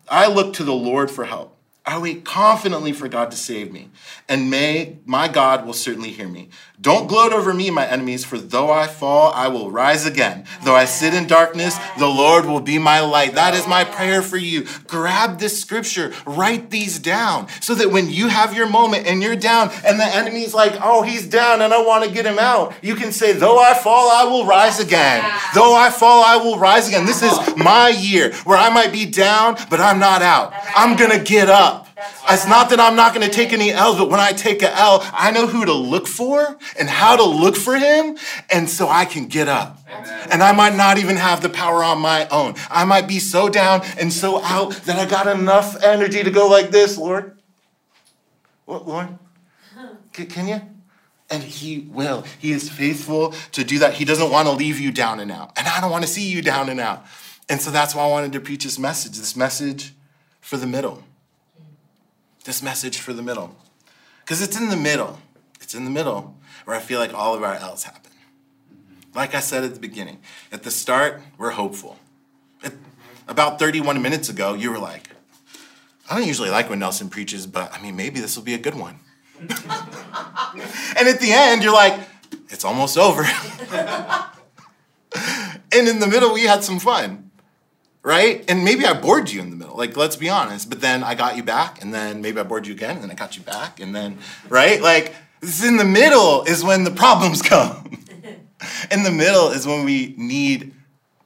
I 0.09 0.27
looked 0.27 0.57
to 0.57 0.65
the 0.65 0.73
Lord 0.75 1.11
for 1.11 1.25
help. 1.25 1.57
I 1.91 1.99
wait 1.99 2.25
confidently 2.25 2.93
for 2.93 3.09
God 3.09 3.33
to 3.33 3.37
save 3.37 3.73
me, 3.73 3.91
and 4.29 4.49
may 4.49 4.99
my 5.07 5.27
God 5.27 5.67
will 5.67 5.73
certainly 5.73 6.13
hear 6.13 6.29
me. 6.29 6.51
Don't 6.81 7.09
gloat 7.09 7.33
over 7.33 7.53
me, 7.53 7.69
my 7.69 7.85
enemies, 7.85 8.25
for 8.25 8.39
though 8.39 8.71
I 8.71 8.87
fall, 8.87 9.33
I 9.35 9.49
will 9.49 9.73
rise 9.73 10.07
again. 10.07 10.47
Though 10.65 10.77
I 10.77 10.85
sit 10.85 11.13
in 11.15 11.27
darkness, 11.27 11.77
the 11.99 12.07
Lord 12.07 12.47
will 12.47 12.61
be 12.61 12.79
my 12.79 13.01
light. 13.01 13.35
That 13.35 13.55
is 13.55 13.67
my 13.67 13.83
prayer 13.83 14.23
for 14.23 14.37
you. 14.37 14.67
Grab 14.87 15.41
this 15.41 15.61
scripture, 15.61 16.13
write 16.25 16.71
these 16.71 17.01
down, 17.01 17.49
so 17.61 17.75
that 17.75 17.91
when 17.91 18.09
you 18.09 18.29
have 18.29 18.57
your 18.57 18.69
moment 18.69 19.09
and 19.09 19.21
you're 19.21 19.35
down, 19.35 19.71
and 19.85 19.99
the 19.99 20.05
enemy's 20.05 20.55
like, 20.55 20.79
oh, 20.81 21.03
he's 21.03 21.27
down 21.27 21.61
and 21.61 21.75
I 21.75 21.85
want 21.85 22.05
to 22.05 22.11
get 22.11 22.25
him 22.25 22.39
out, 22.39 22.73
you 22.83 22.95
can 22.95 23.11
say, 23.11 23.33
though 23.33 23.59
I 23.59 23.75
fall, 23.75 24.11
I 24.13 24.23
will 24.23 24.47
rise 24.47 24.79
again. 24.79 25.29
Though 25.57 25.75
I 25.75 25.91
fall, 25.91 26.23
I 26.25 26.37
will 26.37 26.57
rise 26.57 26.87
again. 26.87 27.05
This 27.05 27.23
is 27.23 27.57
my 27.57 27.89
year 27.89 28.33
where 28.45 28.57
I 28.57 28.71
might 28.71 28.93
be 28.93 29.07
down, 29.07 29.57
but 29.69 29.81
I'm 29.81 29.99
not 29.99 30.23
out. 30.23 30.55
I'm 30.77 30.97
going 30.97 31.11
to 31.11 31.23
get 31.23 31.51
up. 31.51 31.80
It's 32.29 32.47
not 32.47 32.71
that 32.71 32.81
I'm 32.81 32.97
not 32.97 33.15
going 33.15 33.29
to 33.29 33.35
take 33.35 33.53
any 33.53 33.71
L's, 33.71 33.99
but 33.99 34.09
when 34.09 34.21
I 34.21 34.33
take 34.33 34.63
a 34.63 34.75
L, 34.77 35.01
I 35.13 35.31
know 35.31 35.47
who 35.47 35.65
to 35.65 35.73
look 35.73 36.07
for 36.07 36.59
and 36.79 36.89
how 36.89 37.17
to 37.17 37.25
look 37.25 37.57
for 37.57 37.77
him, 37.77 38.17
and 38.51 38.69
so 38.69 38.89
I 38.89 39.05
can 39.05 39.27
get 39.27 39.49
up. 39.49 39.79
And 40.31 40.43
I 40.43 40.53
might 40.53 40.77
not 40.77 40.99
even 40.99 41.17
have 41.17 41.43
the 41.43 41.49
power 41.49 41.83
on 41.83 42.01
my 42.01 42.29
own. 42.29 42.55
I 42.71 42.85
might 42.85 43.09
be 43.09 43.19
so 43.19 43.49
down 43.49 43.83
and 43.99 44.13
so 44.13 44.43
out 44.43 44.73
that 44.85 44.99
I 44.99 45.09
got 45.09 45.27
enough 45.27 45.83
energy 45.83 46.23
to 46.23 46.31
go 46.31 46.49
like 46.49 46.71
this, 46.71 46.97
Lord. 46.97 47.39
What, 48.65 48.87
Lord? 48.87 49.19
Can 50.13 50.49
you? 50.49 50.61
And 51.29 51.43
he 51.43 51.89
will. 51.93 52.25
He 52.39 52.53
is 52.53 52.69
faithful 52.69 53.35
to 53.53 53.65
do 53.65 53.79
that. 53.81 53.95
He 53.95 54.05
doesn't 54.05 54.31
want 54.31 54.49
to 54.49 54.53
leave 54.53 54.81
you 54.81 54.91
down 54.91 55.21
and 55.21 55.31
out. 55.31 55.53
And 55.57 55.67
I 55.69 55.81
don't 55.81 55.91
want 55.91 56.05
to 56.05 56.11
see 56.11 56.29
you 56.29 56.43
down 56.43 56.69
and 56.69 56.81
out. 56.81 57.05
And 57.49 57.61
so 57.61 57.71
that's 57.73 57.95
why 57.95 58.05
I 58.05 58.07
wanted 58.07 58.33
to 58.33 58.41
preach 58.41 58.63
this 58.63 58.79
message, 58.79 59.19
this 59.19 59.37
message 59.37 59.93
for 60.41 60.57
the 60.57 60.67
middle. 60.67 61.03
This 62.45 62.63
message 62.63 62.99
for 62.99 63.13
the 63.13 63.23
middle. 63.23 63.57
Because 64.21 64.43
it's 64.43 64.59
in 64.59 64.69
the 64.71 64.77
middle. 64.77 65.21
It's 65.61 65.75
in 65.75 65.85
the 65.85 65.91
middle 65.91 66.37
where 66.65 66.77
I 66.77 66.81
feel 66.81 66.99
like 66.99 67.13
all 67.13 67.35
of 67.35 67.43
our 67.43 67.55
L's 67.55 67.85
happen. 67.85 68.13
Like 69.15 69.35
I 69.35 69.41
said 69.41 69.65
at 69.65 69.75
the 69.75 69.81
beginning, 69.81 70.19
at 70.53 70.63
the 70.63 70.71
start, 70.71 71.21
we're 71.37 71.51
hopeful. 71.51 71.99
At- 72.63 72.75
about 73.29 73.59
31 73.59 74.01
minutes 74.01 74.29
ago, 74.29 74.55
you 74.55 74.71
were 74.71 74.79
like, 74.79 75.11
I 76.09 76.17
don't 76.17 76.27
usually 76.27 76.51
like 76.51 76.69
when 76.71 76.79
Nelson 76.81 77.09
preaches, 77.09 77.47
but 77.47 77.73
I 77.73 77.81
mean, 77.81 77.97
maybe 77.97 78.21
this 78.21 78.37
will 78.37 78.45
be 78.45 78.55
a 78.55 78.59
good 78.59 78.75
one. 78.75 78.99
and 79.41 79.51
at 79.51 81.21
the 81.21 81.33
end, 81.33 81.63
you're 81.63 81.73
like, 81.73 81.99
it's 82.49 82.65
almost 82.65 82.99
over. 82.99 83.23
and 85.73 85.89
in 85.89 86.01
the 86.01 86.07
middle, 86.07 86.33
we 86.33 86.43
had 86.43 86.65
some 86.65 86.79
fun, 86.79 87.30
right? 88.03 88.45
And 88.49 88.65
maybe 88.65 88.85
I 88.85 88.99
bored 88.99 89.31
you 89.31 89.41
in 89.41 89.51
the 89.51 89.57
middle, 89.57 89.77
like, 89.77 89.97
let's 89.97 90.17
be 90.17 90.29
honest. 90.29 90.69
But 90.71 90.81
then 90.81 91.03
I 91.05 91.15
got 91.15 91.37
you 91.37 91.43
back, 91.43 91.83
and 91.83 91.93
then 91.93 92.21
maybe 92.23 92.41
I 92.41 92.43
bored 92.45 92.67
you 92.67 92.75
again, 92.75 92.93
and 92.97 93.03
then 93.03 93.11
I 93.11 93.15
got 93.15 93.37
you 93.37 93.43
back, 93.43 93.81
and 93.81 93.95
then, 93.95 94.19
right? 94.49 94.81
Like, 94.81 95.15
this 95.41 95.65
in 95.65 95.77
the 95.77 95.85
middle 95.85 96.43
is 96.45 96.63
when 96.65 96.85
the 96.85 96.91
problems 96.91 97.43
come. 97.55 98.05
in 98.91 99.03
the 99.03 99.11
middle 99.11 99.51
is 99.51 99.67
when 99.67 99.85
we 99.85 100.15
need 100.17 100.75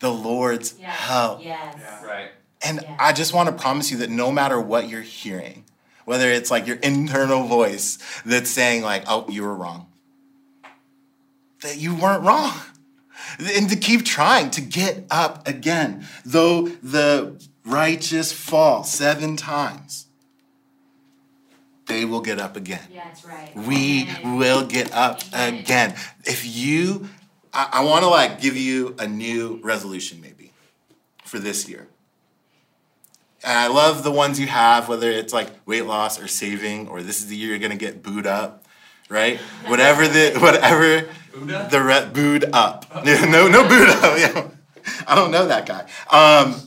the 0.01 0.13
Lord's 0.13 0.75
Yes. 0.81 0.93
help. 1.01 1.47
Yes. 1.77 2.03
Right. 2.03 2.31
And 2.65 2.81
Yeah. 2.83 2.97
I 2.99 3.13
just 3.13 3.33
want 3.35 3.49
to 3.49 3.55
promise 3.55 3.91
you 3.91 3.99
that 3.99 4.11
no 4.11 4.31
matter 4.31 4.61
what 4.61 4.89
you're 4.89 5.03
hearing, 5.03 5.65
whether 6.05 6.29
it's 6.31 6.51
like 6.51 6.67
your 6.67 6.77
internal 6.77 7.45
voice 7.45 7.99
that's 8.25 8.51
saying, 8.51 8.83
like, 8.83 9.05
oh, 9.07 9.27
you 9.29 9.43
were 9.43 9.55
wrong, 9.55 9.87
that 11.63 11.77
you 11.79 11.95
weren't 11.95 12.23
wrong. 12.23 12.53
And 13.39 13.69
to 13.71 13.77
keep 13.77 14.05
trying 14.05 14.51
to 14.51 14.61
get 14.61 15.05
up 15.11 15.47
again. 15.47 16.07
Though 16.25 16.69
the 16.69 17.43
righteous 17.65 18.33
fall 18.33 18.85
seven 18.85 19.37
times, 19.37 20.07
they 21.87 22.05
will 22.05 22.21
get 22.21 22.39
up 22.39 22.57
again. 22.57 22.81
Yeah, 22.93 23.05
that's 23.05 23.25
right. 23.25 23.51
We 23.55 24.09
Amen. 24.09 24.39
will 24.39 24.67
get 24.67 24.93
up 24.93 25.23
Amen. 25.35 25.61
again. 25.61 25.95
If 26.25 26.45
you, 26.47 27.09
I, 27.53 27.69
I 27.73 27.85
want 27.85 28.03
to 28.05 28.09
like 28.09 28.41
give 28.41 28.57
you 28.57 28.97
a 28.99 29.07
new 29.07 29.61
resolution 29.63 30.21
maybe 30.21 30.53
for 31.25 31.39
this 31.39 31.69
year. 31.69 31.89
And 33.43 33.59
I 33.59 33.67
love 33.67 34.03
the 34.03 34.11
ones 34.11 34.41
you 34.41 34.47
have, 34.47 34.89
whether 34.89 35.11
it's 35.11 35.35
like 35.35 35.51
weight 35.67 35.85
loss 35.85 36.19
or 36.19 36.29
saving, 36.29 36.89
or 36.89 37.03
this 37.03 37.21
is 37.21 37.27
the 37.27 37.37
year 37.37 37.51
you're 37.51 37.59
gonna 37.59 37.77
get 37.77 38.03
booed 38.03 38.27
up, 38.27 38.64
right? 39.09 39.39
Whatever 39.67 40.07
the 40.09 40.33
whatever 40.41 41.07
Buddha? 41.33 41.69
the 41.71 41.83
re- 41.83 42.09
booed 42.13 42.45
up. 42.53 42.87
no, 43.05 43.49
no 43.49 43.69
booed 43.69 43.89
up. 43.89 44.19
Yeah. 44.19 44.49
I 45.09 45.15
don't 45.15 45.31
know 45.31 45.47
that 45.47 45.65
guy. 45.67 45.87
Um, 46.11 46.61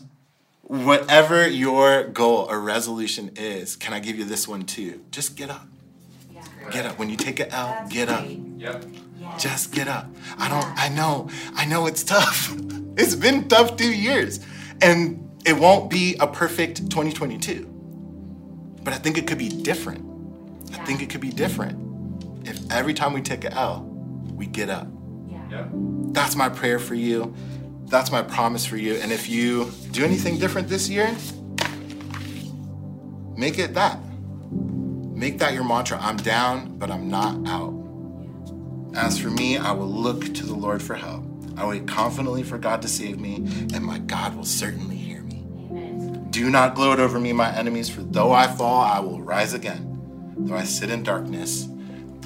whatever 0.63 1.47
your 1.47 2.05
goal 2.05 2.47
or 2.49 2.59
resolution 2.59 3.31
is, 3.35 3.75
can 3.75 3.93
I 3.93 3.99
give 3.99 4.17
you 4.17 4.25
this 4.25 4.47
one 4.47 4.63
too? 4.63 5.03
Just 5.11 5.35
get 5.35 5.49
up. 5.51 5.67
Yeah. 6.31 6.41
Get 6.71 6.85
up. 6.87 6.97
When 6.97 7.09
you 7.09 7.15
take 7.15 7.39
an 7.39 7.49
L, 7.51 7.67
That's 7.69 7.93
get 7.93 8.09
up. 8.09 8.23
great. 8.25 8.39
Yep. 8.57 8.85
Yeah. 9.19 9.37
Just 9.37 9.71
get 9.71 9.87
up. 9.87 10.07
I 10.39 10.49
don't, 10.49 10.65
I 10.77 10.89
know, 10.89 11.29
I 11.55 11.65
know 11.65 11.85
it's 11.85 12.03
tough. 12.03 12.55
It's 12.97 13.13
been 13.15 13.47
tough 13.47 13.77
two 13.77 13.93
years. 13.93 14.39
And 14.81 15.29
it 15.45 15.53
won't 15.53 15.89
be 15.91 16.15
a 16.19 16.25
perfect 16.27 16.77
2022. 16.89 17.65
But 18.83 18.93
I 18.93 18.97
think 18.97 19.17
it 19.19 19.27
could 19.27 19.37
be 19.37 19.49
different. 19.49 20.03
I 20.73 20.83
think 20.85 21.01
it 21.03 21.09
could 21.11 21.21
be 21.21 21.29
different 21.29 21.77
if 22.47 22.71
every 22.71 22.93
time 22.93 23.13
we 23.13 23.21
take 23.21 23.43
an 23.43 23.53
L, 23.53 23.83
we 24.33 24.45
get 24.45 24.69
up. 24.69 24.87
Yeah. 25.27 25.49
Yep. 25.49 25.69
That's 26.13 26.35
my 26.35 26.49
prayer 26.49 26.79
for 26.79 26.95
you. 26.95 27.35
That's 27.85 28.11
my 28.11 28.21
promise 28.21 28.65
for 28.65 28.77
you. 28.77 28.95
And 28.95 29.11
if 29.11 29.29
you 29.29 29.71
do 29.91 30.03
anything 30.03 30.37
different 30.39 30.67
this 30.67 30.89
year, 30.89 31.15
make 33.35 33.59
it 33.59 33.73
that. 33.73 33.99
Make 34.51 35.39
that 35.39 35.53
your 35.53 35.63
mantra. 35.63 35.97
I'm 35.99 36.17
down, 36.17 36.77
but 36.77 36.91
I'm 36.91 37.09
not 37.09 37.47
out. 37.47 37.73
As 38.95 39.19
for 39.19 39.29
me, 39.29 39.57
I 39.57 39.71
will 39.71 39.89
look 39.89 40.33
to 40.33 40.45
the 40.45 40.55
Lord 40.55 40.81
for 40.81 40.95
help. 40.95 41.25
I 41.57 41.67
wait 41.67 41.87
confidently 41.87 42.43
for 42.43 42.57
God 42.57 42.81
to 42.83 42.87
save 42.87 43.19
me, 43.19 43.37
and 43.73 43.83
my 43.83 43.99
God 43.99 44.35
will 44.35 44.45
certainly 44.45 44.95
hear 44.95 45.21
me. 45.23 45.43
Amen. 45.71 46.27
Do 46.29 46.49
not 46.49 46.75
gloat 46.75 46.99
over 46.99 47.19
me, 47.19 47.33
my 47.33 47.51
enemies, 47.55 47.89
for 47.89 48.01
though 48.01 48.31
I 48.31 48.47
fall, 48.47 48.81
I 48.81 48.99
will 48.99 49.21
rise 49.21 49.53
again. 49.53 50.35
Though 50.37 50.55
I 50.55 50.65
sit 50.65 50.91
in 50.91 51.03
darkness, 51.03 51.67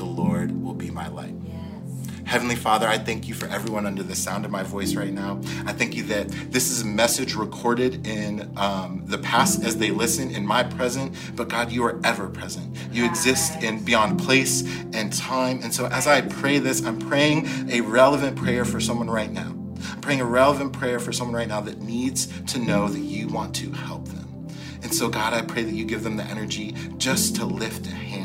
the 0.01 0.05
Lord 0.05 0.63
will 0.63 0.73
be 0.73 0.89
my 0.89 1.07
light. 1.09 1.35
Yes. 1.45 2.25
Heavenly 2.25 2.55
Father, 2.55 2.87
I 2.87 2.97
thank 2.97 3.27
you 3.27 3.35
for 3.35 3.45
everyone 3.45 3.85
under 3.85 4.01
the 4.01 4.15
sound 4.15 4.45
of 4.45 4.49
my 4.49 4.63
voice 4.63 4.95
right 4.95 5.13
now. 5.13 5.39
I 5.67 5.73
thank 5.73 5.95
you 5.95 6.01
that 6.05 6.27
this 6.49 6.71
is 6.71 6.81
a 6.81 6.87
message 6.87 7.35
recorded 7.35 8.07
in 8.07 8.51
um, 8.57 9.03
the 9.05 9.19
past 9.19 9.63
as 9.63 9.77
they 9.77 9.91
listen 9.91 10.31
in 10.31 10.43
my 10.43 10.63
present, 10.63 11.15
but 11.35 11.49
God, 11.49 11.71
you 11.71 11.83
are 11.83 12.01
ever 12.03 12.27
present. 12.29 12.75
You 12.91 13.05
exist 13.05 13.61
in 13.61 13.85
beyond 13.85 14.19
place 14.19 14.63
and 14.91 15.13
time. 15.13 15.59
And 15.61 15.71
so 15.71 15.85
as 15.85 16.07
I 16.07 16.21
pray 16.21 16.57
this, 16.57 16.83
I'm 16.83 16.97
praying 16.97 17.69
a 17.69 17.81
relevant 17.81 18.35
prayer 18.35 18.65
for 18.65 18.79
someone 18.79 19.07
right 19.07 19.31
now. 19.31 19.55
I'm 19.91 20.01
praying 20.01 20.21
a 20.21 20.25
relevant 20.25 20.73
prayer 20.73 20.99
for 20.99 21.11
someone 21.11 21.35
right 21.35 21.47
now 21.47 21.61
that 21.61 21.79
needs 21.79 22.25
to 22.53 22.57
know 22.57 22.87
that 22.87 23.01
you 23.01 23.27
want 23.27 23.53
to 23.57 23.71
help 23.71 24.07
them. 24.07 24.47
And 24.81 24.91
so, 24.91 25.09
God, 25.09 25.33
I 25.33 25.43
pray 25.43 25.61
that 25.61 25.75
you 25.75 25.85
give 25.85 26.01
them 26.01 26.17
the 26.17 26.23
energy 26.23 26.75
just 26.97 27.35
to 27.35 27.45
lift 27.45 27.85
a 27.85 27.91
hand. 27.91 28.20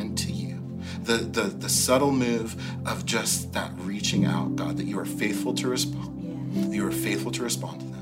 The, 1.07 1.19
the, 1.19 1.43
the 1.43 1.69
subtle 1.69 2.11
move 2.11 2.61
of 2.85 3.07
just 3.07 3.53
that 3.53 3.71
reaching 3.79 4.25
out, 4.25 4.57
God, 4.57 4.77
that 4.77 4.87
you 4.87 4.99
are 4.99 5.05
faithful 5.05 5.55
to 5.55 5.69
respond. 5.69 6.73
That 6.73 6.75
you 6.75 6.87
are 6.87 6.91
faithful 6.91 7.31
to 7.33 7.43
respond 7.45 7.81
to 7.81 7.87
them. 7.87 7.97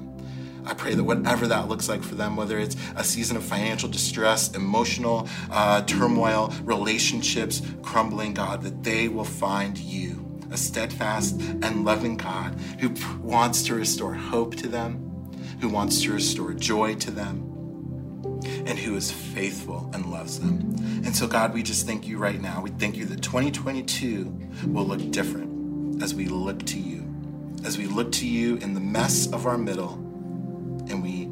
I 0.64 0.72
pray 0.72 0.94
that 0.94 1.04
whatever 1.04 1.46
that 1.48 1.68
looks 1.68 1.86
like 1.86 2.02
for 2.02 2.14
them, 2.14 2.34
whether 2.36 2.58
it's 2.58 2.76
a 2.96 3.04
season 3.04 3.36
of 3.36 3.44
financial 3.44 3.90
distress, 3.90 4.54
emotional 4.54 5.28
uh, 5.50 5.82
turmoil, 5.82 6.54
relationships 6.62 7.60
crumbling, 7.82 8.32
God, 8.32 8.62
that 8.62 8.82
they 8.82 9.08
will 9.08 9.24
find 9.24 9.76
you, 9.76 10.24
a 10.50 10.56
steadfast 10.56 11.38
and 11.40 11.84
loving 11.84 12.16
God 12.16 12.54
who 12.80 12.94
wants 13.20 13.64
to 13.64 13.74
restore 13.74 14.14
hope 14.14 14.54
to 14.56 14.68
them, 14.68 15.10
who 15.60 15.68
wants 15.68 16.02
to 16.02 16.12
restore 16.12 16.54
joy 16.54 16.94
to 16.94 17.10
them, 17.10 17.53
and 18.44 18.78
who 18.78 18.96
is 18.96 19.10
faithful 19.10 19.90
and 19.92 20.06
loves 20.10 20.38
them. 20.40 20.74
And 21.04 21.14
so, 21.14 21.26
God, 21.26 21.54
we 21.54 21.62
just 21.62 21.86
thank 21.86 22.06
you 22.06 22.18
right 22.18 22.40
now. 22.40 22.60
We 22.62 22.70
thank 22.70 22.96
you 22.96 23.04
that 23.06 23.22
2022 23.22 24.32
will 24.66 24.84
look 24.86 25.10
different. 25.10 26.02
as 26.02 26.14
we 26.14 26.26
look 26.26 26.64
to 26.66 26.78
you, 26.80 27.04
as 27.64 27.78
we 27.78 27.86
look 27.86 28.12
to 28.12 28.26
you 28.26 28.56
in 28.56 28.74
the 28.74 28.80
mess 28.80 29.26
of 29.32 29.46
our 29.46 29.56
middle, 29.56 29.94
and 30.88 31.02
we 31.02 31.26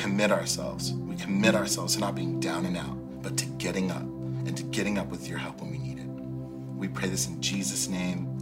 commit 0.00 0.30
ourselves. 0.30 0.92
We 0.92 1.16
commit 1.16 1.54
ourselves 1.54 1.94
to 1.94 2.00
not 2.00 2.14
being 2.14 2.40
down 2.40 2.64
and 2.64 2.76
out, 2.76 3.22
but 3.22 3.36
to 3.38 3.46
getting 3.46 3.90
up 3.90 4.02
and 4.02 4.56
to 4.56 4.62
getting 4.64 4.98
up 4.98 5.08
with 5.08 5.28
your 5.28 5.38
help 5.38 5.60
when 5.60 5.70
we 5.70 5.78
need 5.78 5.98
it. 5.98 6.06
We 6.06 6.88
pray 6.88 7.08
this 7.08 7.26
in 7.26 7.40
Jesus' 7.42 7.88
name. 7.88 8.36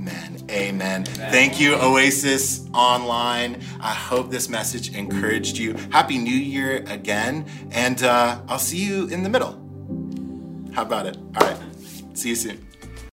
Amen. 0.00 0.46
Amen. 0.48 1.04
Thank 1.04 1.60
you, 1.60 1.74
Oasis 1.74 2.66
Online. 2.72 3.60
I 3.80 3.92
hope 3.92 4.30
this 4.30 4.48
message 4.48 4.94
encouraged 4.94 5.58
you. 5.58 5.74
Happy 5.90 6.16
New 6.16 6.30
Year 6.30 6.82
again. 6.86 7.44
And 7.70 8.02
uh, 8.02 8.40
I'll 8.48 8.58
see 8.58 8.78
you 8.78 9.08
in 9.08 9.22
the 9.22 9.28
middle. 9.28 9.52
How 10.72 10.82
about 10.82 11.04
it? 11.04 11.18
All 11.18 11.46
right. 11.46 11.58
See 12.14 12.30
you 12.30 12.34
soon. 12.34 12.69